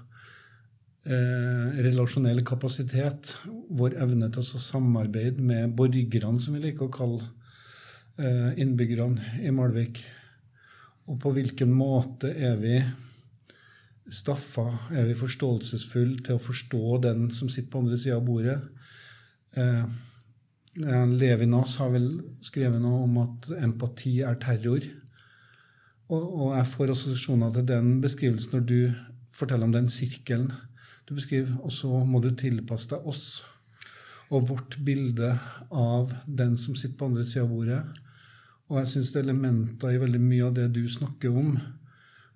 eh, 1.11 1.83
relasjonell 1.89 2.43
kapasitet. 2.47 3.35
Vår 3.75 3.97
evne 3.99 4.31
til 4.31 4.45
å 4.45 4.63
samarbeide 4.69 5.43
med 5.43 5.75
borgerne, 5.75 6.39
som 6.39 6.55
vi 6.55 6.63
liker 6.69 6.87
å 6.87 6.95
kalle 6.95 7.27
eh, 8.15 8.59
innbyggerne 8.63 9.43
i 9.43 9.51
Malvik. 9.55 9.99
Og 11.11 11.19
på 11.19 11.33
hvilken 11.35 11.73
måte 11.75 12.31
er 12.31 12.59
vi 12.61 12.77
staffa, 14.11 14.67
er 14.91 15.07
vi 15.09 15.17
forståelsesfulle 15.17 16.21
til 16.25 16.37
å 16.37 16.43
forstå 16.43 16.97
den 17.05 17.29
som 17.33 17.49
sitter 17.49 17.71
på 17.71 17.83
andre 17.83 17.99
sida 17.99 18.17
av 18.19 18.25
bordet? 18.27 18.57
Eh, 19.55 19.85
eh, 20.83 21.05
Levinas 21.11 21.77
har 21.79 21.93
vel 21.95 22.09
skrevet 22.43 22.81
noe 22.83 23.05
om 23.05 23.21
at 23.23 23.51
empati 23.61 24.17
er 24.27 24.39
terror. 24.41 24.83
Og, 26.11 26.19
og 26.21 26.57
jeg 26.57 26.67
får 26.73 26.93
assosiasjoner 26.95 27.55
til 27.55 27.69
den 27.71 27.93
beskrivelsen 28.03 28.57
når 28.57 28.67
du 28.67 28.79
forteller 29.31 29.69
om 29.69 29.75
den 29.75 29.87
sirkelen 29.91 30.51
du 31.07 31.15
beskriver, 31.15 31.55
og 31.63 31.71
så 31.73 32.03
må 32.07 32.19
du 32.23 32.33
tilpasse 32.35 32.91
deg 32.91 33.07
oss 33.07 33.41
og 34.31 34.47
vårt 34.47 34.77
bilde 34.85 35.33
av 35.75 36.13
den 36.25 36.55
som 36.59 36.75
sitter 36.75 36.95
på 36.99 37.09
andre 37.09 37.25
sida 37.27 37.43
av 37.43 37.51
bordet. 37.51 37.81
Og 38.71 38.77
jeg 38.79 38.91
syns 38.93 39.11
det 39.11 39.19
er 39.19 39.25
elementer 39.27 39.91
i 39.91 39.99
veldig 39.99 40.21
mye 40.23 40.45
av 40.47 40.53
det 40.55 40.69
du 40.71 40.85
snakker 40.87 41.35
om, 41.35 41.57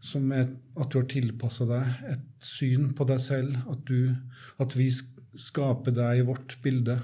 som 0.04 0.32
er 0.36 0.50
at 0.76 0.92
du 0.92 1.00
har 1.00 1.08
tilpassa 1.10 1.66
deg 1.70 2.06
et 2.12 2.26
syn 2.44 2.92
på 2.98 3.08
deg 3.10 3.22
selv, 3.24 3.56
at, 3.72 3.88
du, 3.88 4.14
at 4.62 4.76
vi 4.78 4.90
skaper 4.92 5.96
deg 5.96 6.22
i 6.22 6.28
vårt 6.28 6.58
bilde. 6.64 7.00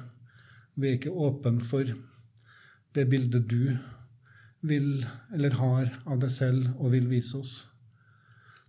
Vi 0.76 0.90
er 0.90 1.00
ikke 1.00 1.14
åpne 1.14 1.64
for 1.66 1.88
det 2.96 3.08
bildet 3.10 3.48
du 3.50 3.74
vil 4.62 5.06
eller 5.34 5.58
har 5.58 5.90
av 6.06 6.22
deg 6.22 6.32
selv 6.34 6.70
og 6.78 6.94
vil 6.94 7.10
vise 7.10 7.40
oss. 7.40 7.54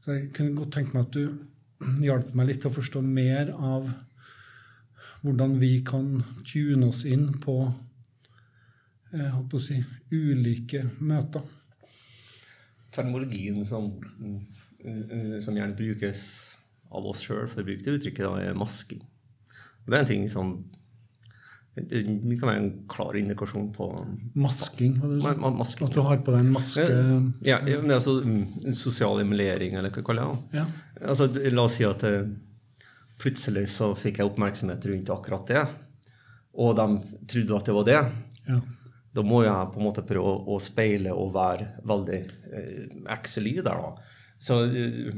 Så 0.03 0.17
jeg 0.17 0.33
kunne 0.35 0.57
godt 0.57 0.73
tenke 0.79 0.97
meg 0.97 1.07
at 1.07 1.17
du 1.19 2.03
hjalp 2.03 2.33
meg 2.39 2.49
litt 2.49 2.63
til 2.65 2.73
å 2.73 2.79
forstå 2.79 3.03
mer 3.05 3.53
av 3.53 3.91
hvordan 5.23 5.59
vi 5.61 5.77
kan 5.87 6.23
tune 6.49 6.89
oss 6.89 7.05
inn 7.07 7.29
på 7.43 7.57
jeg 9.13 9.29
håper 9.29 9.59
å 9.59 9.61
si, 9.61 9.77
ulike 10.09 10.87
møter. 11.05 11.45
Terminologien 12.93 13.65
som, 13.65 13.91
mm, 14.21 15.41
som 15.45 15.57
gjerne 15.57 15.77
brukes 15.79 16.23
av 16.93 17.07
oss 17.09 17.23
sjøl 17.25 17.47
for 17.49 17.63
å 17.63 17.67
bruke 17.67 17.85
det 17.87 17.95
uttrykket, 17.99 18.27
da, 18.27 18.35
er 18.51 18.59
masking. 18.59 19.01
Det 19.87 19.97
er 19.97 20.03
en 20.05 20.11
ting 20.13 20.29
som 20.29 20.53
det 21.73 22.03
kan 22.37 22.51
være 22.51 22.59
en 22.61 22.67
klar 22.93 23.17
indikasjon 23.17 23.71
på 23.73 23.87
Masking. 24.37 24.99
Ma- 25.23 25.33
ma- 25.41 25.49
masking. 25.57 25.87
At 25.89 25.95
du 25.97 26.03
har 26.05 26.19
på 26.21 26.35
deg 26.35 26.43
en 26.45 26.51
maske. 26.53 26.85
Ja, 27.49 27.63
ja, 27.65 27.79
men 27.81 27.95
altså 27.97 28.19
mm, 28.21 28.75
sosial 28.77 29.23
emulering, 29.23 29.79
eller 29.81 29.89
hva 29.95 30.05
kaller 30.05 30.27
jeg 30.29 30.43
det? 30.53 30.59
Ja. 30.61 30.67
Altså, 31.09 31.31
la 31.49 31.65
oss 31.65 31.79
si 31.81 31.87
at 31.89 32.05
eh, 32.05 32.29
plutselig 33.23 33.65
så 33.73 33.95
fikk 33.97 34.21
jeg 34.21 34.29
oppmerksomhet 34.29 34.85
rundt 34.91 35.15
akkurat 35.17 35.49
det, 35.49 35.65
og 36.61 36.77
de 36.77 36.87
trodde 37.33 37.57
at 37.57 37.71
det 37.71 37.79
var 37.81 37.89
det. 37.89 37.99
ja. 38.53 38.61
Da 39.13 39.25
må 39.27 39.43
jeg 39.45 39.71
på 39.75 39.81
en 39.81 39.87
måte 39.87 40.05
prøve 40.09 40.31
å, 40.31 40.41
å 40.55 40.59
speile 40.63 41.13
og 41.13 41.35
være 41.35 41.69
veldig 41.89 42.21
eh, 42.57 42.99
der, 43.05 43.69
da. 43.69 43.93
Så 44.43 44.63
eh, 44.67 45.13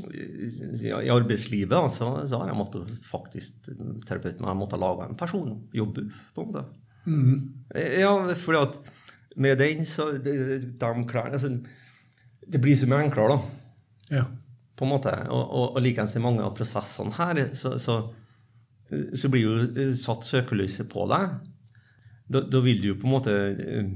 i 0.00 1.10
arbeidslivet 1.12 1.76
altså, 1.76 2.08
så, 2.24 2.40
har 2.40 2.50
jeg 2.50 2.56
måttet 2.56 2.92
faktisk 3.10 3.68
terapeuten 4.08 4.46
har 4.48 4.56
måttet 4.56 4.80
lage 4.80 5.06
en 5.06 5.18
person, 5.18 5.52
jobbe 5.76 6.06
på 6.34 6.42
en 6.42 6.50
måte. 6.50 6.64
Mm. 7.04 7.36
Ja, 8.00 8.14
fordi 8.36 8.62
at 8.64 8.80
med 9.40 9.60
den, 9.60 9.84
så 9.88 10.10
de, 10.12 10.34
de 10.76 11.04
klærne 11.08 11.38
altså, 11.38 11.52
Det 12.40 12.60
blir 12.60 12.76
så 12.76 12.88
mye 12.90 13.04
enklere, 13.04 13.36
da 13.36 13.60
ja. 14.10 14.24
på 14.76 14.84
en 14.84 14.92
måte. 14.94 15.12
Og, 15.30 15.42
og, 15.44 15.76
og 15.76 15.84
likeens 15.84 16.16
i 16.16 16.22
mange 16.22 16.44
av 16.44 16.54
prosessene 16.56 17.14
her, 17.16 17.42
så, 17.56 17.76
så, 17.78 18.00
så 18.90 19.30
blir 19.32 19.46
jo 19.46 19.92
satt 19.98 20.26
søkelyset 20.26 20.90
på 20.90 21.06
deg. 21.10 21.38
Da, 22.30 22.44
da 22.46 22.62
vil 22.62 22.80
du 22.82 22.92
jo 22.92 23.00
på 23.00 23.08
en 23.08 23.14
måte 23.16 23.34
eh, 23.34 23.90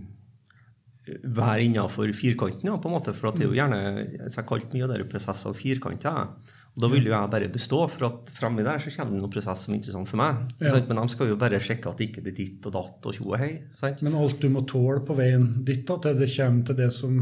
være 1.23 1.69
innafor 1.69 2.11
firkanten, 2.17 2.71
ja, 2.71 2.77
på 2.81 2.91
en 2.91 2.97
måte. 2.97 3.15
For 3.17 3.35
det 3.35 3.45
er 3.45 3.51
jo 3.51 3.59
gjerne 3.59 3.81
Jeg 3.85 4.35
har 4.35 4.49
kalt 4.49 4.75
mye 4.75 4.87
av 4.87 4.95
de 4.95 5.09
prosessene 5.09 5.59
firkanter. 5.59 6.11
Ja. 6.11 6.55
Og 6.75 6.83
da 6.83 6.89
vil 6.91 7.07
jo 7.07 7.13
jeg 7.13 7.31
bare 7.31 7.49
bestå, 7.55 7.85
for 7.87 8.09
at 8.09 8.31
fremme 8.35 8.65
der 8.67 8.81
så 8.83 8.91
kommer 8.91 9.15
det 9.15 9.21
noen 9.23 9.31
prosess 9.31 9.61
som 9.63 9.75
er 9.75 9.79
interessant 9.79 10.11
for 10.11 10.19
meg. 10.19 10.41
Ja. 10.59 10.75
Men 10.89 10.99
de 10.99 11.13
skal 11.13 11.31
jo 11.31 11.39
bare 11.39 11.61
sjekke 11.63 11.93
at 11.93 12.03
ikke 12.03 12.25
det 12.25 12.33
er 12.33 12.39
ditt 12.41 12.67
og 12.67 12.75
datt 12.75 13.07
og 13.07 13.15
tjo 13.15 13.29
og 13.29 13.39
hei. 13.39 13.53
sant? 13.77 14.03
Men 14.03 14.17
alt 14.19 14.41
du 14.43 14.49
må 14.51 14.65
tåle 14.67 15.05
på 15.07 15.15
veien 15.15 15.47
ditt, 15.67 15.85
da, 15.87 16.01
til 16.03 16.19
det 16.19 16.31
kommer 16.35 16.67
til 16.67 16.79
det 16.81 16.91
som 16.97 17.21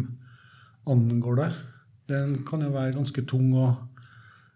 angår 0.88 1.42
deg, 1.42 1.58
den 2.12 2.38
kan 2.48 2.64
jo 2.64 2.72
være 2.72 2.96
ganske 2.96 3.24
tung 3.28 3.52
og 3.54 3.88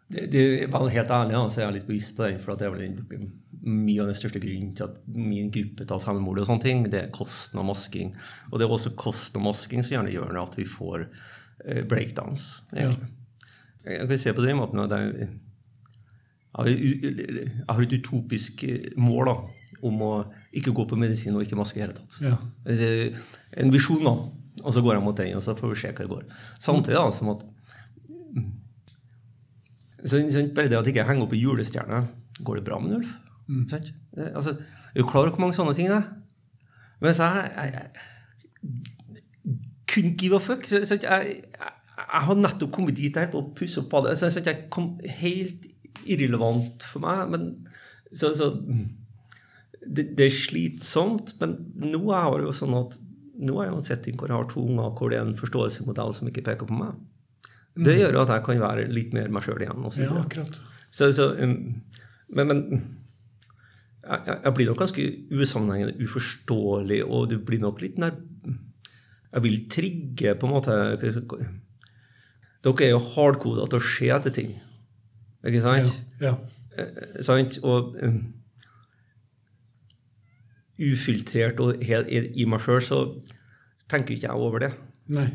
Det, 0.06 0.28
det, 0.30 0.70
helt 0.70 1.10
ærlig 1.10 1.38
så 1.50 1.60
er 1.60 1.64
jeg 1.64 1.74
litt 1.80 1.86
bevisst 1.88 2.16
på 2.16 2.22
den, 2.28 2.38
for 2.38 2.54
det 2.54 2.66
er 2.66 2.72
vel 2.72 2.84
den, 2.86 3.30
mye 3.66 4.00
av 4.04 4.06
den 4.12 4.16
største 4.18 4.38
grunnen 4.42 4.72
til 4.78 4.86
at 4.86 4.98
min 5.10 5.48
gruppe 5.54 5.86
tar 5.90 5.98
selvmord 6.02 6.38
og 6.42 6.46
sånne 6.46 6.62
ting, 6.62 6.84
det 6.92 7.00
er 7.00 7.10
kosten 7.14 7.58
av 7.58 7.66
masking. 7.66 8.12
Og 8.52 8.60
det 8.60 8.66
er 8.68 8.74
også 8.76 8.92
kosten 8.98 9.40
av 9.42 9.48
masking 9.48 9.82
som 9.82 9.96
gjerne 9.96 10.12
gjør 10.14 10.38
at 10.44 10.54
vi 10.58 10.66
får 10.70 11.06
eh, 11.66 11.82
breakdowns. 11.90 12.62
egentlig. 12.76 13.08
Jeg 13.86 14.08
kan 14.10 14.18
se 14.22 14.32
på 14.34 14.42
den 14.46 14.56
måten 14.58 14.80
at 14.82 14.94
jeg, 14.94 15.28
jeg, 16.56 17.50
har- 17.68 17.82
et 17.82 17.96
utopisk 18.00 18.64
eh, 18.66 18.88
mål, 18.96 19.32
da. 19.32 19.36
om 19.86 20.00
å 20.02 20.12
ikke 20.56 20.72
gå 20.74 20.86
på 20.88 20.96
medisin 20.98 21.34
og 21.36 21.42
ikke 21.44 21.58
maske 21.58 21.78
i 21.78 21.84
hele 21.84 21.94
tatt. 21.98 22.16
Ja. 22.24 22.38
En 23.60 23.74
visjon, 23.74 24.02
da. 24.06 24.14
Og 24.64 24.72
så 24.72 24.80
går 24.82 24.94
jeg 24.96 25.04
mot 25.04 25.18
den, 25.18 25.34
og 25.36 25.42
så 25.44 25.52
får 25.58 25.74
vi 25.74 25.80
se 25.82 25.90
hva 25.92 26.00
det 26.06 26.08
går. 26.14 26.24
Samtidig 26.62 26.96
da, 26.96 27.10
som 27.12 27.34
at 27.34 27.42
så, 30.06 30.20
så 30.30 30.42
Bare 30.54 30.68
det 30.70 30.78
at 30.78 30.86
jeg 30.86 30.94
ikke 30.94 31.06
henger 31.08 31.24
opp 31.26 31.32
i 31.34 31.40
julestjerne 31.40 32.02
Går 32.46 32.60
det 32.60 32.66
bra 32.68 32.76
med 32.82 32.98
en 32.98 33.06
ulv? 33.48 33.68
Sant? 33.70 33.92
Altså, 34.32 34.56
er 34.92 35.02
du 35.02 35.08
klar 35.08 35.24
over 35.26 35.34
hvor 35.36 35.44
mange 35.46 35.56
sånne 35.58 35.74
ting 35.76 35.90
det 35.92 36.00
er? 36.00 36.10
Mens 37.04 37.20
jeg, 37.20 37.50
jeg, 37.56 37.72
jeg 37.76 39.54
kunne 39.92 40.14
give 40.18 40.38
a 40.38 40.42
fuck. 40.42 40.66
Så, 40.68 40.82
så 40.88 40.98
jeg, 40.98 41.40
jeg, 41.52 41.72
jeg 41.96 42.26
har 42.28 42.38
nettopp 42.38 42.72
kommet 42.74 42.98
dit 42.98 43.16
her 43.16 43.28
på 43.32 43.42
å 43.42 43.50
pusse 43.56 43.82
opp 43.82 43.90
badet. 43.92 44.16
Så, 44.18 44.30
så 44.32 44.44
jeg 44.44 44.68
kom 44.72 44.94
helt 45.20 45.68
irrelevant 46.06 46.86
for 46.86 47.04
meg. 47.04 47.26
Men 47.32 47.50
så, 48.12 48.32
så 48.36 48.52
det, 49.86 50.12
det 50.18 50.28
er 50.28 50.34
slitsomt, 50.34 51.36
men 51.40 51.58
nå 51.82 52.02
er 52.14 52.40
det 52.40 52.48
jo 52.48 52.56
sånn 52.64 52.76
at 52.78 52.96
nå 53.36 53.58
er 53.60 53.68
jeg 53.68 53.74
i 53.74 53.76
en 53.76 53.86
setting 53.86 54.16
hvor 54.16 54.30
jeg 54.32 54.38
har 54.38 54.48
to 54.48 54.62
unger, 54.64 54.92
hvor 54.96 55.12
det 55.12 55.18
er 55.18 55.26
en 55.26 55.36
forståelsesmodell 55.36 56.14
som 56.16 56.30
ikke 56.30 56.44
peker 56.46 56.68
på 56.68 56.78
meg. 56.78 56.96
Det 57.76 57.98
gjør 57.98 58.16
jo 58.16 58.22
at 58.22 58.32
jeg 58.32 58.44
kan 58.46 58.62
være 58.62 58.86
litt 58.88 59.12
mer 59.12 59.28
meg 59.32 59.44
sjøl 59.44 59.60
igjen. 59.60 59.82
Ja, 60.00 60.12
akkurat. 60.22 60.60
Så, 60.88 61.10
så, 61.12 61.28
um, 61.36 61.82
men, 62.32 62.48
men 62.48 62.62
jeg, 64.08 64.38
jeg- 64.44 64.54
blir 64.54 64.66
nok 64.70 64.78
ganske 64.78 65.04
usammenhengende, 65.32 65.96
uforståelig, 66.06 67.00
og 67.04 67.28
du 67.30 67.38
blir 67.38 67.58
nok 67.62 67.80
litt 67.82 67.98
nær 67.98 68.14
Jeg 69.32 69.42
vil 69.42 69.56
trigge, 69.68 70.34
på 70.40 70.46
en 70.46 70.52
måte 70.54 70.76
Dere 72.64 72.84
er 72.86 72.90
jo 72.90 72.98
hardkoda 72.98 73.66
til 73.68 73.78
å 73.78 73.82
se 73.84 74.08
etter 74.10 74.32
ting, 74.34 74.54
ikke 75.46 75.60
sant? 75.62 75.92
Ja. 76.20 76.32
Eh, 76.76 77.20
sant? 77.22 77.58
Og 77.62 77.94
um, 78.02 78.16
ufiltrert 80.78 81.60
og 81.62 81.82
helt 81.88 82.08
i, 82.12 82.44
meg 82.48 82.60
sjøl, 82.64 82.82
så 82.84 82.98
tenker 83.88 84.16
ikke 84.16 84.28
jeg 84.28 84.36
over 84.48 84.58
det. 84.66 84.72
Nei. 85.14 85.28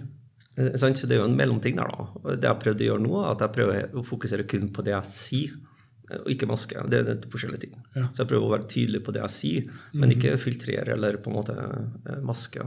Eh, 0.58 0.74
Så 0.76 0.92
det 1.08 1.16
er 1.16 1.22
jo 1.24 1.30
en 1.30 1.38
mellomting 1.38 1.78
der, 1.80 1.88
da. 1.88 2.36
Det 2.36 2.44
jeg 2.50 2.60
prøvde 2.66 2.84
å 2.86 2.90
gjøre 2.92 3.06
nå, 3.06 3.14
er 3.24 3.32
at 3.32 3.40
jeg 3.46 3.56
prøver 3.56 3.96
å 3.96 4.04
fokusere 4.06 4.48
kun 4.52 4.68
på 4.76 4.84
det 4.86 4.94
jeg 4.94 5.06
sier, 5.10 5.56
og 6.20 6.30
ikke 6.34 6.50
maske. 6.50 6.84
Det 6.92 7.00
er 7.02 7.22
forskjellige 7.32 7.64
ting. 7.66 7.78
Ja. 7.96 8.08
Så 8.12 8.24
jeg 8.24 8.32
prøver 8.32 8.48
å 8.48 8.54
være 8.56 8.70
tydelig 8.72 9.04
på 9.06 9.14
det 9.16 9.24
jeg 9.24 9.36
sier, 9.38 9.70
men 9.94 10.14
ikke 10.14 10.36
filtrere 10.42 10.96
eller 10.96 11.20
på 11.24 11.32
en 11.32 11.38
måte 11.38 11.56
eh, 11.56 12.20
maske. 12.28 12.66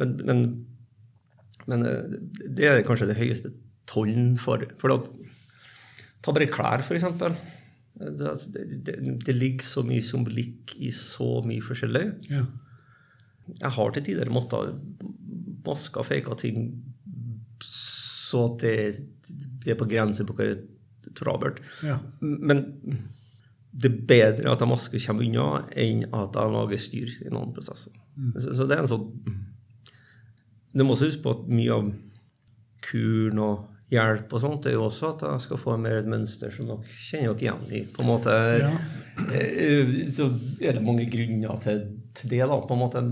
Men, 0.00 0.16
men, 0.28 0.42
men 1.70 1.86
eh, 1.86 2.18
det 2.46 2.68
er 2.70 2.84
kanskje 2.86 3.10
det 3.10 3.18
høyeste 3.18 3.52
tollen 3.88 4.34
for 4.40 4.66
For 4.80 4.92
da, 4.92 4.98
ta 6.22 6.34
bare 6.36 6.50
klær. 6.52 6.84
Det, 6.84 8.26
altså, 8.28 8.52
det, 8.54 8.82
det, 8.86 8.96
det 9.26 9.34
ligger 9.34 9.66
så 9.66 9.82
mye 9.86 10.04
symbolikk 10.04 10.76
i 10.78 10.92
så 10.94 11.40
mye 11.46 11.64
forskjellig 11.64 12.04
Ja. 12.30 12.44
jeg 13.58 13.70
har 13.74 13.94
til 13.96 14.04
tider 14.06 14.30
måttet 14.30 14.76
maske 15.66 15.98
og 15.98 16.06
fake 16.06 16.36
ting 16.38 16.68
så 17.64 18.44
at 18.52 18.62
det, 18.62 18.74
det 19.64 19.72
er 19.72 19.80
på 19.80 19.88
grenser 19.90 20.28
på 20.28 20.36
hva 20.38 20.52
trabelt. 21.16 21.60
Ja. 21.86 21.98
Men 22.20 22.64
det 23.78 23.90
er 23.92 23.98
bedre 24.10 24.52
at 24.52 24.60
jeg 24.64 24.68
masker 24.70 25.02
kommer 25.06 25.24
unna, 25.28 25.48
enn 25.78 26.04
at 26.08 26.36
jeg 26.40 26.52
lager 26.54 26.80
styr 26.82 27.16
i 27.26 27.30
noen 27.32 27.52
prosesser. 27.54 27.92
Så, 28.40 28.54
så 28.58 28.66
det 28.66 28.74
er 28.76 28.82
en 28.82 28.90
sånn 28.90 29.08
Du 30.74 30.82
må 30.84 30.94
også 30.96 31.06
huske 31.08 31.22
på 31.24 31.34
at 31.36 31.44
mye 31.52 31.74
av 31.76 31.90
kuren 32.88 33.38
og 33.42 33.66
hjelp 33.92 34.32
og 34.36 34.42
sånt 34.42 34.66
er 34.68 34.74
jo 34.76 34.82
også 34.84 35.12
at 35.14 35.22
jeg 35.24 35.44
skal 35.46 35.60
få 35.62 35.76
mer 35.80 36.00
et 36.02 36.08
mønster 36.10 36.50
som 36.52 36.66
dere 36.68 36.90
kjenner 36.92 37.32
dere 37.32 37.46
igjen 37.46 37.70
i. 37.72 37.80
på 37.94 38.02
en 38.04 38.10
måte. 38.10 38.34
Ja. 38.60 38.72
Eh, 39.32 39.94
Så 40.12 40.26
er 40.60 40.76
det 40.76 40.82
mange 40.84 41.06
grunner 41.10 41.56
til, 41.64 41.80
til 42.14 42.30
det, 42.34 42.42
da. 42.44 42.58
på 42.68 42.76
en 42.76 42.82
måte. 42.82 43.02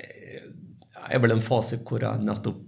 Jeg 0.00 1.16
er 1.16 1.22
vel 1.22 1.34
en 1.36 1.42
fase 1.44 1.78
hvor 1.86 2.02
jeg 2.04 2.24
nettopp 2.26 2.58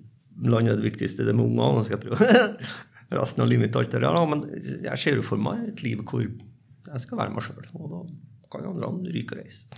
lander 0.43 0.79
det 0.79 0.87
viktigste, 0.87 1.27
det 1.27 1.35
med 1.37 1.47
ungene. 1.51 1.77
Nå 1.79 1.85
skal 1.87 2.01
prøve 2.03 2.17
resten 3.19 3.45
av 3.45 3.51
livet 3.51 3.69
mitt 3.69 3.79
alt 3.79 3.95
det 3.95 4.03
der. 4.05 4.19
Men 4.31 4.45
jeg 4.89 5.01
ser 5.01 5.19
jo 5.19 5.27
for 5.27 5.43
meg 5.43 5.69
et 5.73 5.85
liv 5.85 6.03
hvor 6.03 6.25
jeg 6.25 7.05
skal 7.05 7.21
være 7.21 7.35
meg 7.35 7.47
sjøl. 7.47 7.69
Og 7.79 7.93
da 7.93 8.03
kan 8.53 8.69
andre 8.69 9.15
ryke 9.15 9.37
og 9.37 9.43
reise. 9.43 9.69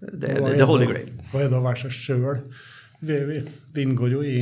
Det, 0.00 0.10
det, 0.20 0.34
Hva 0.38 0.48
det, 0.48 0.54
er 0.54 0.60
det 0.60 0.68
holder 0.68 0.90
greit. 0.90 1.12
Hva 1.32 1.44
er 1.44 1.52
det 1.52 1.58
å 1.58 1.64
være 1.64 1.84
seg 1.86 1.94
sjøl? 1.96 2.42
Vi, 3.04 3.20
vi, 3.28 3.38
vi 3.74 3.84
inngår 3.84 4.16
jo 4.16 4.24
i 4.24 4.38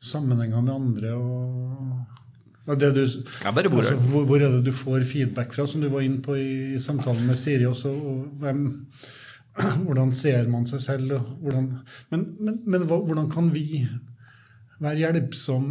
sammenhenger 0.00 0.64
med 0.64 0.74
andre 0.74 1.12
og 2.70 2.76
det 2.78 2.90
du, 2.94 3.00
altså, 3.02 3.96
hvor, 4.12 4.26
hvor 4.28 4.42
er 4.42 4.52
det 4.52 4.60
du 4.68 4.72
får 4.76 5.02
feedback 5.08 5.54
fra, 5.56 5.66
som 5.66 5.82
du 5.82 5.88
var 5.90 6.04
inne 6.06 6.20
på 6.22 6.36
i 6.38 6.78
samtalen 6.78 7.24
med 7.26 7.38
Siri 7.40 7.66
også? 7.66 7.90
og 7.90 8.28
hvem, 8.42 8.60
hvordan 9.86 10.12
ser 10.14 10.46
man 10.52 10.68
seg 10.70 10.84
selv? 10.84 11.16
Hvordan, 11.40 11.70
men 12.12 12.26
men, 12.38 12.60
men 12.66 12.86
hvordan 12.86 13.30
kan 13.32 13.50
vi 13.54 13.86
være 14.80 14.96
hjelpsom. 15.02 15.64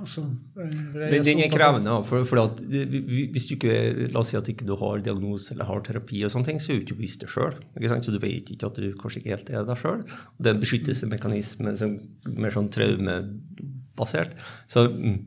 Altså, 0.00 0.24
Det 0.54 1.10
Den, 1.12 1.24
den 1.24 1.40
er 1.44 1.50
krevende. 1.52 1.92
For, 2.08 2.24
for 2.26 2.50
hvis 2.58 3.46
du 3.48 3.54
ikke, 3.54 3.74
La 4.10 4.20
oss 4.20 4.32
si 4.32 4.38
at 4.38 4.48
ikke 4.50 4.66
du 4.66 4.74
har 4.80 4.98
diagnose 5.04 5.54
eller 5.54 5.68
har 5.68 5.82
terapi, 5.86 6.24
og 6.26 6.32
sånne 6.34 6.48
ting, 6.50 6.58
så 6.62 6.72
er 6.72 6.80
du 6.80 6.86
ikke 6.86 6.98
bevisst 6.98 7.22
det 7.22 7.30
sjøl. 7.30 7.54
Så 8.02 8.14
du 8.14 8.18
vet 8.22 8.50
ikke 8.50 8.66
at 8.70 8.80
du 8.82 8.88
kanskje 8.98 9.22
ikke 9.22 9.34
helt 9.36 9.50
er 9.54 9.66
deg 9.68 9.78
sjøl. 9.82 10.02
Det 10.38 10.50
er 10.50 10.56
en 10.56 10.62
beskyttelsesmekanisme 10.64 11.76
som 11.78 11.94
mer 12.26 12.54
sånn 12.54 12.70
traumebasert. 12.74 14.34
Så 14.70 14.88
mm, 14.90 15.18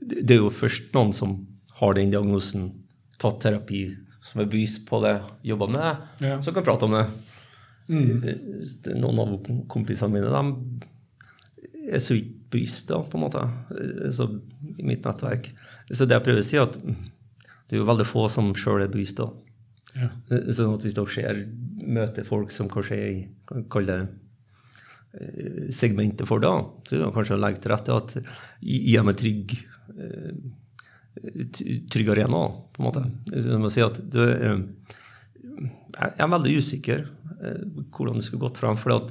det 0.00 0.22
det 0.28 0.36
er 0.36 0.44
jo 0.44 0.52
først 0.54 0.94
noen 0.94 1.12
som 1.16 1.34
har 1.80 1.96
den 1.96 2.12
diagnosen, 2.12 2.70
tatt 3.20 3.40
terapi, 3.42 3.82
som 4.24 4.40
er 4.42 4.48
bevisst 4.52 4.86
på 4.88 5.00
det, 5.04 5.18
jobba 5.44 5.66
med 5.68 5.80
det, 5.82 6.28
Ja. 6.28 6.40
som 6.44 6.54
kan 6.54 6.64
prate 6.64 6.84
om 6.86 6.92
det. 6.96 7.06
Mm. 7.88 8.22
Noen 9.00 9.18
av 9.18 9.34
kompisene 9.68 10.12
mine 10.12 10.30
de 10.30 11.90
er 11.90 11.98
så 11.98 12.14
vidt 12.14 12.36
bevisst 12.50 12.90
da, 12.90 13.00
på 13.06 13.18
en 13.18 13.24
måte, 13.24 13.44
så, 14.14 14.26
i 14.76 14.86
mitt 14.86 15.06
nettverk. 15.06 15.52
Så 15.90 16.06
det 16.06 16.16
jeg 16.18 16.26
prøver 16.26 16.42
å 16.42 16.46
si, 16.46 16.58
er 16.58 16.66
at 16.66 16.78
det 16.80 17.76
er 17.76 17.82
jo 17.84 17.86
veldig 17.86 18.06
få 18.08 18.26
som 18.32 18.50
sjøl 18.58 18.82
er 18.82 18.90
bevisst. 18.90 19.20
da. 19.20 19.28
Ja. 19.94 20.08
Sånn 20.54 20.74
at 20.76 20.86
hvis 20.86 20.96
dere 20.96 21.14
ser, 21.14 21.44
møter 21.80 22.26
folk 22.26 22.52
som 22.54 22.70
kanskje 22.70 22.96
er 22.96 23.10
i 23.10 23.62
kall 23.72 23.86
det 23.88 23.98
eh, 24.02 25.68
segmentet 25.74 26.28
for 26.28 26.42
da, 26.42 26.52
så 26.86 26.96
er 26.96 27.04
det 27.04 27.12
kanskje 27.16 27.36
å 27.38 27.42
legge 27.42 27.62
til 27.62 27.74
rette 27.74 27.96
at 27.96 28.16
gi 28.62 28.96
dem 28.96 29.10
en 29.10 29.20
trygg 29.22 29.56
eh, 29.96 30.34
trygg 31.90 32.12
arena, 32.14 32.44
på 32.70 32.82
en 32.82 32.86
måte. 32.86 33.02
Så 33.32 33.50
jeg 33.50 33.62
må 33.62 33.70
si 33.72 33.82
at 33.82 33.98
du, 34.02 34.20
eh, 34.22 34.60
jeg 35.96 36.22
er 36.22 36.34
veldig 36.36 36.58
usikker 36.58 37.08
hvordan 37.40 38.18
det 38.18 38.26
skulle 38.26 38.44
gått 38.44 38.60
frem. 38.60 38.76
For 38.78 38.94
at 38.94 39.10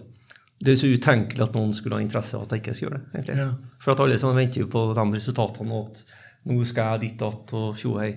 det 0.59 0.73
er 0.73 0.79
så 0.81 0.89
utenkelig 0.91 1.43
at 1.45 1.53
noen 1.55 1.71
skulle 1.75 1.95
ha 1.95 2.03
interesse 2.03 2.35
av 2.35 2.43
at 2.43 2.51
jeg 2.55 2.63
ikke 2.63 2.73
skal 2.75 2.87
gjøre 2.89 2.99
det. 3.13 3.35
Ja. 3.37 3.49
For 3.79 3.93
at 3.93 4.01
alle 4.03 4.17
sammen 4.19 4.41
venter 4.41 4.65
jo 4.65 4.67
på 4.71 4.81
de 4.97 5.05
resultatene, 5.15 5.71
og 5.71 5.93
at 5.93 6.03
nå 6.49 6.57
skal 6.67 6.95
jeg 6.95 7.01
ditt 7.05 7.21
att 7.23 7.53
og 7.55 7.77
tjo 7.79 7.93
hei. 7.99 8.11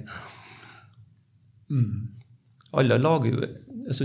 Mm. 1.70 2.08
Alle 2.72 2.98
lager 2.98 3.30
jo 3.30 3.40
altså, 3.86 4.04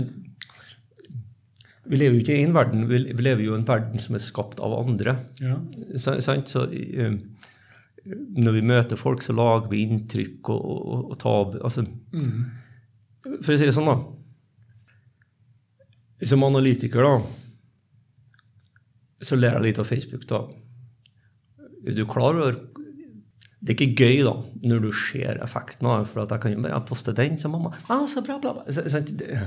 Vi 1.88 1.96
lever 1.96 2.14
jo 2.16 2.22
ikke 2.22 2.36
i 2.36 2.44
en 2.44 2.54
verden, 2.54 2.86
vi 2.88 2.98
lever 3.24 3.42
jo 3.44 3.54
i 3.54 3.58
en 3.58 3.66
verden 3.68 3.98
som 3.98 4.14
er 4.14 4.22
skapt 4.22 4.60
av 4.60 4.74
andre. 4.76 5.16
Ja. 5.40 5.56
Så, 5.96 6.18
sant? 6.20 6.48
så 6.52 6.66
eh, 6.68 7.14
når 8.08 8.52
vi 8.58 8.62
møter 8.68 9.00
folk, 9.00 9.22
så 9.24 9.32
lager 9.32 9.70
vi 9.72 9.82
inntrykk 9.86 10.50
og, 10.52 10.64
og, 10.68 11.10
og 11.10 11.18
tab... 11.22 11.58
Altså, 11.64 11.86
Mm. 12.12 12.44
for 13.42 13.52
å 13.52 13.58
si 13.58 13.66
det 13.66 13.74
sånn, 13.76 13.88
da. 13.88 13.96
Som 16.28 16.44
analytiker, 16.46 17.04
da, 17.04 17.18
så 19.24 19.38
ler 19.38 19.56
jeg 19.56 19.66
litt 19.66 19.80
av 19.82 19.88
Facebook, 19.88 20.26
da. 20.30 20.44
Er 21.86 21.96
du 21.96 22.04
klar 22.10 22.36
over 22.36 22.58
Det 23.58 23.72
er 23.72 23.74
ikke 23.74 24.04
gøy, 24.04 24.20
da, 24.26 24.34
når 24.70 24.84
du 24.84 24.92
ser 24.94 25.40
effekten 25.42 25.88
av 25.90 26.04
det, 26.04 26.10
for 26.12 26.22
jeg 26.22 26.42
kan 26.44 26.54
jo 26.54 26.62
bare 26.62 26.84
poste 26.86 27.14
den, 27.16 27.38
så 27.40 27.50
mamma 27.50 27.72
ah, 27.90 28.04
så 28.06 28.22
bra, 28.22 28.36
bla, 28.38 28.54
bla. 28.54 28.70
Så. 28.70 29.02
Det, 29.02 29.40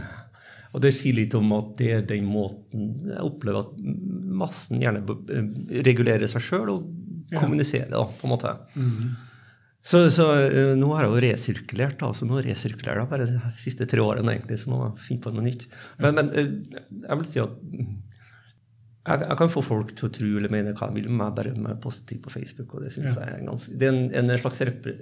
og 0.71 0.83
det 0.83 0.91
sier 0.95 1.15
litt 1.15 1.35
om 1.35 1.51
at 1.55 1.73
det 1.79 1.89
er 1.95 2.03
den 2.09 2.27
måten 2.27 2.91
jeg 3.07 3.23
opplever 3.23 3.63
at 3.63 3.79
massen 4.41 4.83
gjerne 4.83 5.03
eh, 5.31 5.49
regulerer 5.87 6.27
seg 6.31 6.43
sjøl 6.43 6.73
og 6.73 6.85
kommuniserer, 7.31 7.91
da, 7.93 8.03
på 8.03 8.27
en 8.27 8.33
måte. 8.33 8.53
Så, 9.81 10.03
så 10.13 10.27
eh, 10.45 10.73
nå 10.77 10.91
har 10.93 11.07
jeg 11.07 11.11
jo 11.11 11.21
resirkulert, 11.25 11.97
da. 12.03 12.11
Så 12.13 12.27
nå 12.29 12.39
resirkulerer 12.45 13.01
jeg 13.01 13.11
bare 13.11 13.27
de 13.29 13.53
siste 13.57 13.87
tre 13.89 14.03
årene, 14.03 14.35
egentlig. 14.35 14.59
Så 14.61 14.69
nå 14.69 14.77
må 14.77 14.89
jeg 14.91 15.05
finne 15.07 15.23
på 15.23 15.33
noe 15.33 15.45
nytt. 15.45 15.65
Men, 16.03 16.19
men 16.19 16.29
eh, 16.37 16.51
jeg 17.01 17.21
vil 17.21 17.29
si 17.31 17.41
at 17.41 17.55
mm, 17.57 17.95
jeg, 19.07 19.21
jeg 19.25 19.37
kan 19.39 19.49
få 19.49 19.63
folk 19.65 19.95
til 19.97 20.07
å 20.09 20.11
tro 20.13 20.27
eller 20.37 20.51
mene 20.53 20.73
hva 20.77 20.87
de 20.91 20.99
vil 20.99 21.07
med 21.09 21.17
meg, 21.23 21.33
bare 21.39 21.53
med 21.57 21.79
positiv 21.81 22.19
på 22.25 22.29
Facebook. 22.35 22.75
og 22.75 22.83
Det 22.85 22.91
synes 22.93 23.15
Ja. 23.17 23.25
jeg 23.25 23.39
er 23.41 23.47
ganske, 23.47 23.77
det 23.81 23.87
er 23.87 23.93
en, 23.95 24.29
en 24.29 24.37
slags 24.37 24.61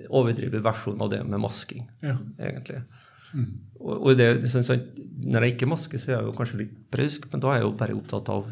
overdrevet 0.09 0.63
versjon 0.63 1.01
av 1.01 1.09
det 1.11 1.19
med 1.27 1.39
masking, 1.43 1.83
Ja. 2.01 2.15
egentlig. 2.39 2.83
Og, 3.79 4.07
og 4.07 4.17
det, 4.17 4.29
sånn, 4.49 4.63
sånn, 4.65 4.85
når 5.29 5.43
jeg 5.45 5.53
ikke 5.57 5.67
masker, 5.69 5.99
så 6.01 6.09
er 6.09 6.15
jeg 6.17 6.25
jo 6.29 6.37
kanskje 6.37 6.57
litt 6.63 6.77
brausk, 6.91 7.27
men 7.31 7.43
da 7.43 7.51
er 7.51 7.59
jeg 7.59 7.67
jo 7.67 7.75
bare 7.77 7.97
opptatt 7.99 8.29
av 8.33 8.47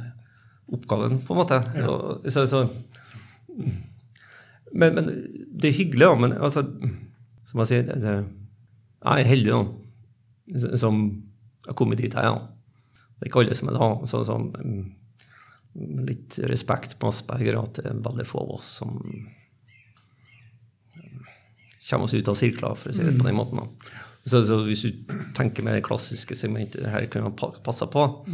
oppgaven, 0.78 1.22
på 1.26 1.34
en 1.34 1.40
måte. 1.40 1.58
Og, 1.88 2.28
så, 2.30 2.44
så, 2.52 2.66
men, 4.76 4.94
men 4.96 5.06
det 5.08 5.72
er 5.72 5.78
hyggelig, 5.80 6.04
da. 6.06 6.16
Men 6.20 6.36
altså, 6.44 6.64
som 7.48 7.64
jeg 7.64 7.70
sier, 7.72 7.88
det, 7.88 8.14
jeg 8.14 9.24
er 9.24 9.32
heldig, 9.32 9.56
da. 9.56 10.78
som 10.78 11.02
har 11.68 11.74
kommet 11.80 11.98
dit 12.04 12.14
her. 12.14 12.28
er. 12.36 12.48
Det 13.18 13.26
er 13.26 13.32
ikke 13.32 13.42
alle 13.46 13.56
som 13.58 13.72
er 13.72 13.78
det. 13.80 14.10
Så, 14.12 14.38
mm, 14.38 14.84
litt 15.78 16.40
respekt 16.50 16.98
på 17.00 17.12
Asperger 17.12 17.60
at 17.60 17.78
det 17.80 17.92
er 17.92 18.06
veldig 18.06 18.26
få 18.28 18.42
av 18.42 18.56
oss 18.58 18.72
som 18.80 18.96
mm, 18.98 19.28
kommer 21.90 22.08
oss 22.08 22.16
ut 22.18 22.28
av 22.32 22.38
sirkler, 22.40 22.76
for 22.76 22.92
å 22.92 22.96
si 22.96 23.06
det 23.06 23.16
på 23.20 23.28
den 23.28 23.38
måten. 23.38 23.70
Så, 24.28 24.42
så 24.44 24.60
hvis 24.66 24.84
du 24.84 25.14
tenker 25.38 25.64
med 25.64 25.78
det 25.78 25.86
klassiske 25.88 26.36
segmentet 26.36 26.84
det 26.84 26.92
her 26.92 27.06
kunne 27.12 27.30
ha 27.30 27.52
passa 27.64 27.88
på, 27.88 28.04
på, 28.28 28.34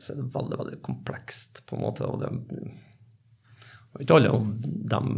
så 0.00 0.14
er 0.14 0.22
det 0.22 0.32
veldig 0.34 0.58
veldig 0.62 0.80
komplekst. 0.86 1.62
på 1.68 1.76
en 1.76 1.84
måte, 1.84 2.08
og 2.08 2.22
det 2.22 2.32
er 2.32 4.04
ikke 4.04 4.18
alle 4.18 4.34
av 4.34 4.50
dem 4.64 5.14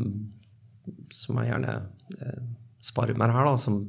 som 1.12 1.38
jeg 1.38 1.52
gjerne 1.52 1.74
eh, 2.18 2.46
sparer 2.82 3.18
med 3.18 3.32
her, 3.32 3.46
da, 3.46 3.56
som 3.60 3.82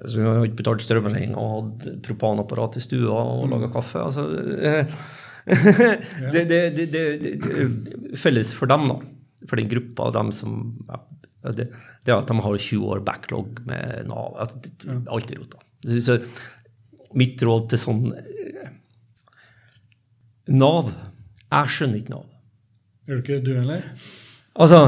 altså, 0.00 0.20
Jeg 0.20 0.28
har 0.28 0.46
ikke 0.48 0.62
betalt 0.62 0.84
strømregninga 0.84 1.40
og 1.40 1.54
hatt 1.54 2.00
propanapparat 2.04 2.80
i 2.80 2.84
stua 2.84 3.14
og 3.14 3.46
laga 3.52 3.70
kaffe. 3.72 4.02
altså 4.02 4.26
eh, 4.58 4.96
det, 6.34 6.44
det, 6.48 6.86
det, 6.88 7.02
Felles 8.16 8.54
for 8.56 8.70
dem, 8.70 8.86
da, 8.88 8.96
for 9.48 9.60
den 9.60 9.68
gruppa 9.68 10.08
av 10.08 10.14
dem 10.16 10.32
som 10.32 10.62
ja, 10.88 11.00
det, 11.52 11.68
er 12.08 12.16
at 12.16 12.30
de 12.30 12.38
har 12.40 12.56
20 12.56 12.86
år 12.94 13.02
backlog 13.04 13.60
med 13.68 14.08
Nav. 14.08 14.38
Alt 14.40 15.32
er 15.34 15.42
rota. 15.42 15.60
Så, 15.84 16.00
så 16.00 16.18
mitt 17.14 17.42
råd 17.44 17.68
til 17.70 17.78
sånn 17.78 18.06
eh, 18.16 18.70
Nav 20.50 20.88
Jeg 20.88 21.74
skjønner 21.76 22.00
ikke 22.00 22.14
Nav. 22.14 22.24
Gjør 23.04 23.20
du 23.20 23.22
ikke 23.22 23.44
du 23.44 23.52
heller? 23.58 23.84
Altså, 24.54 24.80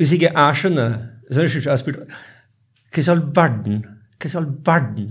hvis 0.00 0.16
ikke 0.16 0.32
jeg 0.32 0.58
skjønner 0.62 0.96
så 1.28 1.44
slik 1.44 1.66
jeg 1.68 1.80
spurte 1.82 2.06
Hva 2.08 3.02
i 3.02 3.10
all 3.12 3.24
verden 3.36 3.82
hva 4.18 4.30
i 4.30 4.36
all 4.40 4.46
verden 4.66 5.10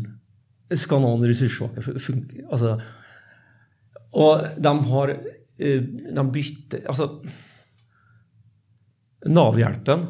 skal 0.75 0.99
noen 1.03 1.23
ressurssvake 1.29 1.99
funke? 2.03 2.41
Altså, 2.49 2.73
og 4.13 4.45
de 4.63 4.71
har 4.91 5.11
eh, 5.13 5.81
De 6.15 6.23
bytter 6.31 6.85
Altså 6.87 7.09
Nav-hjelpen 9.27 10.05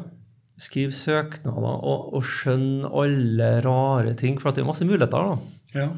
skriver 0.58 0.94
søknader 0.94 1.82
og, 1.86 2.14
og 2.18 2.24
skjønner 2.26 2.94
alle 3.02 3.50
rare 3.64 4.14
ting, 4.18 4.38
for 4.40 4.54
det 4.54 4.64
er 4.64 4.68
masse 4.68 4.86
muligheter. 4.86 5.28
da. 5.30 5.82
Ja. 5.84 5.88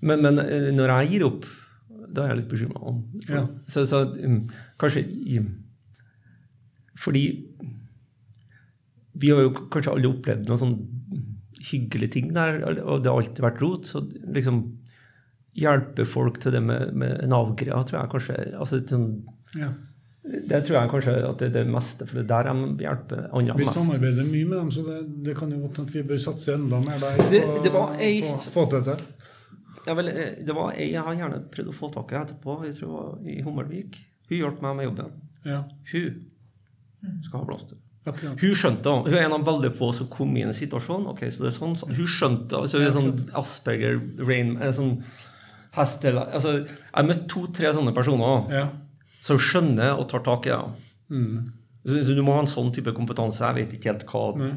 Men, 0.00 0.22
men 0.24 0.40
eh, 0.42 0.70
når 0.74 0.94
jeg 0.94 1.10
gir 1.12 1.26
opp, 1.28 1.48
da 2.08 2.24
er 2.24 2.32
jeg 2.32 2.40
litt 2.40 2.52
bekymra. 2.52 2.94
Ja. 3.28 3.44
Så, 3.68 3.84
så 3.88 4.06
um, 4.24 4.40
kanskje 4.80 5.04
um, 5.36 5.50
Fordi 6.98 7.24
vi 9.18 9.32
har 9.34 9.44
jo 9.44 9.52
kanskje 9.68 9.92
alle 9.92 10.08
opplevd 10.08 10.48
noen 10.48 10.60
sånn 10.62 10.76
hyggelige 11.68 12.14
ting 12.14 12.30
der, 12.32 12.62
og 12.64 13.02
det 13.02 13.10
har 13.10 13.18
alltid 13.18 13.42
vært 13.44 13.60
rot. 13.60 13.88
Så 13.90 14.04
liksom 14.34 14.62
hjelpe 15.58 16.04
folk 16.06 16.38
til 16.42 16.52
det 16.54 16.62
med, 16.62 16.92
med 16.94 17.24
Nav-greia, 17.30 17.82
tror 17.88 18.00
jeg 18.02 18.10
kanskje 18.14 18.38
altså, 18.58 18.80
sånn, 18.88 19.08
ja. 19.58 19.68
Det 20.28 20.58
tror 20.66 20.74
jeg 20.76 20.90
kanskje 20.92 21.12
at 21.24 21.38
det 21.40 21.46
er 21.48 21.52
det 21.54 21.66
meste, 21.72 22.04
for 22.04 22.18
det 22.18 22.24
er 22.26 22.44
der 22.44 22.48
de 22.52 22.84
hjelper 22.84 23.22
andre 23.32 23.54
Vi 23.56 23.64
mest. 23.64 23.78
samarbeider 23.78 24.26
mye 24.28 24.44
med 24.50 24.58
dem, 24.58 24.70
så 24.76 24.82
det, 24.84 24.96
det 25.24 25.36
kan 25.38 25.50
jo 25.54 25.60
godt 25.62 25.78
hende 25.80 25.88
at 25.88 25.94
vi 25.96 26.02
bør 26.10 26.18
satse 26.20 26.52
enda 26.58 26.80
mer 26.84 26.98
der. 27.00 27.22
Det- 27.32 27.44
på- 27.48 27.62
det 27.64 27.72
var 27.72 27.94
ei- 27.96 28.20
på 28.26 28.50
få 28.52 28.66
til 28.74 28.84
det. 28.90 28.98
Ja, 29.86 29.94
vel, 29.96 30.08
eh, 30.12 30.34
det 30.44 30.54
var 30.54 30.72
ei 30.76 30.90
jeg 30.92 31.00
har 31.06 31.14
gjerne 31.16 31.38
prøvd 31.54 31.70
å 31.72 31.76
få 31.78 31.88
tak 31.94 32.12
i 32.12 32.18
etterpå, 32.20 32.58
jeg 32.66 32.74
tror 32.76 32.88
det 32.90 32.98
var 32.98 33.32
i 33.32 33.42
Hummelvik. 33.46 33.96
Hun 34.28 34.38
hjalp 34.42 34.60
meg 34.66 34.76
med 34.76 34.84
jobben. 34.90 35.12
Ja, 35.48 35.62
Hun 35.94 36.26
skal 37.22 37.40
ha 37.40 37.46
blomster. 37.46 37.76
akkurat. 38.06 38.40
Hun 38.40 38.54
skjønte 38.54 38.92
Hun 39.06 39.14
er 39.14 39.24
en 39.24 39.32
av 39.38 39.44
veldig 39.46 39.72
få 39.78 39.94
som 39.94 40.06
kom 40.08 40.36
i 40.36 40.42
en 40.42 40.52
situasjon. 40.52 41.06
ok, 41.08 41.20
så 41.30 41.38
det 41.44 41.54
er 41.54 41.56
sånn, 41.56 41.74
så 41.76 41.88
Hun 41.88 42.06
skjønte 42.06 42.52
altså, 42.60 42.78
det 42.78 42.88
er 42.88 42.96
sånn 43.00 43.30
Asperger, 43.34 44.00
Rain 44.26 44.56
en 44.60 44.72
sånn 44.72 45.04
hest 45.76 46.04
altså, 46.04 46.52
Jeg 46.66 46.76
har 46.94 47.04
møtt 47.08 47.26
to-tre 47.28 47.72
sånne 47.74 47.92
personer 47.94 48.50
Ja. 48.52 48.68
som 49.20 49.36
skjønner 49.38 49.98
og 49.98 50.08
tar 50.08 50.20
tak 50.26 50.46
i 50.46 50.50
det. 50.50 50.60
Mm. 51.10 51.52
Så, 51.86 52.02
så 52.04 52.14
Du 52.16 52.22
må 52.22 52.32
ha 52.34 52.40
en 52.40 52.46
sånn 52.50 52.72
type 52.74 52.92
kompetanse. 52.92 53.40
Jeg 53.44 53.54
vet 53.54 53.74
ikke 53.78 53.92
helt 53.92 54.06
hva 54.06 54.36
Nei. 54.36 54.52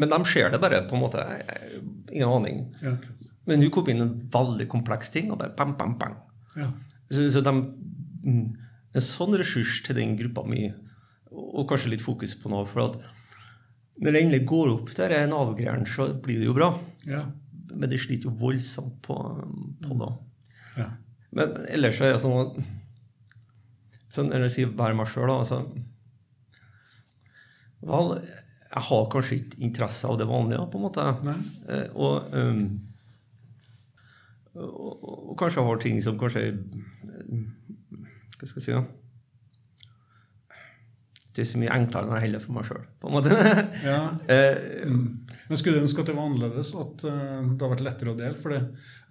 Men 0.00 0.08
de 0.08 0.20
ser 0.24 0.50
det 0.50 0.60
bare, 0.60 0.82
på 0.88 0.96
en 0.96 1.02
måte. 1.02 1.18
Jeg- 1.18 1.82
Ingen 2.12 2.28
aning. 2.28 2.60
Ja. 2.82 2.96
Men 3.46 3.60
hun 3.62 3.70
kom 3.70 3.88
inn 3.88 4.00
en 4.00 4.14
veldig 4.32 4.68
kompleks 4.68 5.10
ting, 5.12 5.30
og 5.30 5.38
bare 5.38 5.54
bam, 5.56 5.74
bam, 5.76 5.96
bam. 5.98 6.14
ja. 6.56 6.70
Så, 7.10 7.28
så 7.30 7.42
de, 7.44 7.50
mm, 7.52 8.46
en 8.94 9.00
sånn 9.04 9.36
ressurs 9.38 9.82
til 9.86 9.94
den 9.94 10.16
gruppa 10.18 10.42
mi, 10.48 10.72
og 11.30 11.68
kanskje 11.68 11.90
litt 11.92 12.00
fokus 12.02 12.34
på 12.34 12.48
noe. 12.50 12.64
for 12.66 12.80
at 12.88 12.96
når 14.02 14.12
det 14.12 14.22
endelig 14.22 14.46
går 14.46 14.72
opp 14.72 14.90
der 14.96 15.10
er 15.12 15.26
Nav-greiene, 15.28 15.86
så 15.86 16.08
blir 16.20 16.38
det 16.40 16.46
jo 16.46 16.54
bra. 16.54 16.78
ja. 17.06 17.24
Men 17.76 17.90
det 17.90 17.98
sliter 18.00 18.30
jo 18.30 18.30
voldsomt 18.30 19.02
på, 19.02 19.14
på 19.82 19.98
det. 20.00 20.10
Ja. 20.76 20.90
Men 21.36 21.56
ellers 21.68 21.98
så 21.98 22.06
er 22.06 22.16
det 22.16 22.22
sånn 22.22 22.40
at 22.40 22.58
sånn 24.16 24.30
Når 24.32 24.46
jeg 24.46 24.54
sier 24.54 24.72
'være 24.72 24.96
meg 24.96 25.08
sjøl', 25.10 25.32
altså, 25.34 25.64
Vel, 27.86 28.12
jeg 28.76 28.82
har 28.88 29.08
kanskje 29.12 29.36
ikke 29.38 29.62
interesse 29.62 30.08
av 30.08 30.18
det 30.18 30.26
vanlige, 30.28 30.66
på 30.72 30.78
en 30.78 30.82
måte. 30.82 31.34
Eh, 31.68 31.88
og, 31.94 32.34
um, 32.34 32.80
og, 34.54 35.04
og, 35.04 35.36
kanskje 35.38 35.38
kanskje 35.38 35.66
har 35.68 35.82
ting 35.84 36.00
som 36.02 36.18
kanskje 36.18 36.42
Hva 38.36 38.48
skal 38.48 38.60
jeg 38.60 38.64
si? 38.64 38.72
da? 38.72 38.82
Det 41.36 41.44
er 41.44 41.48
så 41.50 41.60
mye 41.60 41.76
enklere 41.76 42.08
når 42.08 42.16
jeg 42.16 42.24
holder 42.26 42.44
for 42.46 42.56
meg 42.56 42.68
sjøl, 42.68 42.84
på 43.00 43.08
en 43.08 43.16
måte. 43.18 43.30
ja. 43.84 44.00
Eh, 44.34 44.56
Men 45.48 45.60
skulle 45.60 45.82
ønske 45.84 46.02
at 46.02 46.10
det 46.10 46.16
var 46.16 46.26
annerledes, 46.26 46.72
at 46.74 47.04
eh, 47.06 47.16
det 47.16 47.54
hadde 47.54 47.72
vært 47.72 47.84
lettere 47.86 48.12
å 48.12 48.18
dele? 48.18 48.38
For 48.40 48.54
det, 48.54 48.62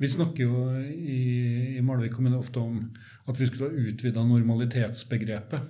vi 0.01 0.09
snakker 0.11 0.43
jo 0.43 0.65
i, 0.83 1.19
i 1.79 1.83
Malvik 1.85 2.17
kommune 2.17 2.39
ofte 2.41 2.59
om 2.59 2.81
at 3.25 3.39
vi 3.39 3.47
skulle 3.49 3.69
ha 3.69 3.85
utvida 3.89 4.23
normalitetsbegrepet. 4.27 5.69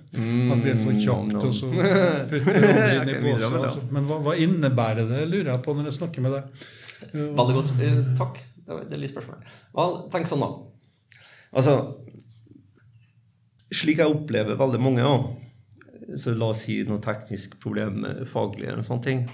at 0.52 0.64
vi 0.64 0.72
er 0.72 0.80
for 0.80 0.92
no. 0.92 1.38
og 1.40 1.54
så 1.56 1.70
putter 1.70 2.66
andre 3.00 3.14
inn 3.14 3.30
i 3.30 3.36
det. 3.38 3.46
Altså. 3.48 3.86
Men 3.94 4.10
hva, 4.10 4.18
hva 4.26 4.34
innebærer 4.42 5.08
det, 5.08 5.22
lurer 5.30 5.54
jeg 5.54 5.64
på 5.64 5.76
når 5.76 5.88
jeg 5.88 5.98
snakker 6.00 6.26
med 6.26 6.36
deg? 6.36 6.66
Eh, 7.12 7.30
Veldig 7.38 7.56
godt. 7.60 7.72
Eh, 7.80 8.02
takk. 8.18 8.42
Det 8.66 8.74
var 8.74 8.82
et 8.82 8.90
lite 8.90 9.02
litt 9.04 9.14
spørsmål. 9.14 9.48
Vel, 9.78 9.96
tenk 10.12 10.28
sånn, 10.28 10.42
da. 10.42 11.22
Altså 11.56 11.76
Slik 13.76 13.98
jeg 13.98 14.10
opplever 14.10 14.58
veldig 14.58 14.78
mange, 14.78 15.02
ja. 15.02 16.14
så 16.18 16.34
la 16.38 16.52
oss 16.52 16.60
si 16.66 16.76
noe 16.86 17.02
teknisk 17.02 17.56
problem 17.62 18.04
faglig 18.30 18.68
eller 18.70 18.84
sånne 18.86 19.02
ting. 19.02 19.24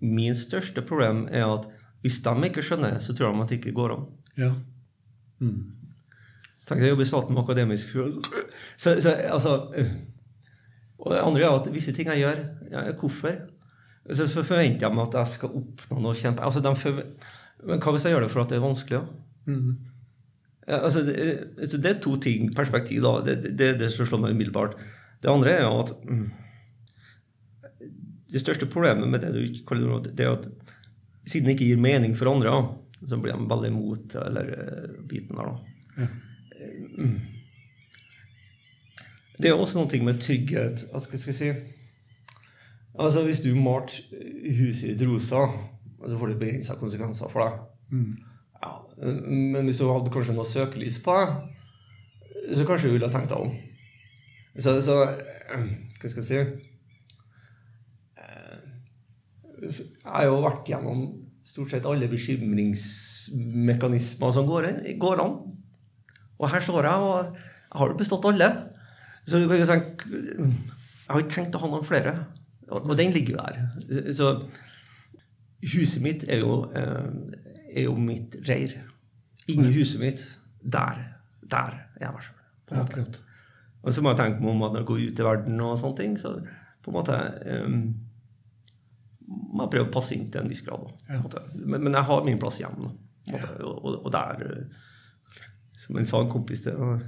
Min 0.00 0.36
største 0.36 0.84
problem 0.84 1.26
er 1.32 1.46
at 1.48 1.68
hvis 2.04 2.20
de 2.22 2.34
ikke 2.48 2.62
skjønner, 2.62 3.00
så 3.02 3.14
tror 3.16 3.32
de 3.32 3.42
at 3.42 3.50
det 3.50 3.58
ikke 3.60 3.74
går 3.76 3.96
an. 3.96 4.04
Ja. 4.38 4.50
Mm. 5.40 5.72
Tenk 6.66 6.80
deg 6.80 6.88
å 6.88 6.92
jobbe 6.94 7.06
i 7.06 7.08
staten 7.08 7.34
med 7.34 7.42
akademisk 7.44 7.92
så, 8.76 8.94
så, 9.00 9.12
altså, 9.30 9.56
øh. 9.76 9.90
Og 10.98 11.12
det 11.12 11.18
andre 11.22 11.44
er 11.44 11.58
at 11.60 11.68
visse 11.74 11.92
ting 11.94 12.08
jeg 12.08 12.24
gjør, 12.24 12.38
ja, 12.72 12.84
hvorfor? 12.98 13.34
Så, 14.10 14.26
så 14.30 14.42
forventer 14.46 14.86
jeg 14.86 14.96
meg 14.96 15.04
at 15.08 15.18
jeg 15.20 15.34
skal 15.34 15.58
oppnå 15.60 16.00
noe 16.02 16.16
kjempe... 16.16 16.42
Altså, 16.42 16.62
men 17.66 17.82
hva 17.82 17.92
hvis 17.94 18.06
jeg 18.06 18.14
gjør 18.14 18.26
det 18.26 18.32
for 18.32 18.42
at 18.42 18.52
det 18.52 18.58
er 18.58 18.64
vanskelig? 18.64 18.98
Ja? 18.98 19.52
Mm. 19.52 19.76
Ja, 20.66 20.80
altså, 20.80 21.04
det, 21.06 21.68
så 21.70 21.78
det 21.78 21.90
er 21.92 22.00
to 22.02 22.16
ting, 22.22 22.48
perspektiv, 22.54 23.02
da. 23.04 23.20
Det, 23.26 23.36
det, 23.44 23.52
det, 23.58 23.68
det 23.82 23.90
som 23.94 24.08
slår 24.08 24.24
meg 24.24 24.34
umiddelbart. 24.34 24.74
Det 25.22 25.30
andre 25.30 25.52
er 25.54 25.62
jo 25.62 25.76
at 25.84 25.92
mm, 26.02 26.24
Det 28.36 28.42
største 28.42 28.68
problemet 28.68 29.08
med 29.08 29.22
det 29.24 29.30
du 29.32 29.38
ikke 29.40 29.62
kaller 29.70 29.94
råd, 29.94 30.10
det 30.12 30.26
er 30.26 30.34
at 30.34 30.48
siden 31.24 31.48
det 31.48 31.54
ikke 31.56 31.70
gir 31.70 31.78
mening 31.80 32.12
for 32.18 32.28
andre, 32.28 32.52
så 33.08 33.16
blir 33.16 33.32
de 33.32 33.46
veldig 33.48 33.70
imot 33.72 34.16
eller 34.20 34.50
eh, 34.56 34.90
biten 35.08 35.38
der, 35.38 35.48
da. 35.48 36.02
Ja. 36.02 36.08
Mm. 37.00 37.16
Det 39.40 39.48
er 39.48 39.56
også 39.56 39.80
noe 39.80 40.02
med 40.04 40.20
trygghet. 40.20 40.84
Hva 40.92 41.00
skal 41.00 41.22
jeg 41.22 41.38
si? 41.38 41.50
Altså, 42.96 43.24
hvis 43.24 43.40
du 43.44 43.50
malte 43.56 44.04
huset 44.60 44.92
ditt 44.92 45.08
rosa, 45.08 45.46
så 45.96 46.20
får 46.20 46.34
det 46.34 46.38
begrensa 46.44 46.76
konsekvenser 46.80 47.32
for 47.32 47.44
deg. 47.44 47.58
Mm. 47.96 48.12
Ja, 48.60 48.76
men 49.32 49.64
hvis 49.64 49.80
du 49.80 49.88
hadde 49.88 50.12
kanskje 50.12 50.36
noe 50.36 50.48
søkelys 50.48 51.00
på 51.04 51.16
deg, 51.16 51.34
så 52.52 52.68
kanskje 52.68 52.92
du 52.92 52.98
ville 52.98 53.08
ha 53.08 53.16
tenkt 53.16 53.32
deg 53.32 53.48
om. 53.48 53.56
Så, 54.60 54.76
så 54.84 55.02
eh, 55.08 55.68
Hva 56.00 56.08
skal 56.12 56.22
jeg 56.22 56.30
si 56.30 56.40
Eh, 58.16 58.58
Jeg 59.70 59.86
har 60.04 60.24
jo 60.28 60.44
vært 60.44 60.68
gjennom 60.70 60.98
stort 61.46 61.70
sett 61.72 61.86
alle 61.86 62.08
bekymringsmekanismer 62.10 64.32
som 64.34 64.46
går, 64.48 64.62
går 65.00 65.20
an. 65.22 65.34
Og 66.36 66.50
her 66.52 66.62
står 66.64 66.82
jeg, 66.88 66.96
og 67.00 67.16
jeg 67.24 67.32
har 67.80 67.86
jo 67.92 68.00
bestått 68.00 68.28
alle. 68.28 68.48
Så 69.26 69.34
du 69.42 69.46
kan 69.50 69.58
jo 69.58 69.66
tenke 69.66 70.04
Jeg 70.10 71.10
har 71.10 71.20
ikke 71.22 71.34
tenkt 71.34 71.56
å 71.56 71.62
ha 71.62 71.68
noen 71.70 71.86
flere. 71.86 72.12
Og, 72.74 72.96
den 72.98 73.12
ligger 73.14 73.32
jo 73.36 73.42
der. 73.46 73.56
Så 74.14 74.26
huset 75.74 76.02
mitt 76.02 76.22
er 76.28 76.38
jo, 76.42 76.52
eh, 76.74 77.06
er 77.70 77.82
jo 77.86 77.94
mitt 77.94 78.36
reir. 78.48 78.70
Inni 79.46 79.72
huset 79.76 80.00
mitt, 80.02 80.38
der, 80.62 80.96
der 81.46 81.70
er 82.00 82.04
jeg 82.08 82.14
meg 82.16 82.22
sjøl. 82.26 82.40
Og 83.86 83.94
så 83.94 84.02
må 84.02 84.10
jeg 84.10 84.18
tenke 84.18 84.42
meg 84.42 84.50
om 84.50 84.64
at 84.66 84.72
når 84.74 84.82
jeg 84.82 84.90
går 84.90 85.02
ut 85.06 85.20
i 85.20 85.28
verden 85.28 85.62
og 85.62 85.78
sånne 85.78 85.98
ting, 86.00 86.12
så 86.18 86.28
på 86.82 86.90
en 86.90 86.96
måte 86.96 87.14
um, 87.62 87.94
må 89.26 89.64
jeg 89.64 89.72
prøve 89.74 89.88
å 89.88 89.94
passe 89.94 90.14
inn 90.16 90.28
til 90.30 90.42
en 90.44 90.50
viss 90.50 90.62
grad. 90.66 90.86
på. 90.86 91.44
Men, 91.58 91.82
men 91.82 91.92
jeg 91.94 92.08
har 92.10 92.26
min 92.26 92.40
plass 92.42 92.60
hjemme. 92.62 92.90
på. 93.26 93.38
Og, 93.66 93.78
og, 93.82 93.94
og 94.06 94.12
der 94.14 94.42
eh, 94.46 94.66
Som 95.82 95.96
en 95.98 96.06
sa 96.06 96.20
en 96.22 96.28
kompis 96.30 96.60
til 96.62 96.76
og, 96.78 97.00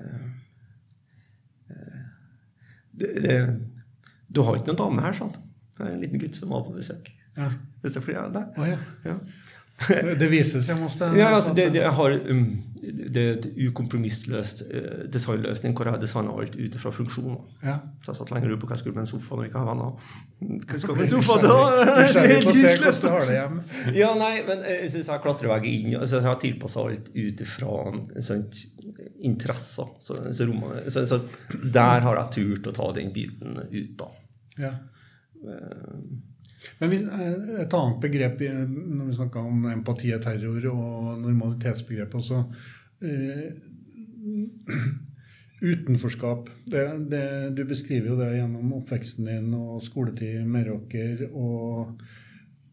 eh, 0.00 0.22
eh, 1.68 1.98
det, 2.96 3.10
det 3.26 3.36
Du 4.32 4.40
har 4.46 4.56
ikke 4.56 4.72
noen 4.72 4.80
dame 4.80 5.04
her, 5.04 5.18
sant? 5.18 5.36
Det 5.76 5.84
er 5.84 5.92
en 5.92 6.00
liten 6.00 6.22
gutt 6.22 6.38
som 6.38 6.52
var 6.52 6.64
på 6.64 6.72
besøk. 6.76 7.10
Ja. 7.36 7.50
Hvis 7.82 7.96
det 7.96 8.02
er 8.02 8.12
jeg 8.14 8.22
er 8.22 8.32
der. 8.32 8.48
Oh, 8.56 8.68
ja. 8.68 8.78
Ja. 9.04 9.18
Det 10.20 10.28
viser 10.32 10.64
seg 10.64 10.80
hos 10.80 10.96
deg. 11.00 11.16
Ja, 11.20 11.32
altså 11.36 11.52
det, 11.56 11.70
det, 11.74 11.82
jeg 11.84 11.96
har, 11.98 12.16
um, 12.30 12.42
det 12.82 13.22
er 13.22 13.36
et 13.36 13.46
ukompromissløst 13.68 14.64
uh, 14.66 15.02
designløsning 15.12 15.74
hvor 15.76 15.86
jeg 15.86 15.94
har 15.94 16.00
designa 16.02 16.34
alt 16.34 16.56
ut 16.58 16.78
fra 16.82 16.90
funksjoner. 16.90 17.38
Ja. 17.62 17.76
Så 18.02 18.10
jeg 18.10 18.18
satt 18.18 18.32
lenger 18.34 18.54
ute 18.54 18.60
på 18.62 18.70
hva 18.70 18.74
jeg 18.74 18.82
skulle 18.82 18.96
med 18.96 19.04
en 19.04 19.10
sofa 19.12 19.38
når 19.38 19.46
jeg 19.46 19.52
ikke 19.52 19.62
har 19.62 19.68
venner. 19.70 20.08
Hva 20.66 20.80
skal 20.82 20.98
med 20.98 21.04
en 21.06 21.12
sofa 21.12 21.36
da? 21.44 21.58
Det 21.86 22.24
er 22.24 22.32
helt 22.32 22.50
hjemme. 23.36 23.62
Ja, 24.02 24.10
nei, 24.18 24.32
men 24.48 24.66
jeg 24.66 24.90
syns 24.96 25.12
jeg 25.12 25.24
klatrer 25.28 25.52
vegg 25.54 25.68
inn. 25.70 25.92
Altså, 26.00 26.18
jeg 26.18 26.26
har 26.26 26.42
tilpassa 26.42 26.86
alt 26.88 27.12
ut 27.14 27.44
fra 27.52 27.76
sånt, 28.28 28.64
interesser. 29.22 29.94
Så, 30.02 30.18
så, 30.34 30.48
rommet, 30.50 30.90
så, 30.90 31.06
så 31.06 31.20
der 31.62 32.02
har 32.08 32.18
jeg 32.24 32.34
turt 32.38 32.68
å 32.72 32.76
ta 32.82 32.90
den 32.98 33.14
biten 33.14 33.62
ut, 33.62 33.94
da. 34.02 34.10
Ja. 34.66 34.74
Men 36.80 36.92
eh, 36.94 37.62
et 37.62 37.76
annet 37.78 38.00
begrep 38.02 38.42
når 38.42 39.08
vi 39.08 39.16
snakker 39.18 39.48
om 39.52 39.68
empati 39.72 40.12
og 40.14 40.22
terror 40.24 40.68
og 40.72 41.22
normalitetsbegrepet 41.22 42.18
også 42.20 42.42
uh, 42.42 43.48
Utenforskap. 45.62 46.48
Det, 46.66 46.82
det, 47.10 47.26
du 47.54 47.62
beskriver 47.68 48.12
jo 48.12 48.18
det 48.18 48.32
gjennom 48.34 48.72
oppveksten 48.80 49.28
din 49.30 49.52
og 49.54 49.82
skoletid 49.84 50.40
i 50.40 50.46
Meråker. 50.48 51.28
Og, 51.30 52.02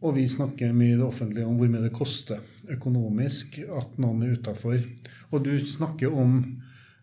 og 0.02 0.16
vi 0.16 0.26
snakker 0.30 0.74
mye 0.74 0.96
i 0.96 0.98
det 0.98 1.06
offentlige 1.06 1.46
om 1.46 1.60
hvor 1.60 1.70
mye 1.70 1.86
det 1.86 1.94
koster 1.94 2.42
økonomisk 2.74 3.60
at 3.62 4.00
noen 4.02 4.26
er 4.26 4.34
utafor. 4.40 4.82
Og 5.30 5.46
du 5.46 5.54
snakker 5.70 6.10
om 6.10 6.40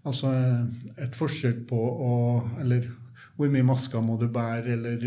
altså, 0.03 0.33
et 0.99 1.15
forsøk 1.15 1.67
på 1.71 1.79
å 1.79 2.15
Eller 2.63 2.91
hvor 3.37 3.51
mye 3.53 3.65
masker 3.69 4.01
må 4.01 4.15
du 4.21 4.27
bære 4.33 4.73
eller 4.73 5.03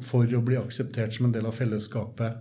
for 0.00 0.24
å 0.24 0.40
bli 0.44 0.56
akseptert 0.56 1.12
som 1.12 1.26
en 1.26 1.32
del 1.34 1.44
av 1.46 1.52
fellesskapet? 1.56 2.38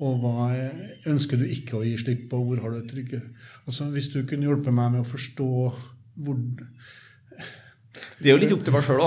Og 0.00 0.20
hva 0.22 0.48
er- 0.54 0.94
ønsker 1.10 1.36
du 1.40 1.44
ikke 1.50 1.80
å 1.80 1.84
gi 1.84 1.96
slipp 1.98 2.28
på? 2.30 2.38
Hvor 2.46 2.60
har 2.62 2.70
du 2.76 2.86
trygge 2.86 3.22
Altså, 3.66 3.90
Hvis 3.92 4.12
du 4.12 4.22
kunne 4.24 4.46
hjulpet 4.46 4.72
meg 4.72 4.92
med 4.92 5.00
å 5.02 5.08
forstå 5.10 5.48
hvor 6.18 6.36
Det 8.20 8.28
er 8.30 8.34
jo 8.36 8.40
litt 8.42 8.52
opp 8.54 8.62
til 8.66 8.74
meg 8.74 8.82
sjøl, 8.86 9.00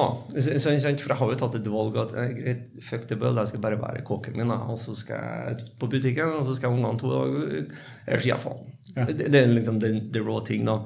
sant? 0.60 1.02
For 1.04 1.12
jeg 1.14 1.20
har 1.20 1.32
jo 1.32 1.38
tatt 1.40 1.56
et 1.60 1.68
valg 1.72 1.98
at 2.02 2.14
eh, 2.20 2.32
greit, 2.36 2.62
fuck 2.84 3.06
the 3.08 3.16
bøll, 3.20 3.36
jeg 3.40 3.52
skal 3.52 3.64
bare 3.64 3.80
være 3.80 4.04
kåken 4.08 4.36
min. 4.40 4.52
Og 4.52 4.78
så 4.80 4.96
skal 4.98 5.22
jeg 5.52 5.66
på 5.80 5.88
butikken, 5.92 6.32
og 6.40 6.46
så 6.48 6.56
skal 6.58 6.76
ungene 6.76 7.00
to 7.00 7.12
dager 7.12 7.68
Ellers 8.08 8.26
gir 8.26 8.34
jeg 8.34 8.44
faen. 8.44 8.72
Ja. 8.96 9.06
Det, 9.08 9.30
det 9.32 9.42
er 9.46 9.54
liksom 9.54 9.80
den 9.84 10.02
the 10.12 10.24
raw 10.24 10.40
ting, 10.48 10.66
da. 10.68 10.80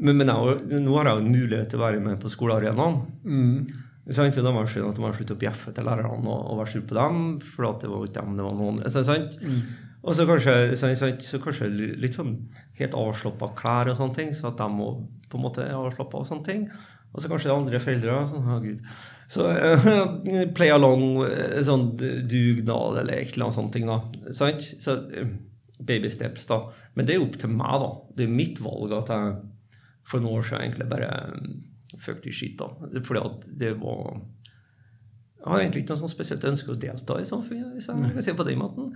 Men, 0.00 0.16
men 0.20 0.28
jeg, 0.32 0.80
nå 0.84 0.96
har 0.96 1.10
jeg 1.10 1.16
jo 1.20 1.24
en 1.26 1.32
mulighet 1.36 1.70
til 1.72 1.80
å 1.80 1.84
være 1.86 2.00
med 2.04 2.20
på 2.22 2.32
skolearenaen. 2.32 3.00
mm, 3.24 3.86
Sant? 4.10 4.34
Så 4.34 4.42
da 4.42 4.52
må 4.54 4.64
jeg 4.64 4.74
skjønne 4.74 4.90
at 4.90 4.98
de 4.98 5.04
har 5.06 5.14
sluttet 5.16 5.36
å 5.36 5.40
bjeffe 5.40 5.72
til 5.76 5.86
lærerne 5.86 6.18
og, 6.26 6.40
og 6.50 6.60
være 6.60 6.72
sur 6.72 6.86
på 6.88 6.98
dem, 6.98 7.22
for 7.52 7.68
at 7.70 7.84
det 7.84 7.92
var 7.92 8.06
ikke 8.06 8.16
dem, 8.18 8.36
det 8.38 8.46
var 8.46 8.58
noen 8.58 8.74
andre. 8.74 8.92
Så, 8.92 9.04
Mm. 9.40 9.62
Og 10.00 10.16
så 10.16 10.24
kanskje, 10.24 10.54
sant, 10.80 10.96
sant, 10.96 11.20
så 11.20 11.38
kanskje 11.44 11.66
litt 12.00 12.14
sånn 12.16 12.32
helt 12.78 12.94
avslappa 12.96 13.50
klær 13.58 13.90
og 13.92 13.98
sånne 13.98 14.16
ting, 14.16 14.30
så 14.32 14.48
at 14.48 14.56
de 14.56 14.68
må 14.72 14.94
på 15.28 15.36
en 15.36 15.44
måte 15.44 15.66
avslappa 15.76 16.22
og 16.22 16.28
sånne 16.28 16.46
ting. 16.46 16.62
Og 17.10 17.20
så 17.20 17.28
kanskje 17.28 17.52
andre 17.52 17.80
foreldre 17.82 18.16
sånn, 18.30 18.48
oh, 18.48 18.60
Gud. 18.64 18.80
Så 19.30 19.46
eh, 19.50 19.86
play 20.56 20.72
along, 20.72 21.04
eh, 21.26 21.58
sånn 21.66 21.90
dugnad 21.98 23.00
eller 23.02 23.18
et 23.18 23.34
eller 23.34 23.48
annet 23.48 23.58
sånt 23.58 23.74
ting, 23.76 23.90
da. 23.90 24.00
Sant? 24.36 24.62
Så 24.62 24.96
eh, 25.12 25.34
baby 25.84 26.10
steps, 26.12 26.46
da. 26.48 26.62
Men 26.94 27.06
det 27.06 27.14
er 27.14 27.20
jo 27.20 27.28
opp 27.28 27.40
til 27.42 27.52
meg, 27.52 27.76
da. 27.82 27.90
Det 28.16 28.26
er 28.26 28.38
mitt 28.40 28.62
valg 28.64 28.94
at 28.96 29.12
jeg 29.12 29.34
for 30.10 30.22
noen 30.22 30.40
år 30.40 30.48
siden 30.48 30.64
egentlig 30.64 30.88
bare 30.90 31.10
fuck 31.98 32.20
the 32.22 32.32
shit, 32.32 32.58
da. 32.58 32.70
Det 32.92 33.02
Fordi 33.06 33.22
at 33.26 33.48
det 33.60 33.72
var 33.80 34.20
Jeg 35.40 35.46
har 35.46 35.62
egentlig 35.62 35.82
ikke 35.82 35.94
noe 35.94 36.02
sånn 36.02 36.12
spesielt 36.12 36.44
ønske 36.44 36.74
å 36.74 36.76
delta 36.76 37.16
i 37.16 37.24
samfunnet, 37.24 37.72
hvis 37.72 37.86
jeg 37.88 37.96
kan 37.96 38.16
det 38.20 38.36
på 38.36 38.44
den 38.44 38.60
måten. 38.60 38.90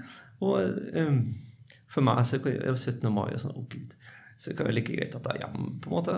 Og 0.44 0.58
um, 1.00 1.22
for 1.88 2.04
meg 2.04 2.20
så 2.28 2.36
er 2.36 2.58
det 2.60 2.74
17. 2.76 3.08
mai 3.08 3.30
og 3.30 3.40
sånn, 3.40 3.56
å 3.56 3.64
gud. 3.72 3.94
Så 4.36 4.50
det 4.50 4.58
kan 4.58 4.68
være 4.68 4.76
like 4.76 4.92
greit 4.92 5.14
at 5.16 5.24
jeg 5.30 5.38
er 5.38 5.46
hjemme, 5.46 5.70
på 5.80 5.88
en 5.88 5.94
måte. 5.94 6.14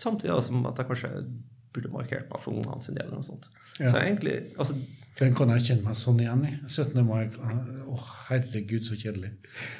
Samtidig 0.00 0.38
som 0.46 0.64
at 0.70 0.80
jeg 0.80 0.88
kanskje 0.88 1.10
burde 1.74 1.92
markert 1.92 2.30
meg 2.30 2.42
for 2.42 2.56
ungene 2.56 2.82
sin 2.82 2.96
del. 2.96 3.10
eller 3.10 3.20
noe 3.20 3.26
sånt. 3.26 3.50
Ja. 3.78 3.90
Så 3.90 4.00
egentlig, 4.00 4.36
altså, 4.56 4.78
Den 5.18 5.34
kan 5.34 5.48
jeg 5.52 5.60
kjenne 5.66 5.84
meg 5.84 5.96
sånn 5.98 6.20
igjen 6.22 6.44
i. 6.48 6.52
17. 6.70 7.02
mai 7.04 7.26
Å, 7.28 7.96
herregud, 8.30 8.84
så 8.86 8.94
kjedelig. 8.96 9.32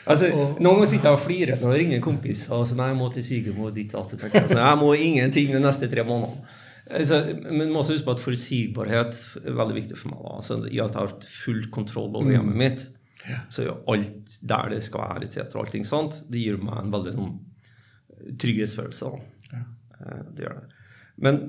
Altså, 0.07 0.33
Og- 0.35 0.59
Noen 0.61 0.75
ganger 0.81 0.87
sitter 0.91 1.09
jeg 1.11 1.19
og 1.19 1.25
flirer 1.27 1.61
når 1.61 1.73
det 1.73 1.79
ringer 1.81 1.97
en 1.97 2.03
kompis 2.03 2.43
og 2.51 2.67
sier 2.67 2.77
nei, 2.77 2.89
jeg 2.91 2.97
må 2.99 3.13
til 3.15 3.23
svigermor 3.23 3.73
ditt 3.73 3.95
og 3.95 4.03
datt. 4.03 4.11
Så 4.11 4.19
tenker 4.21 4.49
jeg, 4.49 4.79
må 4.79 4.91
ingenting 4.99 5.53
de 5.53 5.61
neste 5.61 5.89
tre 5.89 6.03
månedene. 6.05 6.45
Altså, 6.91 7.21
men 7.45 7.57
man 7.59 7.69
må 7.71 7.79
også 7.85 7.95
huske 7.95 8.05
på 8.09 8.17
at 8.17 8.21
forutsigbarhet 8.25 9.21
er 9.47 9.53
veldig 9.55 9.77
viktig 9.79 9.97
for 9.97 10.09
meg. 10.11 10.19
Da. 10.25 10.33
Altså, 10.41 10.57
I 10.67 10.81
at 10.83 10.93
jeg 10.99 11.01
har 11.07 11.15
full 11.45 11.63
kontroll 11.71 12.17
over 12.17 12.33
hjemmet 12.35 12.57
mitt, 12.57 12.89
så 13.49 13.63
er 13.63 13.77
alt 13.89 14.39
der 14.43 14.69
det 14.75 14.83
skal 14.83 15.01
være, 15.07 15.23
etc. 15.29 15.55
allting 15.55 15.85
sånt, 15.87 16.25
det 16.29 16.41
gir 16.43 16.57
meg 16.59 16.77
en 16.83 16.91
veldig 16.91 17.15
sånn 17.15 17.39
trygghetsfølelse. 18.39 19.11
Da. 19.11 19.57
Ja. 19.57 19.63
Eh, 20.01 20.23
Det 20.35 20.45
gjør 20.45 20.61
det. 20.61 20.69
Men 21.19 21.41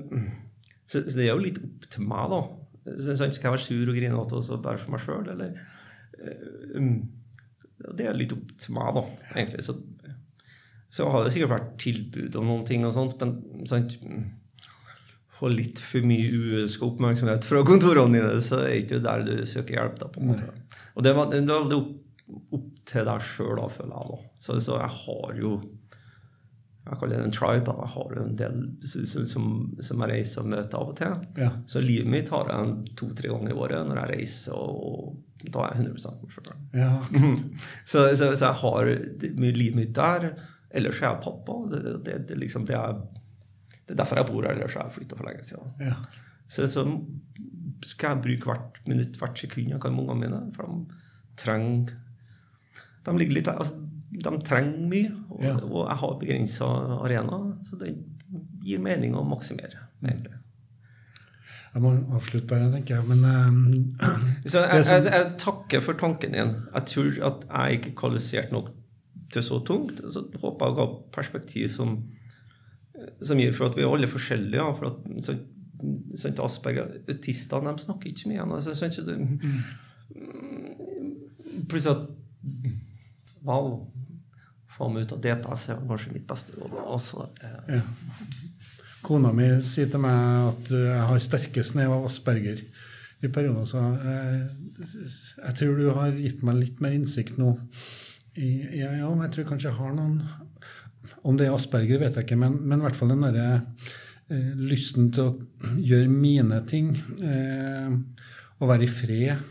så, 0.86 1.00
så 1.08 1.16
det 1.16 1.26
er 1.26 1.32
jo 1.34 1.42
litt 1.42 1.58
opp 1.58 1.86
til 1.90 2.04
meg, 2.06 2.30
da. 2.30 2.42
Skal 2.82 3.30
jeg 3.30 3.52
være 3.52 3.62
sur 3.62 3.90
og 3.90 3.96
grinete 3.96 4.38
også 4.38 4.58
bare 4.62 4.80
for 4.80 4.94
meg 4.94 5.02
sjøl, 5.04 5.28
eller 5.32 5.56
eh, 6.18 6.78
um, 6.78 6.94
Det 7.98 8.06
er 8.08 8.18
litt 8.18 8.34
opp 8.34 8.54
til 8.58 8.74
meg, 8.76 8.96
da, 8.96 9.04
egentlig. 9.36 9.64
Så, 9.66 9.76
så 10.92 11.08
har 11.10 11.24
det 11.24 11.34
sikkert 11.34 11.54
vært 11.54 11.74
tilbud 11.82 12.38
om 12.40 12.48
noen 12.50 12.64
ting 12.68 12.86
og 12.88 12.94
sånt, 12.96 13.22
men 13.22 13.68
sant 13.70 13.98
Få 15.32 15.48
litt 15.50 15.80
for 15.82 16.06
mye 16.06 16.28
uønska 16.30 16.84
oppmerksomhet 16.86 17.46
fra 17.48 17.64
kontorene 17.66 18.14
dine, 18.14 18.42
så 18.44 18.60
er 18.62 18.68
det 18.68 18.82
ikke 18.84 19.00
der 19.02 19.24
du 19.26 19.32
søker 19.48 19.74
hjelp. 19.74 19.96
da, 19.98 20.10
på 20.12 20.20
en 20.20 20.28
måte. 20.28 20.50
Og 20.94 21.02
det 21.02 21.14
var 21.16 21.32
det 21.32 21.40
er 21.40 21.48
veldig 21.48 21.78
opp, 21.80 21.94
opp 22.58 22.68
til 22.86 23.08
deg 23.08 23.24
sjøl, 23.26 23.62
føler 23.74 23.96
jeg. 23.96 24.12
da. 24.12 24.20
Så, 24.44 24.58
så 24.62 24.76
jeg 24.78 24.92
har 25.00 25.40
jo 25.40 25.56
jeg 27.00 27.10
den 27.12 27.34
tribe. 27.34 27.74
Har 27.94 28.16
en 28.20 28.36
del 28.38 28.56
som, 28.84 29.26
som, 29.26 30.04
jeg 30.04 30.10
reiser 30.10 30.42
og 30.42 30.50
møter 30.52 30.78
av 30.78 30.92
og 30.92 30.96
til. 30.98 31.16
Ja. 31.40 31.50
Så 31.66 31.82
livet 31.84 32.10
mitt 32.12 32.32
har 32.34 32.50
jeg 32.52 32.94
to-tre 33.00 33.32
ganger 33.32 33.52
i 33.52 33.58
året 33.64 33.88
når 33.88 34.02
jeg 34.02 34.12
reiser, 34.12 34.56
og 34.56 35.16
da 35.42 35.66
er 35.66 35.76
jeg 35.80 35.88
100 35.88 36.16
meg 36.22 36.36
sjøl. 36.36 36.52
ja. 36.78 36.90
Så, 37.90 38.04
så, 38.16 38.30
så 38.36 38.48
jeg 38.48 38.60
har 38.62 38.90
livet 39.58 39.78
mitt 39.78 39.94
der. 39.96 40.32
Ellers 40.72 41.00
er 41.02 41.10
jeg 41.10 41.22
pappa. 41.24 41.58
Det, 41.72 41.82
det, 41.84 41.94
det, 42.06 42.18
det, 42.28 42.38
liksom, 42.40 42.66
det, 42.68 42.78
er, 42.78 43.00
det 43.82 43.96
er 43.96 44.00
derfor 44.00 44.20
jeg 44.20 44.30
bor 44.30 44.46
her. 44.46 44.56
Ellers 44.56 44.76
har 44.78 44.88
jeg 44.88 44.98
flytta 45.00 45.18
for 45.18 45.28
lenge 45.28 45.48
siden. 45.48 45.72
ja. 45.82 45.96
Så, 46.52 46.66
så 46.68 46.82
skal 47.86 48.12
jeg 48.12 48.22
bruke 48.26 48.50
hvert 48.50 48.80
minutt, 48.86 49.16
hvert 49.16 49.38
sekund 49.40 49.70
jeg 49.72 49.80
kan 49.80 49.94
med 49.96 50.04
ungene 50.04 50.28
mine. 50.28 50.40
For 50.56 50.68
de 50.68 51.00
trenger 51.40 51.94
De 53.06 53.14
ligger 53.18 53.38
litt 53.38 53.48
der. 53.48 53.58
Altså, 53.58 53.80
de 54.12 54.32
trenger 54.44 54.88
mye, 54.90 55.10
og, 55.30 55.42
Ja. 55.42 55.54
og 55.56 55.88
jeg 55.88 55.96
har 56.02 56.18
begrensa 56.20 56.68
arena. 57.00 57.38
Så 57.64 57.78
det 57.80 57.94
gir 58.64 58.78
mening 58.84 59.14
å 59.16 59.24
maksimere, 59.24 59.86
egentlig. 60.04 60.38
Jeg 61.72 61.80
må 61.80 61.92
avslutte 62.12 62.52
der, 62.52 62.68
tenker 62.74 62.98
jeg. 62.98 63.04
Men 63.08 63.24
uh, 63.24 64.10
Så 64.50 64.60
jeg, 64.60 64.84
jeg, 64.84 65.04
jeg 65.08 65.30
takker 65.40 65.80
for 65.80 65.96
tanken 65.96 66.36
din. 66.36 66.52
Jeg 66.74 66.84
tror 66.90 67.20
at 67.30 67.46
jeg 67.48 67.78
ikke 67.78 67.94
kvalifiserte 68.02 68.50
kvalifisert 68.50 68.52
nok 68.52 68.68
til 69.32 69.46
så 69.46 69.60
tungt. 69.64 70.02
Så 70.12 70.26
håper 70.42 70.66
jeg 70.68 70.76
å 70.76 70.82
ha 70.82 70.88
perspektiv 71.16 71.70
som, 71.72 71.96
som 73.24 73.40
gir 73.40 73.54
For 73.56 73.70
at 73.70 73.78
vi 73.78 73.86
er 73.86 73.88
alle 73.94 74.10
forskjellige. 74.10 74.60
Ja, 74.60 74.68
for 74.76 74.90
at, 74.92 75.08
så, 75.24 75.38
sånn 76.20 76.36
Asperger, 76.44 76.92
Autistene 77.08 77.72
de 77.72 77.86
snakker 77.86 78.12
ikke 78.12 78.26
så 78.26 78.34
mye. 78.34 78.44
Altså, 78.58 78.76
sant, 78.76 78.98
så 78.98 79.06
det, 79.08 79.16
Pluss 81.72 81.88
at 81.88 82.04
Wow. 83.42 83.88
Få 84.76 84.88
meg 84.92 85.06
ut 85.06 85.16
av 85.16 85.20
DPS 85.24 85.68
er 85.72 85.82
kanskje 85.88 86.14
mitt 86.14 86.28
beste 86.28 86.56
råd. 86.56 86.76
Også, 86.96 87.26
eh, 87.44 87.76
ja. 87.76 87.82
Kona 89.02 89.32
mi 89.34 89.48
sier 89.66 89.90
til 89.90 90.02
meg 90.02 90.52
at 90.52 90.70
jeg 90.70 91.06
har 91.08 91.22
sterke 91.22 91.64
snev 91.66 91.90
av 91.96 92.06
asperger 92.06 92.62
i 93.22 93.30
perioder. 93.30 93.66
Så 93.66 93.82
jeg, 93.82 94.44
jeg 95.42 95.56
tror 95.58 95.78
du 95.78 95.88
har 95.96 96.14
gitt 96.14 96.44
meg 96.46 96.60
litt 96.60 96.82
mer 96.84 96.94
innsikt 96.94 97.40
nå. 97.40 97.56
Ja, 98.38 98.94
ja, 98.96 99.10
jeg 99.10 99.32
tror 99.34 99.48
kanskje 99.50 99.68
jeg 99.68 99.76
har 99.76 99.90
noen 99.92 100.22
Om 101.20 101.36
det 101.36 101.44
er 101.44 101.52
asperger, 101.52 101.98
vet 102.00 102.16
jeg 102.16 102.24
ikke, 102.24 102.38
men, 102.40 102.54
men 102.64 102.80
i 102.80 102.86
hvert 102.86 102.96
fall 102.96 103.10
den 103.12 103.26
derre 103.26 103.48
eh, 104.32 104.54
lysten 104.56 105.10
til 105.12 105.28
å 105.28 105.74
gjøre 105.76 106.08
mine 106.08 106.62
ting 106.66 106.94
eh, 107.20 107.92
og 108.56 108.70
være 108.70 108.86
i 108.86 108.90
fred 108.90 109.42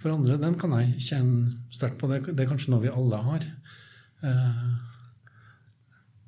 for 0.00 0.14
andre, 0.14 0.38
den 0.40 0.56
kan 0.60 0.72
jeg 0.76 0.98
kjenne 1.00 1.52
sterkt 1.72 1.96
på. 2.00 2.08
Det, 2.10 2.34
det 2.34 2.44
er 2.44 2.48
kanskje 2.50 2.74
noe 2.74 2.82
vi 2.82 2.90
alle 2.92 3.20
har. 3.24 3.44
Eh, 4.24 4.64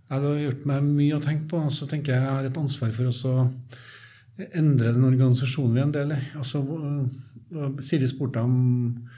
det 0.07 0.22
har 0.22 0.38
gjort 0.38 0.66
meg 0.70 0.82
mye 0.86 1.16
å 1.16 1.22
tenke 1.24 1.49
på. 1.51 1.59
og 1.66 1.72
så 1.74 1.88
tenker 1.90 2.12
jeg 2.14 2.22
jeg 2.22 2.30
har 2.30 2.44
et 2.47 2.59
ansvar 2.61 2.92
for 2.94 3.09
å 3.11 3.51
endre 4.55 4.92
den 4.92 5.05
organisasjonen 5.09 5.72
vi 5.74 5.80
er 5.80 5.86
en 5.88 5.92
del 5.97 6.12
i. 6.12 6.20
Altså, 6.36 6.61
hvor- 6.62 7.80
Siri 7.82 8.07
spurte 8.11 8.42
om 8.42 9.09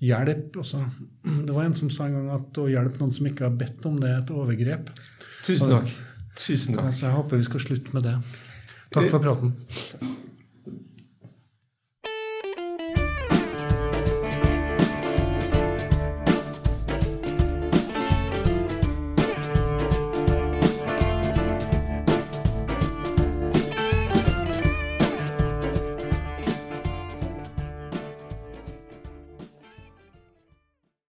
hjelp 0.00 0.52
også. 0.60 0.80
Det 1.24 1.54
var 1.54 1.64
en 1.64 1.74
som 1.74 1.90
sa 1.90 2.04
en 2.06 2.12
gang 2.14 2.30
at 2.36 2.52
å 2.62 2.68
hjelpe 2.70 3.00
noen 3.00 3.12
som 3.14 3.26
ikke 3.26 3.48
har 3.48 3.56
bedt 3.56 3.84
om 3.86 3.98
det, 3.98 4.10
er 4.10 4.18
et 4.22 4.30
overgrep. 4.30 4.90
Tusen 5.42 5.70
takk. 5.72 5.88
Tusen 6.36 6.74
takk. 6.76 6.84
Altså, 6.92 7.06
jeg 7.08 7.16
håper 7.16 7.36
vi 7.36 7.48
skal 7.48 7.60
slutte 7.60 7.94
med 7.94 8.02
det. 8.04 8.16
Takk 8.92 9.10
for 9.10 9.18
praten. 9.20 9.54